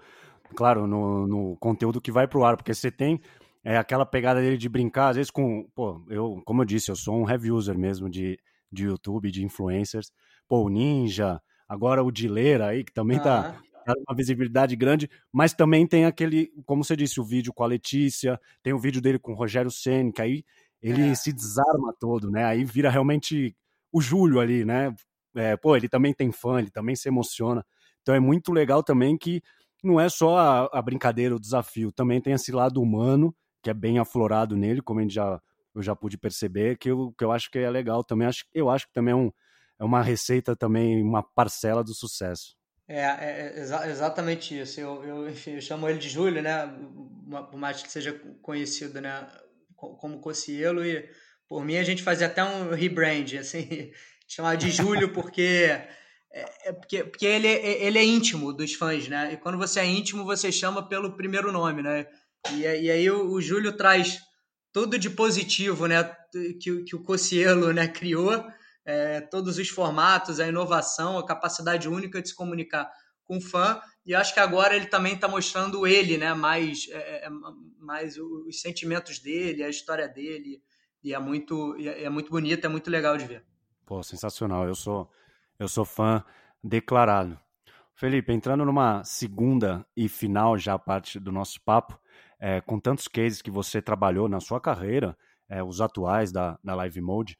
claro, 0.54 0.86
no, 0.86 1.26
no 1.26 1.56
conteúdo 1.56 2.00
que 2.00 2.12
vai 2.12 2.26
pro 2.26 2.44
ar, 2.44 2.56
porque 2.56 2.74
você 2.74 2.90
tem 2.90 3.20
é, 3.64 3.76
aquela 3.76 4.06
pegada 4.06 4.40
dele 4.40 4.56
de 4.56 4.68
brincar, 4.68 5.10
às 5.10 5.16
vezes 5.16 5.30
com, 5.30 5.68
pô, 5.74 6.02
eu, 6.08 6.40
como 6.44 6.62
eu 6.62 6.66
disse, 6.66 6.90
eu 6.90 6.96
sou 6.96 7.22
um 7.22 7.28
heavy 7.28 7.50
user 7.50 7.78
mesmo 7.78 8.08
de, 8.08 8.38
de 8.72 8.84
YouTube, 8.84 9.30
de 9.30 9.44
influencers, 9.44 10.10
pô, 10.48 10.62
o 10.64 10.68
Ninja, 10.68 11.40
agora 11.68 12.02
o 12.02 12.10
Dileira 12.10 12.68
aí, 12.68 12.84
que 12.84 12.92
também 12.92 13.18
tá, 13.18 13.60
tá 13.84 13.94
uma 14.08 14.16
visibilidade 14.16 14.74
grande, 14.76 15.10
mas 15.32 15.52
também 15.52 15.86
tem 15.86 16.06
aquele, 16.06 16.50
como 16.64 16.82
você 16.82 16.96
disse, 16.96 17.20
o 17.20 17.24
vídeo 17.24 17.52
com 17.52 17.62
a 17.62 17.66
Letícia, 17.66 18.40
tem 18.62 18.72
o 18.72 18.78
vídeo 18.78 19.00
dele 19.00 19.18
com 19.18 19.32
o 19.32 19.36
Rogério 19.36 19.70
Senna, 19.70 20.12
que 20.12 20.22
aí 20.22 20.44
ele 20.80 21.10
é. 21.10 21.14
se 21.14 21.32
desarma 21.32 21.94
todo, 21.98 22.30
né? 22.30 22.44
Aí 22.44 22.64
vira 22.64 22.88
realmente 22.88 23.54
o 23.92 24.00
Júlio 24.00 24.40
ali, 24.40 24.64
né? 24.64 24.94
É, 25.34 25.56
pô, 25.56 25.76
ele 25.76 25.88
também 25.88 26.14
tem 26.14 26.32
fã, 26.32 26.58
ele 26.58 26.70
também 26.70 26.96
se 26.96 27.08
emociona. 27.08 27.64
Então 28.02 28.14
é 28.14 28.20
muito 28.20 28.52
legal 28.52 28.82
também 28.82 29.16
que 29.16 29.42
não 29.82 30.00
é 30.00 30.08
só 30.08 30.38
a, 30.38 30.78
a 30.78 30.82
brincadeira, 30.82 31.36
o 31.36 31.40
desafio, 31.40 31.92
também 31.92 32.20
tem 32.20 32.32
esse 32.32 32.50
lado 32.52 32.80
humano, 32.82 33.34
que 33.62 33.70
é 33.70 33.74
bem 33.74 33.98
aflorado 33.98 34.56
nele, 34.56 34.82
como 34.82 35.00
a 35.00 35.02
gente 35.02 35.14
já, 35.14 35.40
eu 35.74 35.82
já 35.82 35.94
pude 35.94 36.18
perceber, 36.18 36.78
que 36.78 36.90
eu, 36.90 37.12
que 37.16 37.24
eu 37.24 37.32
acho 37.32 37.50
que 37.50 37.58
é 37.58 37.70
legal 37.70 38.02
também. 38.02 38.26
Acho, 38.26 38.44
eu 38.52 38.70
acho 38.70 38.86
que 38.86 38.92
também 38.92 39.12
é, 39.12 39.16
um, 39.16 39.30
é 39.78 39.84
uma 39.84 40.02
receita 40.02 40.56
também, 40.56 41.02
uma 41.02 41.22
parcela 41.22 41.82
do 41.82 41.94
sucesso. 41.94 42.56
É, 42.88 43.02
é, 43.02 43.52
é 43.56 43.60
exa 43.60 43.88
exatamente 43.88 44.58
isso. 44.58 44.80
Eu, 44.80 45.04
eu, 45.04 45.28
enfim, 45.28 45.52
eu 45.52 45.60
chamo 45.60 45.88
ele 45.88 45.98
de 45.98 46.08
Júlio, 46.08 46.42
né? 46.42 46.66
Por 47.50 47.58
mais 47.58 47.82
que 47.82 47.90
seja 47.90 48.12
conhecido, 48.42 49.00
né? 49.00 49.28
Como 49.76 50.20
Cocielo 50.20 50.84
e 50.84 51.08
por 51.48 51.64
mim 51.64 51.76
a 51.76 51.84
gente 51.84 52.02
fazia 52.02 52.26
até 52.26 52.44
um 52.44 52.70
rebrand, 52.70 53.38
assim, 53.38 53.90
chamar 54.28 54.56
de 54.56 54.70
Júlio 54.70 55.12
porque 55.12 55.68
é, 56.32 56.68
é, 56.68 56.72
porque, 56.72 57.04
porque 57.04 57.26
ele, 57.26 57.48
é, 57.48 57.84
ele 57.84 57.98
é 57.98 58.04
íntimo 58.04 58.52
dos 58.52 58.74
fãs, 58.74 59.08
né? 59.08 59.32
E 59.32 59.36
quando 59.36 59.58
você 59.58 59.80
é 59.80 59.86
íntimo, 59.86 60.24
você 60.24 60.52
chama 60.52 60.88
pelo 60.88 61.16
primeiro 61.16 61.50
nome, 61.50 61.82
né? 61.82 62.06
E, 62.52 62.60
e 62.62 62.90
aí 62.90 63.10
o, 63.10 63.30
o 63.30 63.40
Júlio 63.40 63.76
traz 63.76 64.18
tudo 64.72 64.98
de 64.98 65.10
positivo, 65.10 65.86
né? 65.86 66.04
Que, 66.60 66.84
que 66.84 66.94
o 66.94 67.02
Cocielo 67.02 67.72
né, 67.72 67.88
criou, 67.88 68.44
é, 68.84 69.20
todos 69.20 69.58
os 69.58 69.68
formatos, 69.68 70.38
a 70.38 70.46
inovação, 70.46 71.18
a 71.18 71.26
capacidade 71.26 71.88
única 71.88 72.22
de 72.22 72.28
se 72.28 72.34
comunicar 72.34 72.90
com 73.24 73.38
o 73.38 73.40
fã. 73.40 73.80
E 74.06 74.14
acho 74.14 74.32
que 74.32 74.40
agora 74.40 74.76
ele 74.76 74.86
também 74.86 75.14
está 75.14 75.28
mostrando 75.28 75.86
ele, 75.86 76.16
né? 76.16 76.32
Mais, 76.34 76.86
é, 76.90 77.26
é, 77.26 77.30
mais 77.78 78.16
os 78.16 78.60
sentimentos 78.60 79.18
dele, 79.18 79.62
a 79.62 79.68
história 79.68 80.08
dele. 80.08 80.62
E 81.02 81.14
é 81.14 81.18
muito, 81.18 81.76
é 81.78 82.08
muito 82.08 82.30
bonito, 82.30 82.64
é 82.64 82.68
muito 82.68 82.90
legal 82.90 83.16
de 83.16 83.24
ver. 83.24 83.44
Pô, 83.86 84.02
sensacional. 84.02 84.66
Eu 84.66 84.74
sou 84.74 85.10
eu 85.60 85.68
sou 85.68 85.84
fã 85.84 86.24
declarado. 86.64 87.38
Felipe, 87.94 88.32
entrando 88.32 88.64
numa 88.64 89.04
segunda 89.04 89.86
e 89.94 90.08
final 90.08 90.56
já 90.56 90.78
parte 90.78 91.20
do 91.20 91.30
nosso 91.30 91.60
papo, 91.60 92.00
é, 92.40 92.60
com 92.60 92.80
tantos 92.80 93.06
cases 93.06 93.42
que 93.42 93.50
você 93.50 93.82
trabalhou 93.82 94.28
na 94.28 94.40
sua 94.40 94.60
carreira, 94.60 95.16
é, 95.48 95.62
os 95.62 95.80
atuais 95.80 96.32
da, 96.32 96.58
da 96.64 96.74
Live 96.74 97.00
Mode, 97.00 97.38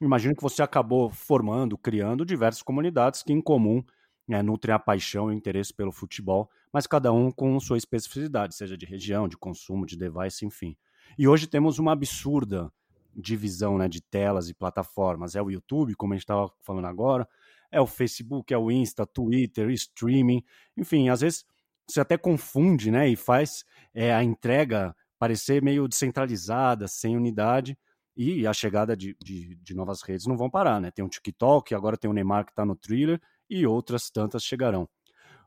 imagino 0.00 0.36
que 0.36 0.42
você 0.42 0.62
acabou 0.62 1.10
formando, 1.10 1.78
criando 1.78 2.26
diversas 2.26 2.62
comunidades 2.62 3.22
que 3.22 3.32
em 3.32 3.40
comum 3.40 3.82
é, 4.28 4.42
nutrem 4.42 4.74
a 4.74 4.78
paixão 4.78 5.30
e 5.30 5.34
o 5.34 5.36
interesse 5.36 5.72
pelo 5.72 5.90
futebol, 5.90 6.50
mas 6.72 6.86
cada 6.86 7.12
um 7.12 7.30
com 7.30 7.58
sua 7.58 7.78
especificidade, 7.78 8.54
seja 8.54 8.76
de 8.76 8.84
região, 8.84 9.26
de 9.26 9.36
consumo, 9.36 9.86
de 9.86 9.96
device, 9.96 10.44
enfim. 10.44 10.76
E 11.18 11.26
hoje 11.26 11.46
temos 11.46 11.78
uma 11.78 11.92
absurda 11.92 12.70
divisão 13.14 13.76
né, 13.76 13.88
de 13.88 14.00
telas 14.00 14.48
e 14.48 14.54
plataformas. 14.54 15.34
É 15.34 15.42
o 15.42 15.50
YouTube, 15.50 15.94
como 15.94 16.12
a 16.12 16.16
gente 16.16 16.24
estava 16.24 16.50
falando 16.62 16.86
agora, 16.86 17.28
é 17.70 17.80
o 17.80 17.86
Facebook, 17.86 18.52
é 18.52 18.58
o 18.58 18.70
Insta, 18.70 19.06
Twitter, 19.06 19.70
streaming, 19.70 20.42
enfim, 20.76 21.08
às 21.08 21.20
vezes 21.20 21.44
você 21.92 22.00
até 22.00 22.16
confunde, 22.16 22.90
né, 22.90 23.08
e 23.08 23.16
faz 23.16 23.64
é, 23.94 24.12
a 24.12 24.22
entrega 24.22 24.94
parecer 25.18 25.62
meio 25.62 25.86
descentralizada, 25.86 26.88
sem 26.88 27.16
unidade, 27.16 27.78
e 28.16 28.46
a 28.46 28.52
chegada 28.52 28.96
de, 28.96 29.16
de, 29.22 29.56
de, 29.56 29.74
novas 29.74 30.02
redes 30.02 30.26
não 30.26 30.36
vão 30.36 30.50
parar, 30.50 30.80
né? 30.80 30.90
Tem 30.90 31.04
o 31.04 31.08
TikTok, 31.08 31.74
agora 31.74 31.96
tem 31.96 32.10
o 32.10 32.12
Neymar 32.12 32.44
que 32.44 32.52
está 32.52 32.64
no 32.64 32.76
thriller 32.76 33.20
e 33.48 33.66
outras 33.66 34.10
tantas 34.10 34.44
chegarão. 34.44 34.86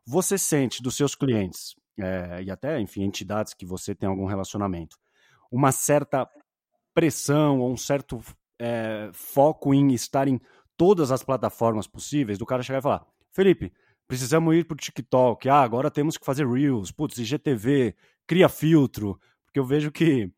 Você 0.05 0.37
sente 0.37 0.81
dos 0.81 0.95
seus 0.95 1.13
clientes 1.13 1.75
é, 1.99 2.41
e 2.43 2.49
até, 2.49 2.79
enfim, 2.79 3.03
entidades 3.03 3.53
que 3.53 3.65
você 3.65 3.93
tem 3.93 4.09
algum 4.09 4.25
relacionamento, 4.25 4.97
uma 5.51 5.71
certa 5.71 6.27
pressão 6.93 7.59
ou 7.59 7.71
um 7.71 7.77
certo 7.77 8.21
é, 8.59 9.09
foco 9.13 9.73
em 9.73 9.93
estar 9.93 10.27
em 10.27 10.39
todas 10.77 11.11
as 11.11 11.23
plataformas 11.23 11.87
possíveis, 11.87 12.37
do 12.37 12.45
cara 12.45 12.63
chegar 12.63 12.79
e 12.79 12.83
falar: 12.83 13.05
Felipe, 13.31 13.71
precisamos 14.07 14.55
ir 14.55 14.65
para 14.65 14.75
o 14.75 14.77
TikTok, 14.77 15.49
ah, 15.49 15.61
agora 15.61 15.89
temos 15.91 16.17
que 16.17 16.25
fazer 16.25 16.47
Reels, 16.47 16.91
putz, 16.91 17.17
IGTV, 17.17 17.95
cria 18.27 18.49
filtro, 18.49 19.19
porque 19.45 19.59
eu 19.59 19.65
vejo 19.65 19.91
que 19.91 20.31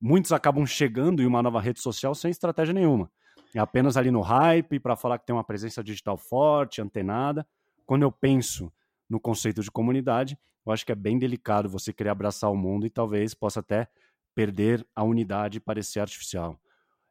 muitos 0.00 0.32
acabam 0.32 0.66
chegando 0.66 1.22
em 1.22 1.26
uma 1.26 1.42
nova 1.42 1.60
rede 1.60 1.80
social 1.80 2.14
sem 2.14 2.30
estratégia 2.30 2.74
nenhuma. 2.74 3.10
É 3.54 3.58
apenas 3.58 3.96
ali 3.96 4.10
no 4.10 4.20
hype 4.20 4.80
para 4.80 4.96
falar 4.96 5.18
que 5.18 5.26
tem 5.26 5.34
uma 5.34 5.44
presença 5.44 5.82
digital 5.84 6.16
forte, 6.16 6.80
antenada. 6.80 7.46
Quando 7.84 8.02
eu 8.02 8.10
penso 8.10 8.72
no 9.08 9.20
conceito 9.20 9.62
de 9.62 9.70
comunidade, 9.70 10.38
eu 10.64 10.72
acho 10.72 10.86
que 10.86 10.92
é 10.92 10.94
bem 10.94 11.18
delicado 11.18 11.68
você 11.68 11.92
querer 11.92 12.10
abraçar 12.10 12.50
o 12.50 12.56
mundo 12.56 12.86
e 12.86 12.90
talvez 12.90 13.34
possa 13.34 13.60
até 13.60 13.88
perder 14.34 14.86
a 14.96 15.02
unidade 15.04 15.58
e 15.58 15.60
parecer 15.60 16.00
artificial. 16.00 16.58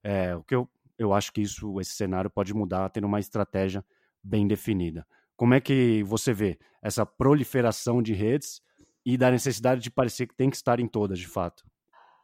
É, 0.03 0.35
o 0.35 0.43
que 0.43 0.55
eu 0.55 0.67
eu 1.01 1.13
acho 1.13 1.33
que 1.33 1.41
isso, 1.41 1.81
esse 1.81 1.95
cenário 1.95 2.29
pode 2.29 2.53
mudar 2.53 2.87
tendo 2.89 3.07
uma 3.07 3.19
estratégia 3.19 3.83
bem 4.23 4.47
definida. 4.47 5.05
Como 5.41 5.55
é 5.55 5.59
que 5.59 6.03
você 6.03 6.31
vê 6.31 6.59
essa 6.83 7.03
proliferação 7.03 7.99
de 7.99 8.13
redes 8.13 8.61
e 9.03 9.17
da 9.17 9.31
necessidade 9.31 9.81
de 9.81 9.89
parecer 9.89 10.27
que 10.27 10.35
tem 10.35 10.51
que 10.51 10.55
estar 10.55 10.79
em 10.79 10.87
todas, 10.87 11.17
de 11.17 11.25
fato? 11.27 11.65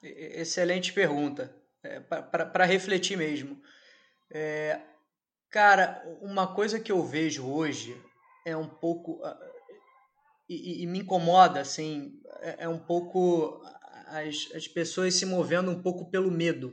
Excelente 0.04 0.94
pergunta, 0.94 1.52
é, 1.82 2.00
para 2.00 2.64
refletir 2.64 3.18
mesmo. 3.18 3.60
É, 4.30 4.80
cara, 5.50 6.00
uma 6.22 6.54
coisa 6.54 6.80
que 6.80 6.92
eu 6.92 7.02
vejo 7.02 7.52
hoje 7.52 8.00
é 8.46 8.56
um 8.56 8.70
pouco 8.70 9.20
e, 10.48 10.84
e 10.84 10.86
me 10.86 11.00
incomoda, 11.00 11.60
assim, 11.60 12.22
é, 12.42 12.66
é 12.66 12.70
um 12.70 12.78
pouco 12.78 13.60
as, 14.10 14.48
as 14.54 14.68
pessoas 14.68 15.16
se 15.16 15.26
movendo 15.26 15.72
um 15.72 15.82
pouco 15.82 16.12
pelo 16.12 16.30
medo 16.30 16.72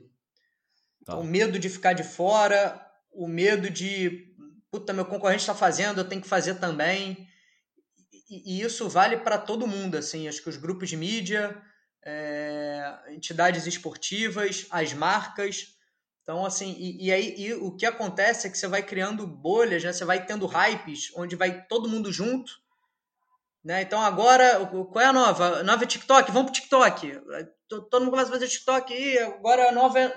Tá. 1.06 1.16
O 1.16 1.24
medo 1.24 1.58
de 1.58 1.68
ficar 1.68 1.92
de 1.92 2.02
fora, 2.02 2.80
o 3.12 3.28
medo 3.28 3.68
de, 3.70 4.33
puta, 4.74 4.92
meu 4.92 5.04
concorrente 5.04 5.42
está 5.42 5.54
fazendo, 5.54 6.00
eu 6.00 6.08
tenho 6.08 6.20
que 6.20 6.28
fazer 6.28 6.54
também. 6.56 7.28
E, 8.28 8.58
e 8.58 8.62
isso 8.62 8.88
vale 8.88 9.18
para 9.18 9.38
todo 9.38 9.66
mundo, 9.66 9.96
assim. 9.96 10.26
Acho 10.26 10.42
que 10.42 10.48
os 10.48 10.56
grupos 10.56 10.88
de 10.88 10.96
mídia, 10.96 11.56
é, 12.04 12.94
entidades 13.10 13.66
esportivas, 13.66 14.66
as 14.70 14.92
marcas. 14.92 15.68
Então, 16.22 16.44
assim, 16.44 16.74
e, 16.78 17.06
e 17.06 17.12
aí 17.12 17.34
e 17.38 17.54
o 17.54 17.76
que 17.76 17.86
acontece 17.86 18.46
é 18.46 18.50
que 18.50 18.58
você 18.58 18.66
vai 18.66 18.82
criando 18.82 19.26
bolhas, 19.26 19.84
né? 19.84 19.92
Você 19.92 20.04
vai 20.04 20.26
tendo 20.26 20.46
hypes, 20.46 21.12
onde 21.14 21.36
vai 21.36 21.64
todo 21.66 21.88
mundo 21.88 22.10
junto 22.10 22.52
né? 23.64 23.80
Então 23.80 24.00
agora, 24.02 24.66
qual 24.66 25.00
é 25.00 25.06
a 25.06 25.12
nova? 25.12 25.62
Nova 25.62 25.84
é 25.84 25.86
TikTok? 25.86 26.30
Vamos 26.30 26.50
pro 26.50 26.60
TikTok. 26.60 27.18
Todo 27.66 28.00
mundo 28.00 28.10
começa 28.10 28.28
a 28.28 28.32
fazer 28.32 28.48
TikTok 28.48 28.92
e 28.92 29.18
agora 29.18 29.70
a 29.70 29.72
nova 29.72 29.98
é, 29.98 30.12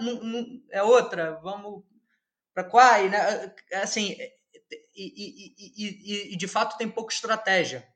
é 0.72 0.84
outra. 0.84 1.40
Vamos 1.42 1.84
para 2.54 2.66
Quai, 2.66 3.08
né? 3.08 3.56
Assim, 3.76 4.18
e, 4.96 5.54
e, 5.78 6.34
e, 6.34 6.38
de 6.38 6.48
fato 6.48 6.78
tem 6.78 6.90
pouca 6.90 7.14
estratégia. 7.14 7.88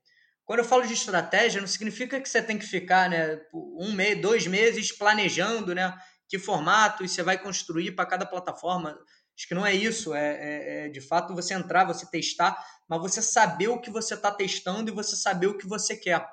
Quando 0.45 0.59
eu 0.59 0.65
falo 0.65 0.85
de 0.85 0.93
estratégia, 0.93 1.61
não 1.61 1.67
significa 1.67 2.19
que 2.19 2.27
você 2.27 2.41
tem 2.41 2.57
que 2.57 2.65
ficar 2.65 3.09
né, 3.09 3.39
um 3.53 3.91
mês, 3.93 4.21
dois 4.21 4.47
meses 4.47 4.91
planejando 4.91 5.73
né, 5.73 5.97
que 6.27 6.37
formato 6.39 7.07
você 7.07 7.23
vai 7.23 7.37
construir 7.37 7.91
para 7.91 8.05
cada 8.05 8.25
plataforma. 8.25 8.97
Acho 9.37 9.47
que 9.47 9.55
não 9.55 9.65
é 9.65 9.73
isso. 9.73 10.13
É, 10.13 10.29
é, 10.29 10.85
é, 10.85 10.89
de 10.89 11.01
fato 11.01 11.33
você 11.33 11.53
entrar, 11.53 11.85
você 11.85 12.05
testar, 12.05 12.57
mas 12.87 13.01
você 13.01 13.21
saber 13.21 13.69
o 13.69 13.79
que 13.79 13.89
você 13.89 14.13
está 14.13 14.31
testando 14.31 14.91
e 14.91 14.93
você 14.93 15.15
saber 15.15 15.47
o 15.47 15.57
que 15.57 15.67
você 15.67 15.95
quer. 15.95 16.27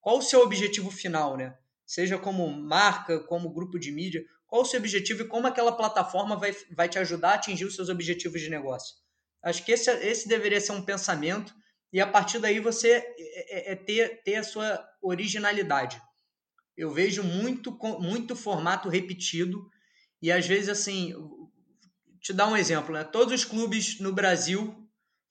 Qual 0.00 0.18
o 0.18 0.22
seu 0.22 0.42
objetivo 0.42 0.90
final, 0.90 1.36
né? 1.36 1.54
Seja 1.86 2.18
como 2.18 2.48
marca, 2.48 3.20
como 3.20 3.52
grupo 3.52 3.78
de 3.78 3.90
mídia, 3.90 4.22
qual 4.46 4.62
o 4.62 4.64
seu 4.64 4.78
objetivo 4.78 5.22
e 5.22 5.28
como 5.28 5.46
aquela 5.46 5.72
plataforma 5.72 6.36
vai, 6.36 6.54
vai 6.76 6.88
te 6.88 6.98
ajudar 6.98 7.30
a 7.30 7.34
atingir 7.34 7.64
os 7.64 7.74
seus 7.74 7.88
objetivos 7.88 8.40
de 8.40 8.50
negócio. 8.50 9.01
Acho 9.42 9.64
que 9.64 9.72
esse, 9.72 9.90
esse 9.90 10.28
deveria 10.28 10.60
ser 10.60 10.72
um 10.72 10.84
pensamento 10.84 11.54
e 11.92 12.00
a 12.00 12.06
partir 12.06 12.38
daí 12.38 12.60
você 12.60 12.90
é, 12.90 13.14
é, 13.18 13.72
é 13.72 13.76
ter, 13.76 14.22
ter 14.22 14.36
a 14.36 14.44
sua 14.44 14.82
originalidade. 15.02 16.00
Eu 16.76 16.90
vejo 16.90 17.22
muito, 17.22 17.76
muito 18.00 18.34
formato 18.34 18.88
repetido 18.88 19.68
e 20.20 20.30
às 20.30 20.46
vezes 20.46 20.68
assim, 20.68 21.12
te 22.20 22.32
dar 22.32 22.46
um 22.46 22.56
exemplo, 22.56 22.94
né? 22.94 23.04
Todos 23.04 23.34
os 23.34 23.44
clubes 23.44 23.98
no 24.00 24.12
Brasil 24.12 24.74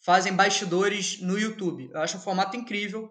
fazem 0.01 0.33
bastidores 0.33 1.19
no 1.21 1.39
YouTube. 1.39 1.89
Eu 1.93 2.01
acho 2.01 2.17
o 2.17 2.21
formato 2.21 2.57
incrível 2.57 3.09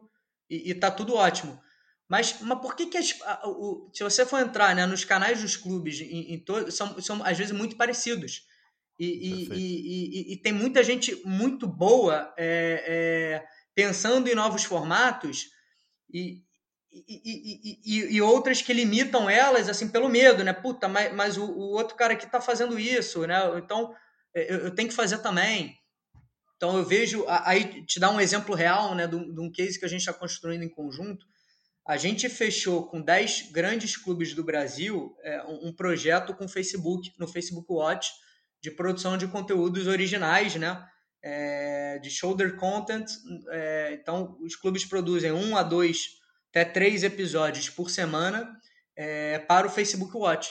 e, 0.48 0.70
e 0.70 0.74
tá 0.74 0.90
tudo 0.90 1.14
ótimo. 1.14 1.60
Mas, 2.08 2.40
mas 2.40 2.60
por 2.60 2.74
que, 2.76 2.86
que 2.86 2.98
as, 2.98 3.16
a, 3.22 3.48
o, 3.48 3.90
se 3.94 4.02
você 4.02 4.26
for 4.26 4.40
entrar 4.40 4.74
né, 4.74 4.84
nos 4.84 5.04
canais 5.04 5.40
dos 5.40 5.56
clubes, 5.56 6.00
em, 6.00 6.34
em 6.34 6.38
to, 6.44 6.70
são, 6.70 7.00
são 7.00 7.24
às 7.24 7.38
vezes 7.38 7.52
muito 7.52 7.76
parecidos. 7.76 8.42
E, 9.02 9.06
e, 9.06 9.48
e, 9.54 10.32
e, 10.34 10.36
tem 10.36 10.52
muita 10.52 10.84
gente 10.84 11.22
muito 11.24 11.66
boa 11.66 12.34
é, 12.36 12.84
é, 12.86 13.46
pensando 13.74 14.28
em 14.28 14.34
novos 14.34 14.64
formatos 14.64 15.46
e, 16.12 16.42
e, 16.92 18.20
outras 18.20 18.60
que 18.60 18.74
limitam 18.74 19.30
elas 19.30 19.70
assim 19.70 19.88
pelo 19.88 20.06
medo, 20.06 20.44
né? 20.44 20.52
Puta, 20.52 20.86
mas, 20.86 21.14
mas 21.14 21.38
o, 21.38 21.44
o 21.44 21.70
outro 21.70 21.96
cara 21.96 22.12
aqui 22.12 22.26
está 22.26 22.42
fazendo 22.42 22.78
isso, 22.78 23.26
né? 23.26 23.40
Então 23.56 23.94
é, 24.34 24.52
eu, 24.52 24.58
eu, 24.66 24.74
tenho 24.74 24.90
que 24.90 24.94
fazer 24.94 25.16
também. 25.18 25.74
Então 26.56 26.76
eu 26.76 26.84
vejo, 26.84 27.24
aí 27.26 27.86
te 27.86 27.98
dar 27.98 28.10
um 28.10 28.20
exemplo 28.20 28.54
real, 28.54 28.94
né, 28.94 29.06
de 29.06 29.16
um, 29.16 29.32
de 29.32 29.40
um 29.40 29.50
case 29.50 29.78
que 29.78 29.86
a 29.86 29.88
gente 29.88 30.00
está 30.00 30.12
construindo 30.12 30.62
em 30.62 30.68
conjunto. 30.68 31.24
A 31.86 31.96
gente 31.96 32.28
fechou 32.28 32.86
com 32.86 33.00
10 33.00 33.50
grandes 33.50 33.96
clubes 33.96 34.34
do 34.34 34.44
Brasil 34.44 35.16
é, 35.22 35.42
um, 35.44 35.72
projeto 35.72 36.34
com 36.34 36.44
o 36.44 36.48
Facebook, 36.48 37.10
no 37.18 37.26
Facebook 37.26 37.66
Watch, 37.72 38.12
de 38.62 38.70
produção 38.70 39.16
de 39.16 39.26
conteúdos 39.26 39.86
originais, 39.86 40.54
né? 40.56 40.84
É, 41.22 41.98
de 41.98 42.10
shoulder 42.10 42.56
content. 42.56 43.06
É, 43.50 43.98
então, 44.00 44.38
os 44.40 44.56
clubes 44.56 44.84
produzem 44.84 45.32
um 45.32 45.56
a 45.56 45.62
dois, 45.62 46.06
até 46.50 46.64
três 46.64 47.02
episódios 47.02 47.68
por 47.68 47.90
semana 47.90 48.50
é, 48.96 49.38
para 49.38 49.66
o 49.66 49.70
Facebook 49.70 50.16
Watch. 50.16 50.50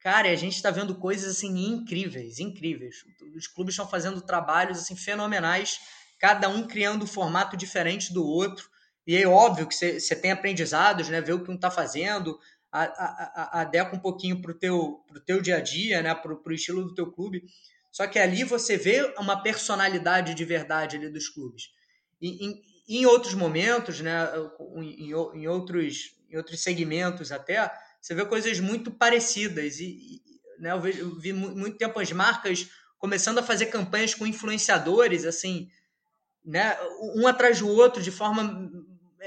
Cara, 0.00 0.30
a 0.30 0.36
gente 0.36 0.54
está 0.54 0.70
vendo 0.70 0.94
coisas 0.94 1.36
assim 1.36 1.66
incríveis, 1.66 2.38
incríveis. 2.38 2.96
Os 3.36 3.46
clubes 3.46 3.72
estão 3.72 3.88
fazendo 3.88 4.20
trabalhos 4.20 4.78
assim 4.78 4.94
fenomenais, 4.94 5.80
cada 6.18 6.48
um 6.48 6.66
criando 6.66 7.04
um 7.04 7.08
formato 7.08 7.56
diferente 7.56 8.12
do 8.12 8.24
outro. 8.24 8.68
E 9.06 9.16
é 9.16 9.26
óbvio 9.26 9.66
que 9.66 9.74
você 9.74 10.16
tem 10.16 10.30
aprendizados, 10.30 11.08
né? 11.08 11.20
Ver 11.20 11.32
o 11.32 11.42
que 11.42 11.50
um 11.50 11.54
está 11.54 11.70
fazendo, 11.70 12.38
adequa 13.52 13.96
um 13.96 14.00
pouquinho 14.00 14.40
para 14.40 14.50
o 14.50 14.54
teu, 14.54 15.04
pro 15.06 15.20
teu 15.20 15.40
dia 15.40 15.56
a 15.56 15.60
dia, 15.60 16.02
né? 16.02 16.14
Para 16.14 16.32
o 16.32 16.52
estilo 16.52 16.84
do 16.84 16.94
teu 16.94 17.10
clube. 17.10 17.44
Só 17.90 18.06
que 18.06 18.18
ali 18.18 18.44
você 18.44 18.76
vê 18.76 19.14
uma 19.18 19.42
personalidade 19.42 20.34
de 20.34 20.44
verdade 20.44 20.96
ali 20.96 21.08
dos 21.08 21.28
clubes. 21.28 21.70
E, 22.20 22.46
em, 22.46 22.62
em 22.88 23.06
outros 23.06 23.34
momentos, 23.34 24.00
né? 24.00 24.28
Em, 24.76 25.08
em, 25.08 25.46
outros, 25.46 26.16
em 26.30 26.36
outros 26.36 26.62
segmentos 26.62 27.32
até, 27.32 27.72
você 28.00 28.14
vê 28.14 28.24
coisas 28.24 28.60
muito 28.60 28.90
parecidas. 28.90 29.80
E, 29.80 29.86
e 29.86 30.22
né? 30.60 30.72
eu, 30.72 30.80
vi, 30.80 30.98
eu 30.98 31.18
vi 31.18 31.32
muito 31.32 31.78
tempo 31.78 31.98
as 31.98 32.12
marcas 32.12 32.68
começando 32.98 33.38
a 33.38 33.42
fazer 33.42 33.66
campanhas 33.66 34.14
com 34.14 34.26
influenciadores, 34.26 35.24
assim, 35.24 35.68
né? 36.44 36.76
Um 37.14 37.26
atrás 37.26 37.58
do 37.58 37.68
outro, 37.68 38.02
de 38.02 38.10
forma 38.10 38.70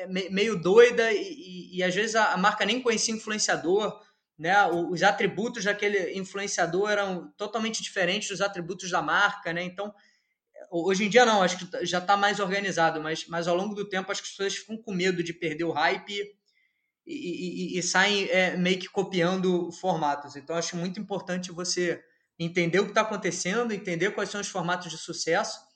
meio 0.07 0.59
doida 0.59 1.11
e, 1.11 1.17
e, 1.17 1.77
e, 1.77 1.83
às 1.83 1.93
vezes 1.93 2.15
a, 2.15 2.35
marca 2.37 2.65
nem 2.65 2.81
conhecia 2.81 3.13
influenciador, 3.13 4.01
né? 4.37 4.65
Os 4.67 5.03
atributos 5.03 5.63
daquele 5.63 6.17
influenciador 6.17 6.89
eram 6.89 7.31
totalmente 7.37 7.83
diferentes 7.83 8.29
dos 8.29 8.41
atributos 8.41 8.89
da 8.89 9.01
marca, 9.01 9.51
né? 9.51 9.63
Então, 9.63 9.93
hoje 10.71 11.05
em 11.05 11.09
dia 11.09 11.25
não, 11.25 11.41
acho 11.41 11.57
que 11.57 11.85
já 11.85 11.99
está 11.99 12.15
mais 12.15 12.39
organizado, 12.39 13.01
mas, 13.01 13.27
mas 13.27 13.47
ao 13.47 13.55
longo 13.55 13.75
do 13.75 13.87
tempo 13.87 14.11
acho 14.11 14.21
que 14.21 14.27
as 14.27 14.31
pessoas 14.31 14.55
ficam 14.55 14.77
com 14.77 14.93
medo 14.93 15.23
de 15.23 15.33
perder 15.33 15.65
o 15.65 15.71
hype 15.71 16.13
e, 17.05 17.75
e, 17.75 17.79
e 17.79 17.83
saem 17.83 18.29
é, 18.29 18.55
meio 18.55 18.79
que 18.79 18.87
copiando 18.87 19.71
formatos. 19.73 20.35
Então, 20.35 20.55
acho 20.55 20.77
muito 20.77 20.99
importante 20.99 21.51
você 21.51 22.01
entender 22.37 22.79
o 22.79 22.85
que 22.85 22.91
está 22.91 23.01
acontecendo, 23.01 23.73
entender 23.73 24.11
quais 24.11 24.29
são 24.29 24.39
os 24.39 24.47
formatos 24.47 24.89
de 24.89 24.97
sucesso 24.97 25.68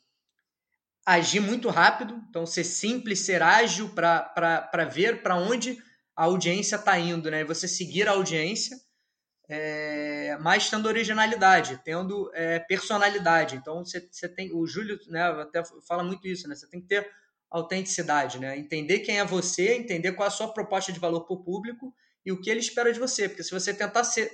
agir 1.06 1.40
muito 1.40 1.70
rápido, 1.70 2.24
então 2.30 2.46
ser 2.46 2.64
simples, 2.64 3.20
ser 3.20 3.42
ágil 3.42 3.90
para 3.90 4.86
ver 4.92 5.22
para 5.22 5.36
onde 5.36 5.78
a 6.16 6.26
audiência 6.26 6.76
está 6.76 6.98
indo, 6.98 7.30
né? 7.30 7.44
Você 7.44 7.68
seguir 7.68 8.08
a 8.08 8.12
audiência, 8.12 8.78
é, 9.50 10.38
mas 10.40 10.70
tendo 10.70 10.88
originalidade, 10.88 11.82
tendo 11.84 12.32
é, 12.34 12.60
personalidade. 12.60 13.56
Então 13.56 13.84
você, 13.84 14.30
tem, 14.30 14.54
o 14.54 14.66
Júlio, 14.66 15.00
né? 15.08 15.24
Até 15.24 15.64
fala 15.88 16.04
muito 16.04 16.28
isso, 16.28 16.48
né? 16.48 16.56
Você 16.56 16.68
tem 16.70 16.80
que 16.80 16.88
ter 16.88 17.10
autenticidade, 17.50 18.40
né? 18.40 18.58
Entender 18.58 19.00
quem 19.00 19.20
é 19.20 19.26
você, 19.26 19.76
entender 19.76 20.14
qual 20.14 20.26
é 20.26 20.30
a 20.30 20.32
sua 20.32 20.54
proposta 20.54 20.92
de 20.92 21.00
valor 21.00 21.22
para 21.26 21.36
o 21.36 21.44
público 21.44 21.94
e 22.26 22.32
o 22.32 22.40
que 22.40 22.50
ele 22.50 22.60
espera 22.60 22.92
de 22.94 23.00
você, 23.00 23.28
porque 23.28 23.44
se 23.44 23.52
você 23.52 23.74
tentar 23.74 24.04
ser, 24.06 24.32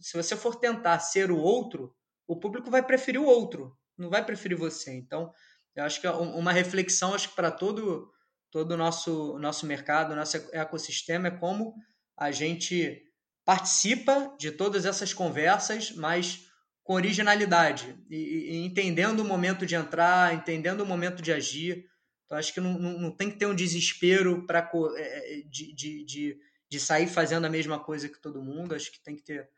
se 0.00 0.16
você 0.16 0.34
for 0.34 0.56
tentar 0.56 0.98
ser 1.00 1.30
o 1.30 1.36
outro, 1.36 1.94
o 2.26 2.36
público 2.36 2.70
vai 2.70 2.82
preferir 2.82 3.20
o 3.20 3.26
outro, 3.26 3.76
não 3.96 4.08
vai 4.08 4.24
preferir 4.24 4.56
você. 4.56 4.92
Então 4.92 5.32
eu 5.76 5.84
acho 5.84 6.00
que 6.00 6.06
é 6.06 6.10
uma 6.10 6.52
reflexão, 6.52 7.14
acho 7.14 7.28
que 7.28 7.36
para 7.36 7.50
todo 7.50 8.10
todo 8.50 8.72
o 8.72 8.76
nosso 8.76 9.38
nosso 9.38 9.66
mercado, 9.66 10.16
nosso 10.16 10.36
ecossistema 10.52 11.28
é 11.28 11.30
como 11.30 11.74
a 12.16 12.30
gente 12.30 13.02
participa 13.44 14.34
de 14.38 14.50
todas 14.50 14.86
essas 14.86 15.12
conversas, 15.12 15.92
mas 15.92 16.46
com 16.82 16.94
originalidade 16.94 17.96
e, 18.08 18.16
e 18.16 18.64
entendendo 18.64 19.20
o 19.20 19.24
momento 19.24 19.66
de 19.66 19.74
entrar, 19.74 20.34
entendendo 20.34 20.80
o 20.80 20.86
momento 20.86 21.20
de 21.20 21.32
agir. 21.32 21.84
Então 22.24 22.38
acho 22.38 22.54
que 22.54 22.60
não, 22.60 22.78
não, 22.78 22.98
não 22.98 23.10
tem 23.10 23.30
que 23.30 23.36
ter 23.36 23.46
um 23.46 23.54
desespero 23.54 24.46
para 24.46 24.70
é, 24.96 25.40
é, 25.40 25.42
de, 25.42 25.74
de, 25.74 26.04
de, 26.04 26.38
de 26.70 26.80
sair 26.80 27.06
fazendo 27.06 27.44
a 27.44 27.50
mesma 27.50 27.78
coisa 27.78 28.08
que 28.08 28.20
todo 28.20 28.42
mundo. 28.42 28.74
Acho 28.74 28.90
que 28.90 29.02
tem 29.02 29.14
que 29.14 29.22
ter 29.22 29.48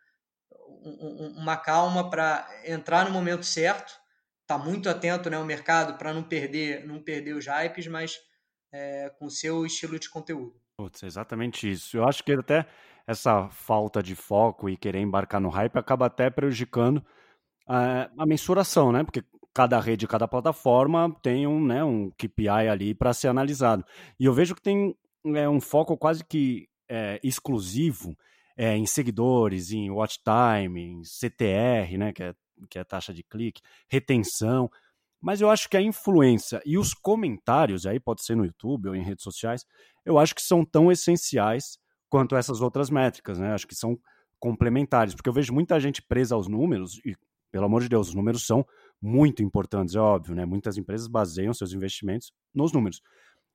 uma 1.36 1.56
calma 1.56 2.10
para 2.10 2.48
entrar 2.64 3.04
no 3.04 3.12
momento 3.12 3.44
certo 3.44 3.92
tá 4.48 4.56
muito 4.56 4.88
atento 4.88 5.28
né, 5.28 5.36
ao 5.36 5.44
mercado 5.44 5.98
para 5.98 6.12
não 6.12 6.22
perder, 6.22 6.84
não 6.86 7.00
perder 7.00 7.34
os 7.34 7.46
hypes, 7.46 7.86
mas 7.86 8.18
é, 8.72 9.12
com 9.18 9.26
o 9.26 9.30
seu 9.30 9.66
estilo 9.66 9.98
de 9.98 10.08
conteúdo. 10.08 10.54
Putz, 10.78 11.02
exatamente 11.02 11.70
isso. 11.70 11.98
Eu 11.98 12.08
acho 12.08 12.24
que 12.24 12.32
até 12.32 12.66
essa 13.06 13.48
falta 13.50 14.02
de 14.02 14.14
foco 14.14 14.68
e 14.68 14.76
querer 14.76 15.00
embarcar 15.00 15.40
no 15.40 15.50
hype 15.50 15.76
acaba 15.76 16.06
até 16.06 16.30
prejudicando 16.30 17.04
a, 17.66 18.10
a 18.16 18.26
mensuração, 18.26 18.90
né? 18.90 19.04
Porque 19.04 19.22
cada 19.52 19.78
rede, 19.80 20.06
cada 20.06 20.26
plataforma 20.26 21.14
tem 21.22 21.46
um, 21.46 21.64
né, 21.64 21.84
um 21.84 22.10
KPI 22.12 22.48
ali 22.48 22.94
para 22.94 23.12
ser 23.12 23.28
analisado. 23.28 23.84
E 24.18 24.24
eu 24.24 24.32
vejo 24.32 24.54
que 24.54 24.62
tem 24.62 24.96
é, 25.34 25.48
um 25.48 25.60
foco 25.60 25.96
quase 25.96 26.24
que 26.24 26.68
é, 26.88 27.20
exclusivo 27.22 28.16
é, 28.56 28.76
em 28.76 28.86
seguidores, 28.86 29.72
em 29.72 29.90
watch 29.90 30.20
time, 30.22 30.80
em 30.80 31.02
CTR, 31.02 31.98
né, 31.98 32.12
que 32.12 32.22
é 32.22 32.34
que 32.68 32.78
é 32.78 32.82
a 32.82 32.84
taxa 32.84 33.12
de 33.12 33.22
clique, 33.22 33.60
retenção. 33.88 34.70
Mas 35.20 35.40
eu 35.40 35.50
acho 35.50 35.68
que 35.68 35.76
a 35.76 35.82
influência 35.82 36.60
e 36.64 36.78
os 36.78 36.94
comentários, 36.94 37.86
aí 37.86 37.98
pode 37.98 38.24
ser 38.24 38.36
no 38.36 38.44
YouTube 38.44 38.88
ou 38.88 38.94
em 38.94 39.02
redes 39.02 39.24
sociais, 39.24 39.64
eu 40.04 40.18
acho 40.18 40.34
que 40.34 40.42
são 40.42 40.64
tão 40.64 40.90
essenciais 40.90 41.78
quanto 42.08 42.36
essas 42.36 42.60
outras 42.60 42.88
métricas, 42.88 43.38
né? 43.38 43.52
Acho 43.52 43.66
que 43.66 43.74
são 43.74 43.98
complementares, 44.38 45.14
porque 45.14 45.28
eu 45.28 45.32
vejo 45.32 45.52
muita 45.52 45.78
gente 45.80 46.00
presa 46.00 46.34
aos 46.34 46.46
números, 46.46 46.98
e, 47.04 47.16
pelo 47.50 47.66
amor 47.66 47.82
de 47.82 47.88
Deus, 47.88 48.08
os 48.08 48.14
números 48.14 48.46
são 48.46 48.64
muito 49.00 49.42
importantes, 49.42 49.94
é 49.94 50.00
óbvio, 50.00 50.34
né? 50.34 50.44
Muitas 50.44 50.76
empresas 50.76 51.08
baseiam 51.08 51.52
seus 51.52 51.72
investimentos 51.72 52.32
nos 52.54 52.72
números. 52.72 53.02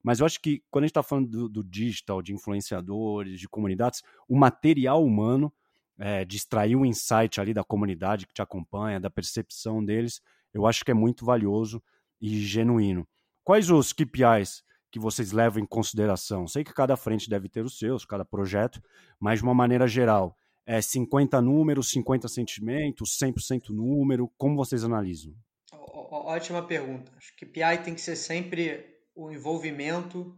Mas 0.04 0.20
eu 0.20 0.26
acho 0.26 0.42
que 0.42 0.62
quando 0.70 0.84
a 0.84 0.88
gente 0.88 0.92
está 0.92 1.04
falando 1.04 1.30
do, 1.30 1.50
do, 1.50 1.64
digital, 1.64 2.22
de 2.22 2.34
influenciadores, 2.34 3.40
de 3.40 3.48
comunidades, 3.48 4.02
o 4.28 4.38
material 4.38 5.04
humano 5.04 5.52
é, 6.00 6.26
de 6.26 6.38
extrair 6.38 6.76
um 6.76 6.86
insight 6.86 7.40
ali 7.40 7.54
da 7.54 7.64
comunidade 7.64 8.26
que 8.28 8.34
te 8.34 8.42
acompanha, 8.42 9.00
da 9.00 9.10
percepção 9.10 9.84
deles, 9.84 10.22
eu 10.54 10.66
acho 10.66 10.84
que 10.84 10.92
é 10.92 10.94
muito 10.94 11.26
valioso 11.26 11.82
e 12.20 12.40
genuíno. 12.40 13.08
Quais 13.44 13.70
os 13.70 13.92
KPIs 13.92 14.64
que 14.92 15.00
vocês 15.00 15.32
levam 15.32 15.62
em 15.62 15.66
consideração? 15.66 16.48
Sei 16.48 16.64
que 16.64 16.74
cada 16.74 16.96
frente 16.96 17.30
deve 17.30 17.50
ter 17.50 17.64
os 17.64 17.78
seus, 17.78 18.06
cada 18.06 18.24
projeto, 18.24 18.82
mas 19.20 19.40
de 19.40 19.44
uma 19.44 19.54
maneira 19.54 19.88
geral, 19.88 20.38
é 20.66 20.82
50 20.82 21.42
números, 21.42 21.90
50 21.90 22.28
sentimentos, 22.28 23.18
100% 23.18 23.70
número, 23.70 24.32
como 24.38 24.56
vocês 24.56 24.84
analisam? 24.84 25.34
Ótima 25.72 26.66
pergunta. 26.66 27.12
Acho 27.18 27.36
que 27.36 27.46
KPI 27.46 27.84
tem 27.84 27.96
que 27.96 28.02
ser 28.02 28.16
sempre 28.16 28.86
o 29.14 29.32
envolvimento, 29.32 30.38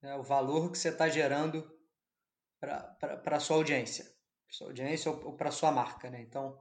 né, 0.00 0.14
o 0.14 0.22
valor 0.22 0.70
que 0.70 0.78
você 0.78 0.90
está 0.90 1.08
gerando 1.08 1.68
para 2.60 3.36
a 3.36 3.40
sua 3.40 3.56
audiência 3.56 4.17
para 4.48 4.56
sua 4.56 4.66
audiência 4.68 5.10
ou, 5.10 5.36
para 5.36 5.50
sua 5.50 5.70
marca, 5.70 6.10
né? 6.10 6.22
Então, 6.22 6.58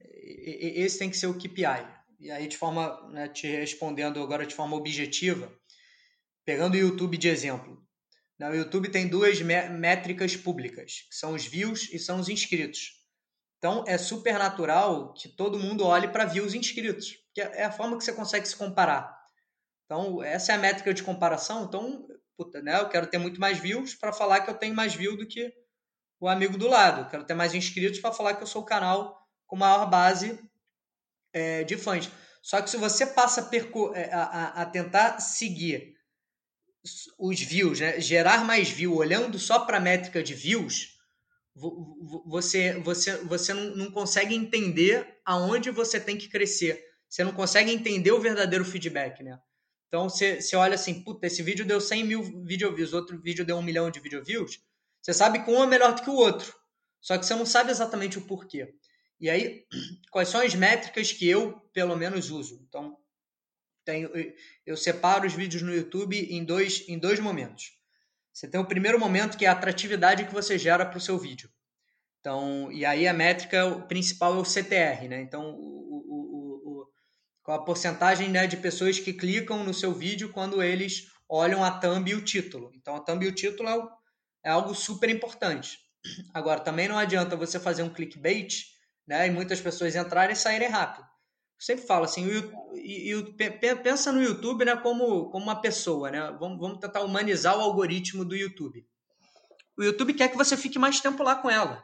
esse 0.00 0.98
tem 0.98 1.10
que 1.10 1.16
ser 1.16 1.26
o 1.26 1.38
KPI. 1.38 1.86
E 2.18 2.30
aí, 2.30 2.48
de 2.48 2.56
forma, 2.56 3.08
né, 3.10 3.28
te 3.28 3.46
respondendo 3.46 4.22
agora 4.22 4.46
de 4.46 4.54
forma 4.54 4.74
objetiva, 4.74 5.52
pegando 6.44 6.74
o 6.74 6.78
YouTube 6.78 7.18
de 7.18 7.28
exemplo. 7.28 7.84
Né, 8.38 8.48
o 8.48 8.54
YouTube 8.54 8.88
tem 8.88 9.06
duas 9.06 9.40
métricas 9.40 10.34
públicas, 10.34 11.06
que 11.10 11.14
são 11.14 11.34
os 11.34 11.44
views 11.44 11.92
e 11.92 11.98
são 11.98 12.18
os 12.18 12.28
inscritos. 12.28 13.04
Então, 13.58 13.84
é 13.86 13.98
super 13.98 14.38
natural 14.38 15.12
que 15.12 15.28
todo 15.28 15.58
mundo 15.58 15.84
olhe 15.84 16.08
para 16.08 16.24
views 16.24 16.54
e 16.54 16.58
inscritos, 16.58 17.16
que 17.34 17.40
é 17.40 17.64
a 17.64 17.72
forma 17.72 17.98
que 17.98 18.04
você 18.04 18.12
consegue 18.12 18.48
se 18.48 18.56
comparar. 18.56 19.14
Então, 19.84 20.22
essa 20.22 20.52
é 20.52 20.54
a 20.54 20.58
métrica 20.58 20.92
de 20.92 21.02
comparação. 21.02 21.64
Então, 21.64 22.06
puta, 22.36 22.62
né, 22.62 22.80
eu 22.80 22.88
quero 22.88 23.06
ter 23.06 23.18
muito 23.18 23.40
mais 23.40 23.58
views 23.58 23.94
para 23.94 24.12
falar 24.12 24.40
que 24.40 24.50
eu 24.50 24.54
tenho 24.54 24.74
mais 24.74 24.94
views 24.94 25.18
do 25.18 25.26
que 25.26 25.52
o 26.20 26.28
amigo 26.28 26.56
do 26.56 26.68
lado. 26.68 27.10
Quero 27.10 27.24
ter 27.24 27.34
mais 27.34 27.54
inscritos 27.54 28.00
para 28.00 28.12
falar 28.12 28.34
que 28.34 28.42
eu 28.42 28.46
sou 28.46 28.62
o 28.62 28.66
canal 28.66 29.16
com 29.46 29.56
maior 29.56 29.88
base 29.88 30.38
é, 31.32 31.64
de 31.64 31.76
fãs. 31.76 32.10
Só 32.42 32.62
que 32.62 32.70
se 32.70 32.76
você 32.76 33.06
passa 33.06 33.50
a, 33.50 33.98
é, 33.98 34.12
a, 34.12 34.62
a 34.62 34.66
tentar 34.66 35.18
seguir 35.20 35.94
os 37.18 37.40
views, 37.40 37.80
né? 37.80 38.00
gerar 38.00 38.44
mais 38.44 38.68
view 38.68 38.94
olhando 38.94 39.38
só 39.38 39.60
para 39.60 39.78
a 39.78 39.80
métrica 39.80 40.22
de 40.22 40.34
views, 40.34 40.96
você, 42.26 42.74
você, 42.80 43.16
você 43.24 43.52
não, 43.52 43.90
consegue 43.90 44.34
entender 44.34 45.18
aonde 45.24 45.70
você 45.70 45.98
tem 45.98 46.16
que 46.16 46.28
crescer. 46.28 46.84
Você 47.08 47.24
não 47.24 47.32
consegue 47.32 47.72
entender 47.72 48.12
o 48.12 48.20
verdadeiro 48.20 48.64
feedback, 48.64 49.22
né? 49.22 49.38
Então 49.88 50.08
você, 50.08 50.40
você 50.40 50.54
olha 50.56 50.74
assim, 50.74 51.02
puta, 51.02 51.26
esse 51.26 51.42
vídeo 51.42 51.64
deu 51.64 51.80
100 51.80 52.04
mil 52.04 52.22
video 52.44 52.74
views, 52.74 52.92
outro 52.92 53.20
vídeo 53.20 53.44
deu 53.44 53.56
um 53.56 53.62
milhão 53.62 53.90
de 53.90 54.00
video 54.00 54.22
views. 54.22 54.60
Você 55.06 55.14
sabe 55.14 55.44
que 55.44 55.50
um 55.52 55.62
é 55.62 55.68
melhor 55.68 55.94
do 55.94 56.02
que 56.02 56.10
o 56.10 56.16
outro. 56.16 56.52
Só 57.00 57.16
que 57.16 57.24
você 57.24 57.32
não 57.36 57.46
sabe 57.46 57.70
exatamente 57.70 58.18
o 58.18 58.22
porquê. 58.22 58.74
E 59.20 59.30
aí, 59.30 59.64
quais 60.10 60.28
são 60.28 60.40
as 60.40 60.52
métricas 60.56 61.12
que 61.12 61.28
eu, 61.28 61.60
pelo 61.72 61.94
menos, 61.94 62.28
uso? 62.28 62.60
Então, 62.68 62.98
tenho, 63.84 64.10
eu 64.66 64.76
separo 64.76 65.24
os 65.24 65.32
vídeos 65.32 65.62
no 65.62 65.72
YouTube 65.72 66.18
em 66.18 66.44
dois, 66.44 66.84
em 66.88 66.98
dois 66.98 67.20
momentos. 67.20 67.70
Você 68.32 68.48
tem 68.48 68.60
o 68.60 68.66
primeiro 68.66 68.98
momento, 68.98 69.38
que 69.38 69.46
é 69.46 69.48
a 69.48 69.52
atratividade 69.52 70.26
que 70.26 70.34
você 70.34 70.58
gera 70.58 70.84
para 70.84 70.98
o 70.98 71.00
seu 71.00 71.16
vídeo. 71.16 71.48
Então, 72.18 72.72
e 72.72 72.84
aí 72.84 73.06
a 73.06 73.14
métrica 73.14 73.78
principal 73.82 74.34
é 74.34 74.38
o 74.38 74.44
CTR, 74.44 75.06
né? 75.08 75.20
Então, 75.20 75.54
o, 75.54 76.02
o, 76.08 76.88
o, 77.46 77.52
a 77.52 77.60
porcentagem 77.60 78.28
né, 78.28 78.48
de 78.48 78.56
pessoas 78.56 78.98
que 78.98 79.12
clicam 79.12 79.62
no 79.62 79.72
seu 79.72 79.94
vídeo 79.94 80.32
quando 80.32 80.60
eles 80.60 81.06
olham 81.28 81.62
a 81.62 81.70
thumb 81.70 82.10
e 82.10 82.14
o 82.16 82.24
título. 82.24 82.72
Então, 82.74 82.96
a 82.96 83.00
thumb 83.00 83.24
e 83.24 83.28
o 83.28 83.32
título 83.32 83.68
é, 83.68 83.95
é 84.46 84.50
algo 84.50 84.74
super 84.74 85.10
importante. 85.10 85.78
Agora, 86.32 86.60
também 86.60 86.88
não 86.88 86.96
adianta 86.96 87.36
você 87.36 87.58
fazer 87.58 87.82
um 87.82 87.92
clickbait 87.92 88.64
né, 89.06 89.26
e 89.26 89.30
muitas 89.30 89.60
pessoas 89.60 89.94
entrarem 89.96 90.32
e 90.32 90.36
saírem 90.36 90.68
rápido 90.68 91.06
sempre 91.58 91.86
falo 91.86 92.04
assim, 92.04 92.26
o, 93.14 93.34
pensa 93.82 94.12
no 94.12 94.22
YouTube 94.22 94.64
né, 94.64 94.76
como, 94.76 95.30
como 95.30 95.44
uma 95.44 95.60
pessoa, 95.60 96.10
né? 96.10 96.36
Vamos, 96.38 96.58
vamos 96.58 96.78
tentar 96.78 97.00
humanizar 97.00 97.56
o 97.56 97.60
algoritmo 97.60 98.24
do 98.24 98.36
YouTube. 98.36 98.86
O 99.76 99.82
YouTube 99.82 100.14
quer 100.14 100.28
que 100.28 100.36
você 100.36 100.56
fique 100.56 100.78
mais 100.78 101.00
tempo 101.00 101.22
lá 101.22 101.36
com 101.36 101.50
ela. 101.50 101.82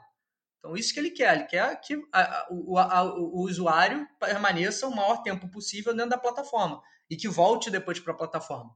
Então, 0.58 0.76
isso 0.76 0.94
que 0.94 1.00
ele 1.00 1.10
quer. 1.10 1.34
Ele 1.34 1.44
quer 1.44 1.80
que 1.80 2.00
a, 2.12 2.46
a, 2.46 3.04
o 3.04 3.42
usuário 3.42 4.06
permaneça 4.20 4.86
o 4.86 4.94
maior 4.94 5.22
tempo 5.22 5.50
possível 5.50 5.92
dentro 5.92 6.10
da 6.10 6.18
plataforma 6.18 6.80
e 7.10 7.16
que 7.16 7.28
volte 7.28 7.70
depois 7.70 7.98
para 7.98 8.12
a 8.12 8.16
plataforma. 8.16 8.70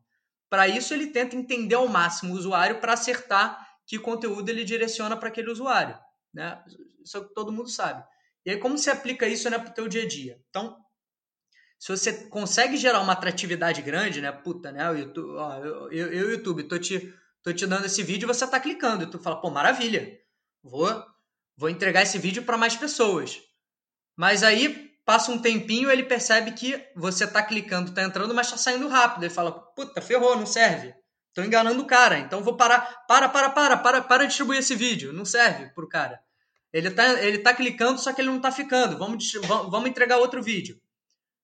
Para 0.49 0.69
isso, 0.69 0.93
ele 0.93 1.09
tenta 1.09 1.37
entender 1.37 1.75
ao 1.75 1.89
máximo 1.89 2.35
o 2.35 2.37
usuário 2.37 2.81
para 2.81 2.93
acertar 2.93 3.66
que 3.87 3.99
conteúdo 3.99 4.49
ele 4.49 4.65
direciona 4.65 5.17
para 5.17 5.29
aquele 5.29 5.51
usuário. 5.51 5.99
Né? 6.35 6.63
Isso 7.03 7.23
todo 7.35 7.53
mundo 7.53 7.69
sabe. 7.69 8.05
E 8.45 8.51
aí, 8.51 8.59
como 8.59 8.77
se 8.77 8.91
aplica 8.91 9.27
isso 9.27 9.49
né, 9.49 9.59
para 9.59 9.71
o 9.71 9.75
teu 9.75 9.89
dia 9.89 10.03
a 10.03 10.09
dia? 10.09 10.41
Então, 10.51 10.77
se 11.79 11.89
você 11.89 12.29
consegue 12.29 12.77
gerar 12.77 13.01
uma 13.01 13.13
atratividade 13.13 13.83
grande, 13.83 14.21
né? 14.21 14.33
Puta, 14.33 14.73
né? 14.73 14.91
O 14.91 14.95
YouTube, 14.95 15.37
ó, 15.37 15.59
eu, 15.59 15.93
eu, 15.93 16.13
eu, 16.13 16.31
YouTube, 16.31 16.65
tô 16.65 16.79
te, 16.79 17.13
tô 17.43 17.53
te 17.53 17.67
dando 17.67 17.87
esse 17.87 18.03
vídeo 18.03 18.27
e 18.27 18.33
você 18.33 18.47
tá 18.47 18.59
clicando. 18.59 19.05
E 19.05 19.11
tu 19.11 19.19
fala, 19.19 19.41
pô, 19.41 19.51
maravilha. 19.51 20.19
Vou, 20.63 21.05
vou 21.57 21.69
entregar 21.69 22.03
esse 22.03 22.19
vídeo 22.19 22.45
para 22.45 22.57
mais 22.57 22.77
pessoas. 22.77 23.41
Mas 24.17 24.43
aí 24.43 24.91
passa 25.05 25.31
um 25.31 25.39
tempinho, 25.39 25.91
ele 25.91 26.05
percebe 26.05 26.53
que 26.53 26.83
você 26.97 27.27
tá 27.27 27.43
clicando, 27.43 27.95
tá 27.95 28.03
entrando, 28.03 28.35
mas 28.35 28.51
tá 28.51 28.57
saindo 28.57 28.89
rápido. 28.89 29.25
Ele 29.25 29.35
fala, 29.35 29.53
puta, 29.53 30.01
ferrou, 30.01 30.37
não 30.37 30.47
serve. 30.47 30.95
Tô 31.37 31.45
enganando 31.45 31.83
o 31.83 31.87
cara, 31.87 32.19
então 32.19 32.43
vou 32.43 32.57
parar. 32.57 33.05
Para, 33.07 33.29
para, 33.29 33.51
para, 33.51 33.77
para, 33.77 34.01
para 34.01 34.23
de 34.23 34.29
distribuir 34.29 34.61
esse 34.61 34.75
vídeo. 34.75 35.13
Não 35.13 35.27
serve 35.27 35.67
pro 35.75 35.87
cara. 35.87 36.19
Ele 36.73 36.91
tá, 36.91 37.23
ele 37.23 37.37
tá 37.37 37.53
clicando, 37.53 38.01
só 38.01 38.11
que 38.11 38.23
ele 38.23 38.31
não 38.31 38.41
tá 38.41 38.51
ficando. 38.51 38.97
Vamos, 38.97 39.31
vamos 39.43 39.87
entregar 39.91 40.17
outro 40.17 40.43
vídeo. 40.43 40.81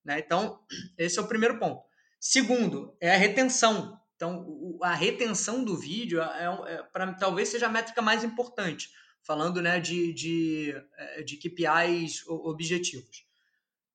Né? 0.03 0.17
Então, 0.17 0.59
esse 0.97 1.19
é 1.19 1.21
o 1.21 1.27
primeiro 1.27 1.59
ponto. 1.59 1.83
Segundo, 2.19 2.97
é 2.99 3.13
a 3.13 3.17
retenção. 3.17 3.95
Então, 4.15 4.79
a 4.81 4.95
retenção 4.95 5.63
do 5.63 5.77
vídeo 5.77 6.19
é, 6.19 6.25
é, 6.25 6.73
é 6.73 6.83
para 6.91 7.13
talvez 7.13 7.49
seja 7.49 7.67
a 7.67 7.71
métrica 7.71 8.01
mais 8.01 8.23
importante, 8.23 8.89
falando 9.21 9.61
né, 9.61 9.79
de, 9.79 10.11
de, 10.11 10.73
é, 10.97 11.21
de 11.21 11.37
KPIs 11.37 12.23
objetivos. 12.27 13.27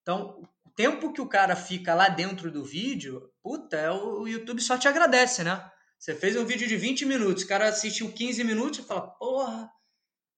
Então, 0.03 0.41
o 0.65 0.71
tempo 0.71 1.13
que 1.13 1.21
o 1.21 1.29
cara 1.29 1.57
fica 1.57 1.93
lá 1.93 2.09
dentro 2.09 2.53
do 2.53 2.65
vídeo, 2.65 3.33
puta, 3.43 3.77
é 3.77 3.91
o 3.91 4.29
YouTube 4.29 4.63
só 4.63 4.79
te 4.79 4.87
agradece, 4.87 5.43
né? 5.43 5.69
Você 5.99 6.15
fez 6.15 6.37
um 6.37 6.45
vídeo 6.45 6.69
de 6.69 6.77
20 6.77 7.05
minutos, 7.05 7.43
o 7.43 7.49
cara 7.49 7.69
assistiu 7.69 8.13
15 8.13 8.45
minutos 8.45 8.79
e 8.79 8.83
fala, 8.83 9.03
porra, 9.03 9.71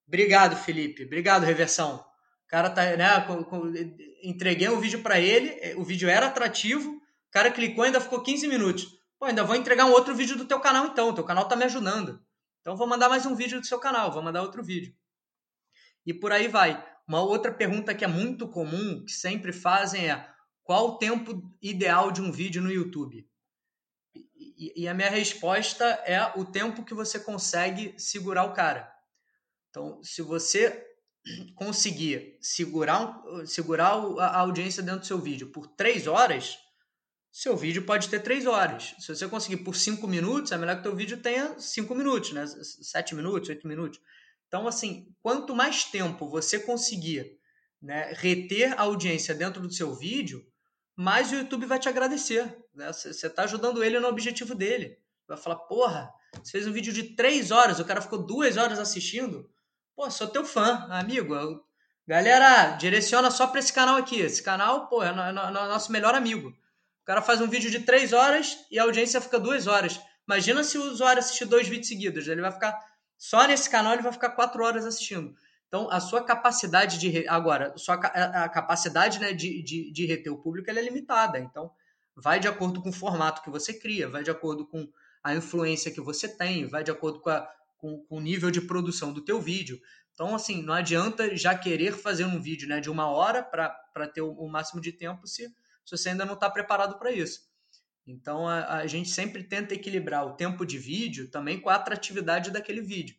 obrigado, 0.07 0.57
Felipe, 0.57 1.05
obrigado, 1.05 1.45
Reversão 1.45 2.05
cara 2.51 2.69
tá, 2.69 2.97
né, 2.97 3.21
com, 3.21 3.45
com, 3.45 3.73
entreguei 4.23 4.69
um 4.69 4.81
vídeo 4.81 5.01
para 5.03 5.21
ele, 5.21 5.57
é, 5.61 5.77
o 5.77 5.85
vídeo 5.85 6.09
era 6.09 6.27
atrativo, 6.27 6.91
o 6.91 7.31
cara 7.31 7.51
clicou 7.51 7.85
e 7.85 7.87
ainda 7.87 8.01
ficou 8.01 8.23
15 8.23 8.49
minutos. 8.49 8.87
Pô, 9.19 9.27
ainda 9.27 9.45
vou 9.45 9.55
entregar 9.55 9.87
um 9.87 9.93
outro 9.93 10.15
vídeo 10.15 10.37
do 10.37 10.45
teu 10.45 10.59
canal 10.59 10.87
então, 10.87 11.11
o 11.11 11.15
teu 11.15 11.23
canal 11.23 11.47
tá 11.47 11.55
me 11.55 11.65
ajudando. 11.65 12.21
Então 12.61 12.77
vou 12.77 12.89
mandar 12.89 13.09
mais 13.09 13.25
um 13.25 13.37
vídeo 13.37 13.61
do 13.61 13.67
seu 13.67 13.79
canal, 13.79 14.11
vou 14.11 14.23
mandar 14.23 14.43
outro 14.43 14.65
vídeo. 14.65 14.93
E 16.05 16.13
por 16.13 16.33
aí 16.33 16.49
vai. 16.49 16.85
Uma 17.07 17.23
outra 17.23 17.53
pergunta 17.53 17.95
que 17.95 18.05
é 18.05 18.09
muito 18.09 18.49
comum, 18.49 19.05
que 19.05 19.13
sempre 19.13 19.53
fazem 19.53 20.11
é: 20.11 20.29
qual 20.65 20.89
o 20.89 20.99
tempo 20.99 21.41
ideal 21.63 22.11
de 22.11 22.21
um 22.21 22.33
vídeo 22.33 22.61
no 22.61 22.73
YouTube? 22.73 23.29
E, 24.61 24.83
e 24.83 24.87
a 24.87 24.93
minha 24.93 25.09
resposta 25.09 25.87
é 26.05 26.21
o 26.39 26.45
tempo 26.45 26.85
que 26.85 26.93
você 26.93 27.19
consegue 27.19 27.95
segurar 27.97 28.45
o 28.45 28.53
cara. 28.53 28.93
Então, 29.71 30.03
se 30.03 30.21
você 30.21 30.87
conseguir 31.57 32.37
segurar, 32.43 33.23
segurar 33.47 33.93
a 34.19 34.41
audiência 34.41 34.83
dentro 34.83 35.01
do 35.01 35.07
seu 35.07 35.19
vídeo 35.19 35.51
por 35.51 35.67
três 35.67 36.07
horas, 36.07 36.59
seu 37.33 37.57
vídeo 37.57 37.87
pode 37.87 38.11
ter 38.11 38.21
três 38.21 38.45
horas. 38.45 38.95
Se 38.99 39.15
você 39.15 39.27
conseguir 39.27 39.59
por 39.59 39.75
cinco 39.75 40.07
minutos, 40.07 40.53
é 40.53 40.59
melhor 40.59 40.75
que 40.75 40.81
o 40.81 40.91
teu 40.91 40.97
vídeo 40.97 41.17
tenha 41.17 41.59
cinco 41.59 41.95
minutos, 41.95 42.33
né? 42.33 42.45
Sete 42.47 43.15
minutos, 43.15 43.49
oito 43.49 43.67
minutos. 43.67 43.99
Então, 44.47 44.69
assim, 44.69 45.15
quanto 45.23 45.55
mais 45.55 45.85
tempo 45.85 46.29
você 46.29 46.59
conseguir 46.59 47.39
né, 47.81 48.13
reter 48.15 48.79
a 48.79 48.83
audiência 48.83 49.35
dentro 49.35 49.63
do 49.63 49.73
seu 49.73 49.95
vídeo, 49.95 50.45
mais 51.01 51.33
o 51.33 51.37
YouTube 51.37 51.67
vai 51.67 51.79
te 51.79 51.89
agradecer. 51.89 52.45
Né? 52.75 52.93
Você 52.93 53.27
está 53.27 53.45
ajudando 53.45 53.83
ele 53.83 53.99
no 53.99 54.09
objetivo 54.09 54.55
dele. 54.55 54.99
Vai 55.27 55.37
falar, 55.39 55.57
porra, 55.57 56.13
você 56.43 56.53
fez 56.53 56.67
um 56.67 56.73
vídeo 56.73 56.93
de 56.93 57.15
três 57.15 57.51
horas, 57.51 57.81
o 57.81 57.85
cara 57.85 58.01
ficou 58.01 58.19
duas 58.19 58.57
horas 58.57 58.79
assistindo 58.79 59.49
Pô, 60.01 60.11
sou 60.11 60.29
teu 60.29 60.47
fã, 60.47 60.87
amigo. 60.89 61.35
Galera, 62.07 62.71
direciona 62.77 63.31
só 63.31 63.47
para 63.47 63.61
esse 63.61 63.71
canal 63.71 63.97
aqui. 63.97 64.19
Esse 64.19 64.43
canal, 64.43 64.89
pô, 64.89 65.03
é, 65.03 65.13
no, 65.13 65.31
no, 65.31 65.53
nosso 65.53 65.93
melhor 65.93 66.15
amigo. 66.15 66.49
O 66.49 67.05
cara 67.05 67.21
faz 67.21 67.43
um 67.43 67.47
vídeo 67.47 67.71
de 67.71 67.81
três 67.81 68.15
horas 68.15 68.65
e 68.71 68.79
a 68.79 68.85
audiência 68.85 69.21
fica 69.21 69.39
duas 69.39 69.67
horas. 69.67 70.01
Imagina 70.27 70.65
se 70.65 70.79
o 70.79 70.85
usuário 70.85 71.21
assistir 71.21 71.45
dois 71.45 71.69
vídeos 71.69 71.89
seguidos. 71.89 72.29
Ele 72.29 72.41
vai 72.41 72.51
ficar. 72.51 72.79
Só 73.19 73.47
nesse 73.47 73.69
canal 73.69 73.93
ele 73.93 74.03
vai 74.03 74.13
ficar 74.13 74.31
quatro 74.31 74.65
horas 74.65 74.87
assistindo. 74.87 75.35
Então, 75.71 75.89
a 75.89 76.01
sua 76.01 76.25
capacidade 76.25 76.99
de. 76.99 77.29
Agora, 77.29 77.73
sua, 77.77 77.95
a 77.95 78.49
capacidade 78.49 79.21
né, 79.21 79.33
de, 79.33 79.63
de, 79.63 79.93
de 79.93 80.05
reter 80.05 80.33
o 80.33 80.43
público 80.43 80.69
é 80.69 80.73
limitada. 80.83 81.39
Então, 81.39 81.71
vai 82.17 82.41
de 82.41 82.49
acordo 82.49 82.83
com 82.83 82.89
o 82.89 82.93
formato 82.93 83.41
que 83.41 83.51
você 83.51 83.73
cria, 83.73 84.09
vai 84.09 84.25
de 84.25 84.33
acordo 84.33 84.67
com 84.67 84.91
a 85.23 85.33
influência 85.33 85.93
que 85.93 86.01
você 86.01 86.27
tem, 86.27 86.67
vai 86.67 86.83
de 86.83 86.91
acordo 86.91 87.21
com 87.21 87.31
a, 87.31 87.49
com, 87.79 88.05
com 88.05 88.17
o 88.17 88.21
nível 88.21 88.51
de 88.51 88.61
produção 88.61 89.13
do 89.13 89.25
teu 89.25 89.41
vídeo. 89.41 89.81
Então, 90.13 90.35
assim, 90.35 90.61
não 90.61 90.75
adianta 90.75 91.37
já 91.37 91.57
querer 91.57 91.93
fazer 91.93 92.25
um 92.25 92.43
vídeo 92.43 92.69
né, 92.69 92.81
de 92.81 92.91
uma 92.91 93.09
hora 93.09 93.41
para 93.41 94.09
ter 94.13 94.23
o, 94.23 94.33
o, 94.33 94.49
máximo 94.49 94.81
de 94.81 94.91
tempo 94.91 95.25
se, 95.29 95.47
se 95.85 95.97
você 95.97 96.09
ainda 96.09 96.25
não 96.25 96.35
está 96.35 96.51
preparado 96.51 96.99
para 96.99 97.13
isso. 97.13 97.49
Então, 98.05 98.49
a, 98.49 98.79
a, 98.79 98.87
gente 98.89 99.09
sempre 99.09 99.45
tenta 99.45 99.73
equilibrar 99.73 100.27
o 100.27 100.35
tempo 100.35 100.67
de 100.67 100.79
vídeo 100.79 101.31
também 101.31 101.61
com 101.61 101.71
a 101.71 101.77
atratividade 101.77 102.51
daquele 102.51 102.81
vídeo. 102.81 103.17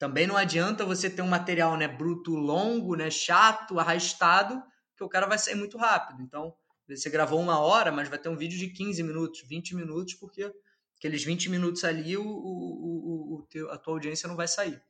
Também 0.00 0.26
não 0.26 0.34
adianta 0.34 0.82
você 0.82 1.10
ter 1.10 1.20
um 1.20 1.28
material 1.28 1.76
né, 1.76 1.86
bruto 1.86 2.34
longo, 2.34 2.96
né, 2.96 3.10
chato, 3.10 3.78
arrastado, 3.78 4.62
que 4.96 5.04
o 5.04 5.08
cara 5.10 5.26
vai 5.26 5.38
sair 5.38 5.56
muito 5.56 5.76
rápido. 5.76 6.22
Então, 6.22 6.54
você 6.88 7.10
gravou 7.10 7.38
uma 7.38 7.60
hora, 7.60 7.92
mas 7.92 8.08
vai 8.08 8.18
ter 8.18 8.30
um 8.30 8.36
vídeo 8.36 8.58
de 8.58 8.68
15 8.68 9.02
minutos, 9.02 9.42
20 9.46 9.76
minutos, 9.76 10.14
porque 10.14 10.50
aqueles 10.96 11.22
20 11.22 11.50
minutos 11.50 11.84
ali, 11.84 12.16
o, 12.16 12.24
o, 12.24 13.34
o, 13.34 13.46
teu, 13.50 13.70
a 13.70 13.76
tua 13.76 13.92
audiência 13.92 14.26
não 14.26 14.36
vai 14.36 14.48
sair. 14.48 14.80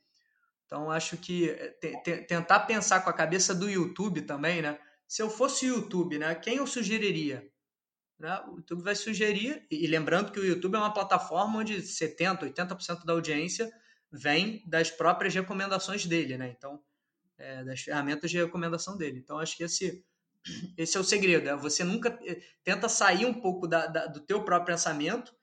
Então, 0.64 0.88
acho 0.92 1.16
que 1.16 1.48
te, 1.80 2.18
tentar 2.28 2.60
pensar 2.60 3.00
com 3.00 3.10
a 3.10 3.12
cabeça 3.12 3.52
do 3.52 3.68
YouTube 3.68 4.22
também, 4.22 4.62
né? 4.62 4.78
Se 5.08 5.20
eu 5.20 5.28
fosse 5.28 5.68
o 5.68 5.74
YouTube, 5.74 6.20
né? 6.20 6.36
Quem 6.36 6.58
eu 6.58 6.68
sugeriria? 6.68 7.50
Né? 8.16 8.40
O 8.46 8.58
YouTube 8.58 8.84
vai 8.84 8.94
sugerir, 8.94 9.66
e 9.68 9.88
lembrando 9.88 10.30
que 10.30 10.38
o 10.38 10.46
YouTube 10.46 10.76
é 10.76 10.78
uma 10.78 10.94
plataforma 10.94 11.58
onde 11.58 11.78
70%, 11.78 12.42
80% 12.54 13.04
da 13.04 13.12
audiência 13.12 13.68
vem 14.10 14.62
das 14.66 14.90
próprias 14.90 15.34
recomendações 15.34 16.06
dele, 16.06 16.36
né? 16.36 16.54
Então, 16.56 16.82
é, 17.38 17.64
das 17.64 17.80
ferramentas 17.80 18.30
de 18.30 18.38
recomendação 18.38 18.96
dele. 18.96 19.18
Então, 19.18 19.38
acho 19.38 19.56
que 19.56 19.62
esse, 19.62 20.04
esse 20.76 20.96
é 20.96 21.00
o 21.00 21.04
segredo. 21.04 21.48
É 21.48 21.56
você 21.56 21.84
nunca 21.84 22.18
é, 22.24 22.40
tenta 22.64 22.88
sair 22.88 23.24
um 23.24 23.34
pouco 23.34 23.66
da, 23.66 23.86
da, 23.86 24.06
do 24.06 24.20
teu 24.20 24.44
próprio 24.44 24.74
pensamento 24.74 25.34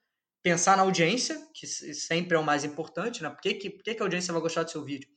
pensar 0.42 0.76
na 0.76 0.82
audiência, 0.82 1.38
que 1.52 1.66
sempre 1.66 2.36
é 2.36 2.40
o 2.40 2.44
mais 2.44 2.64
importante, 2.64 3.22
né? 3.22 3.28
Por 3.28 3.40
que, 3.40 3.54
que, 3.54 3.70
por 3.70 3.82
que, 3.82 3.94
que 3.94 4.02
a 4.02 4.04
audiência 4.04 4.32
vai 4.32 4.40
gostar 4.40 4.62
do 4.62 4.70
seu 4.70 4.84
vídeo? 4.84 5.08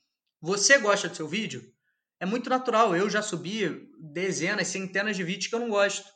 Você 0.41 0.79
gosta 0.79 1.07
do 1.07 1.15
seu 1.15 1.27
vídeo? 1.27 1.71
É 2.19 2.25
muito 2.25 2.49
natural. 2.49 2.95
Eu 2.95 3.09
já 3.09 3.21
subi 3.21 3.89
dezenas, 3.99 4.67
centenas 4.67 5.15
de 5.15 5.23
vídeos 5.23 5.47
que 5.47 5.55
eu 5.55 5.59
não 5.59 5.69
gosto. 5.69 6.09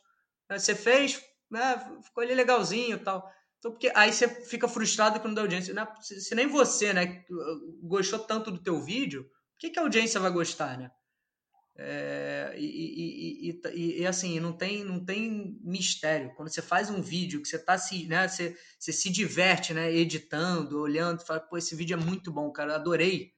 Você 0.51 0.75
fez, 0.75 1.21
né? 1.49 1.77
ficou 2.03 2.23
ali 2.23 2.33
legalzinho 2.33 2.99
tal. 2.99 3.31
Então, 3.65 3.71
porque 3.71 3.91
aí 3.95 4.13
você 4.13 4.27
fica 4.27 4.67
frustrado 4.67 5.19
com 5.19 5.27
a 5.27 5.41
audiência. 5.41 5.73
Né? 5.73 5.87
Se, 5.99 6.21
se, 6.21 6.35
nem 6.35 6.45
você 6.45 6.93
né, 6.93 7.25
gostou 7.81 8.19
tanto 8.19 8.51
do 8.51 8.61
teu 8.61 8.79
vídeo, 8.79 9.23
O 9.23 9.57
que, 9.57 9.71
que 9.71 9.79
a 9.79 9.81
audiência 9.81 10.19
vai 10.19 10.29
gostar, 10.31 10.77
né? 10.77 10.91
É, 11.77 12.53
e, 12.57 13.49
e, 13.49 13.61
e, 13.73 14.01
e, 14.01 14.07
assim, 14.07 14.39
não 14.39 14.53
tem, 14.53 14.83
não 14.83 15.03
tem 15.03 15.59
mistério. 15.63 16.31
Quando 16.35 16.49
você 16.49 16.61
faz 16.61 16.91
um 16.91 17.01
vídeo 17.01 17.41
que 17.41 17.47
você 17.47 17.57
tá 17.57 17.75
se, 17.75 18.05
né, 18.05 18.27
você, 18.27 18.55
você 18.79 18.93
se 18.93 19.09
diverte, 19.09 19.73
né, 19.73 19.91
editando, 19.91 20.79
olhando, 20.79 21.25
fala, 21.25 21.39
pô, 21.39 21.57
esse 21.57 21.75
vídeo 21.75 21.99
é 21.99 22.01
muito 22.01 22.31
bom, 22.31 22.51
cara, 22.51 22.75
adorei. 22.75 23.33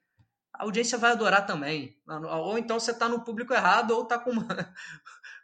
A 0.53 0.63
audiência 0.63 0.97
vai 0.97 1.11
adorar 1.11 1.45
também. 1.45 1.97
Ou 2.07 2.57
então 2.57 2.79
você 2.79 2.93
tá 2.93 3.07
no 3.07 3.23
público 3.23 3.53
errado 3.53 3.91
ou 3.91 4.05
tá 4.05 4.19
com 4.19 4.31
uma, 4.31 4.47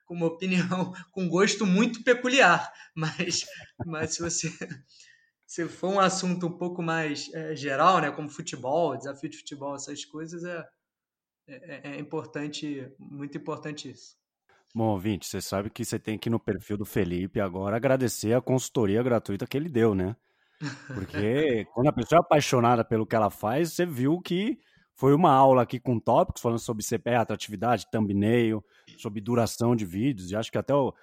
com 0.06 0.14
uma 0.14 0.28
opinião, 0.28 0.94
com 1.12 1.28
gosto 1.28 1.66
muito 1.66 2.04
peculiar. 2.04 2.72
Mas, 2.96 3.46
mas 3.86 4.16
se 4.16 4.22
você 4.22 4.50
se 5.54 5.68
for 5.68 5.90
um 5.90 6.00
assunto 6.00 6.48
um 6.48 6.58
pouco 6.58 6.82
mais 6.82 7.32
é, 7.32 7.56
geral, 7.56 8.02
né, 8.02 8.10
como 8.10 8.28
futebol, 8.28 8.98
desafio 8.98 9.30
de 9.30 9.38
futebol, 9.38 9.76
essas 9.76 10.04
coisas, 10.04 10.44
é, 10.44 10.66
é, 11.48 11.92
é, 11.92 11.96
é 11.96 12.00
importante, 12.00 12.92
muito 12.98 13.38
importante 13.38 13.92
isso. 13.92 14.16
Bom, 14.74 14.86
ouvinte, 14.86 15.28
você 15.28 15.40
sabe 15.40 15.70
que 15.70 15.86
você 15.86 16.00
tem 16.00 16.18
que 16.18 16.28
ir 16.28 16.32
no 16.32 16.40
perfil 16.40 16.76
do 16.76 16.86
Felipe 16.86 17.40
agora 17.40 17.76
agradecer 17.76 18.34
a 18.34 18.42
consultoria 18.42 19.04
gratuita 19.04 19.46
que 19.46 19.56
ele 19.56 19.70
deu, 19.70 19.94
né? 19.94 20.16
Porque 20.88 21.68
quando 21.76 21.90
a 21.90 21.94
pessoa 21.94 22.18
é 22.18 22.22
apaixonada 22.22 22.84
pelo 22.84 23.06
que 23.06 23.16
ela 23.16 23.30
faz, 23.30 23.74
você 23.74 23.86
viu 23.86 24.20
que 24.20 24.58
foi 24.96 25.14
uma 25.14 25.32
aula 25.32 25.62
aqui 25.62 25.80
com 25.80 26.00
tópicos 26.00 26.42
falando 26.42 26.60
sobre 26.60 26.84
CPE, 26.84 27.14
atratividade, 27.14 27.86
thumbnail, 27.92 28.64
sobre 28.98 29.22
duração 29.22 29.76
de 29.76 29.86
vídeos, 29.86 30.32
e 30.32 30.36
acho 30.36 30.52
que 30.52 30.58
até 30.58 30.74
o, 30.74 30.94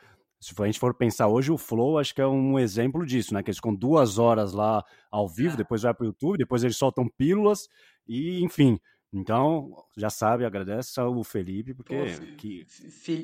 se 0.41 0.55
a 0.59 0.67
gente 0.67 0.81
for 0.81 0.95
pensar 0.95 1.29
hoje, 1.29 1.53
o 1.53 1.59
Flow 1.59 1.99
acho 1.99 2.15
que 2.15 2.21
é 2.23 2.27
um 2.27 2.59
exemplo 2.59 3.05
disso, 3.05 3.35
né? 3.35 3.43
Que 3.43 3.51
eles 3.51 3.59
ficam 3.59 3.75
duas 3.75 4.19
horas 4.19 4.55
lá 4.55 4.83
ao 5.11 5.29
vivo, 5.29 5.55
é. 5.55 5.57
depois 5.59 5.83
vai 5.83 5.93
para 5.93 6.05
o 6.05 6.07
YouTube, 6.07 6.39
depois 6.39 6.65
eles 6.65 6.77
soltam 6.77 7.07
pílulas 7.07 7.69
e, 8.09 8.43
enfim. 8.43 8.79
Então, 9.13 9.73
já 9.97 10.09
sabe, 10.09 10.45
agradece 10.45 10.99
ao 11.01 11.23
Felipe, 11.25 11.75
porque. 11.75 11.97
Pô, 11.97 12.37
que... 12.39 12.65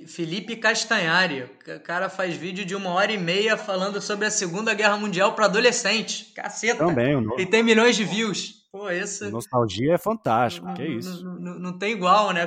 Felipe 0.07 0.57
Castanhari, 0.57 1.45
o 1.45 1.81
cara 1.81 2.09
faz 2.09 2.35
vídeo 2.35 2.67
de 2.67 2.75
uma 2.75 2.91
hora 2.91 3.12
e 3.12 3.19
meia 3.19 3.57
falando 3.57 4.01
sobre 4.01 4.27
a 4.27 4.31
Segunda 4.31 4.75
Guerra 4.75 4.97
Mundial 4.97 5.35
para 5.35 5.45
adolescente. 5.45 6.33
Caceta! 6.35 6.85
Também, 6.85 7.14
o 7.14 7.41
E 7.41 7.47
tem 7.47 7.62
milhões 7.62 7.95
de 7.95 8.05
views. 8.05 8.67
Pô, 8.73 8.91
esse. 8.91 9.31
Nostalgia 9.31 9.95
é 9.95 9.99
fantástico, 9.99 10.75
que 10.75 10.83
é 10.83 10.89
isso. 10.89 11.25
Não, 11.25 11.39
não, 11.39 11.59
não 11.61 11.79
tem 11.79 11.93
igual, 11.93 12.33
né? 12.33 12.47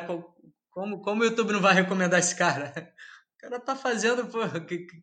Como, 0.72 1.02
como 1.02 1.22
o 1.22 1.26
YouTube 1.26 1.54
não 1.54 1.62
vai 1.62 1.74
recomendar 1.74 2.20
esse 2.20 2.36
cara? 2.36 2.74
O 3.36 3.42
cara 3.42 3.60
tá 3.60 3.74
fazendo 3.74 4.28
pô, 4.28 4.40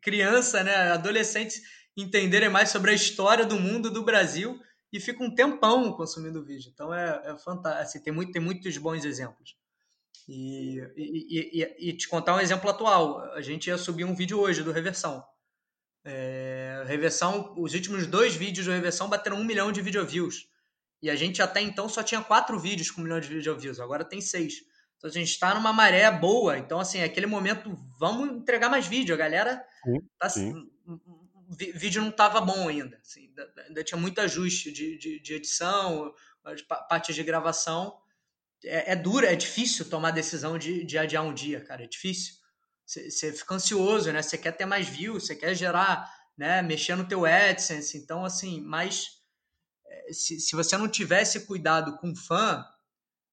criança, 0.03 0.63
né, 0.63 0.93
adolescentes 0.93 1.63
entenderem 1.97 2.51
mais 2.51 2.69
sobre 2.69 2.91
a 2.91 2.95
história 2.95 3.47
do 3.47 3.59
mundo 3.59 3.91
do 3.91 4.05
Brasil 4.05 4.61
e 4.93 5.01
fica 5.01 5.25
um 5.25 5.35
tempão 5.35 5.93
consumindo 5.93 6.45
vídeo. 6.45 6.71
Então 6.73 6.93
é, 6.93 7.23
é 7.25 7.39
fantástico. 7.39 7.83
Assim, 7.83 8.01
tem, 8.01 8.13
muito, 8.13 8.33
tem 8.33 8.43
muitos 8.43 8.77
bons 8.77 9.05
exemplos. 9.05 9.57
E, 10.29 10.79
e, 10.97 11.63
e, 11.63 11.91
e, 11.91 11.93
te 11.97 12.09
contar 12.09 12.35
um 12.35 12.41
exemplo 12.41 12.69
atual. 12.69 13.21
A 13.33 13.41
gente 13.41 13.69
ia 13.69 13.79
subir 13.79 14.05
um 14.05 14.15
vídeo 14.15 14.39
hoje 14.39 14.63
do 14.63 14.73
Reversão. 14.73 15.25
É, 16.05 16.85
Reversão, 16.87 17.55
os 17.57 17.75
últimos 17.75 18.07
dois 18.07 18.35
vídeos 18.35 18.67
do 18.67 18.73
Reversão 18.73 19.09
bateram 19.09 19.39
um 19.39 19.45
milhão 19.45 19.73
de 19.73 19.81
video 19.81 20.05
views. 20.05 20.49
E 21.03 21.11
a 21.11 21.17
gente 21.17 21.41
até 21.43 21.61
então 21.61 21.89
só 21.89 22.03
tinha 22.03 22.23
quatro 22.23 22.59
vídeos 22.59 22.91
com 22.91 23.01
um 23.01 23.05
milhão 23.05 23.21
de 23.21 23.29
video 23.29 23.59
views. 23.59 23.81
Agora 23.81 24.05
tem 24.05 24.21
seis. 24.21 24.63
Então 24.97 25.11
a 25.11 25.13
gente 25.13 25.29
está 25.29 25.55
numa 25.55 25.73
maré 25.73 26.11
boa. 26.11 26.59
Então, 26.59 26.81
assim, 26.81 27.03
aquele 27.03 27.27
momento, 27.27 27.77
vamos 27.99 28.31
entregar 28.37 28.69
mais 28.69 28.87
vídeo. 28.87 29.15
A 29.15 29.19
galera. 29.19 29.65
Sim, 29.85 30.01
tá, 30.19 30.29
sim. 30.29 30.71
Vídeo 31.49 32.03
não 32.03 32.09
estava 32.09 32.41
bom 32.41 32.69
ainda. 32.69 32.99
Assim, 33.01 33.33
ainda 33.69 33.85
tinha 33.85 33.99
muito 33.99 34.21
ajuste 34.21 34.73
de, 34.73 34.99
de, 34.99 35.21
de 35.21 35.35
edição, 35.35 36.13
de 36.55 36.65
partes 36.65 37.15
de 37.15 37.23
gravação. 37.23 37.99
É, 38.65 38.93
é 38.93 38.97
duro, 38.97 39.27
é 39.27 39.37
difícil 39.37 39.89
tomar 39.89 40.11
decisão 40.11 40.59
de, 40.59 40.85
de 40.85 40.99
adiar 40.99 41.25
um 41.25 41.35
dia, 41.35 41.61
cara. 41.61 41.85
É 41.85 41.87
difícil. 41.87 42.35
Você 42.85 43.33
fica 43.33 43.55
ansioso, 43.55 44.13
né? 44.13 44.23
Você 44.23 44.39
quer 44.39 44.53
ter 44.53 44.65
mais 44.65 44.89
views, 44.89 45.27
você 45.27 45.35
quer 45.35 45.55
gerar, 45.55 46.09
né? 46.39 46.63
Mexer 46.63 46.97
no 46.97 47.07
teu 47.07 47.25
AdSense. 47.25 47.99
Então, 47.99 48.25
assim, 48.25 48.61
mas 48.63 49.21
é, 49.87 50.13
se, 50.13 50.41
se 50.41 50.57
você 50.57 50.77
não 50.77 50.89
tivesse 50.89 51.47
cuidado 51.47 51.97
com 51.99 52.15
fã, 52.15 52.65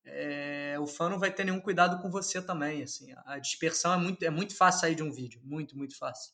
é, 0.05 0.77
o 0.79 0.85
fã 0.85 1.09
não 1.09 1.19
vai 1.19 1.31
ter 1.31 1.43
nenhum 1.43 1.59
cuidado 1.59 2.01
com 2.01 2.09
você 2.09 2.41
também. 2.41 2.83
Assim, 2.83 3.13
a 3.25 3.39
dispersão 3.39 3.93
é 3.93 3.97
muito, 3.97 4.23
é 4.23 4.29
muito 4.29 4.55
fácil 4.55 4.81
sair 4.81 4.95
de 4.95 5.03
um 5.03 5.11
vídeo, 5.11 5.41
muito, 5.43 5.77
muito 5.77 5.97
fácil. 5.97 6.33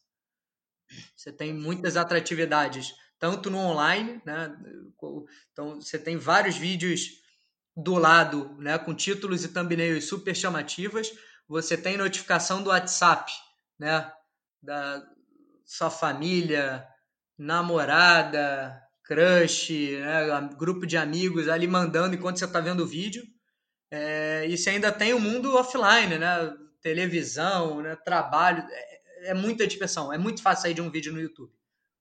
Você 1.16 1.32
tem 1.32 1.54
muitas 1.54 1.96
atratividades, 1.96 2.94
tanto 3.20 3.50
no 3.50 3.60
online, 3.60 4.22
né? 4.26 4.58
Então 5.52 5.80
você 5.82 6.00
tem 6.00 6.18
vários 6.18 6.58
vídeos 6.58 7.20
do 7.76 7.96
lado, 7.96 8.56
né, 8.58 8.78
com 8.78 8.94
títulos 8.94 9.44
e 9.44 9.50
thumbnails 9.50 10.06
super 10.06 10.36
chamativas. 10.36 11.12
Você 11.48 11.78
tem 11.78 11.98
notificação 11.98 12.62
do 12.62 12.70
WhatsApp, 12.70 13.32
né, 13.78 14.12
da 14.62 15.02
sua 15.66 15.90
família, 15.90 16.86
namorada, 17.38 18.82
crush, 19.04 19.70
né, 19.98 20.50
grupo 20.58 20.86
de 20.86 20.98
amigos 20.98 21.48
ali 21.48 21.68
mandando 21.68 22.16
enquanto 22.16 22.40
você 22.40 22.46
está 22.46 22.60
vendo 22.60 22.84
o 22.84 22.88
vídeo. 22.88 23.24
É, 23.92 24.46
e 24.48 24.58
você 24.58 24.72
ainda 24.72 24.92
tem 24.92 25.14
o 25.14 25.20
mundo 25.20 25.56
offline, 25.56 26.18
né? 26.18 26.56
Televisão, 26.82 27.82
né? 27.82 27.96
trabalho. 27.96 28.64
É, 28.70 29.32
é 29.32 29.34
muita 29.34 29.68
dispersão. 29.68 30.14
É 30.14 30.18
muito 30.18 30.42
fácil 30.42 30.64
sair 30.64 30.74
de 30.74 30.82
um 30.82 30.90
vídeo 30.90 31.12
no 31.12 31.22
YouTube. 31.22 31.52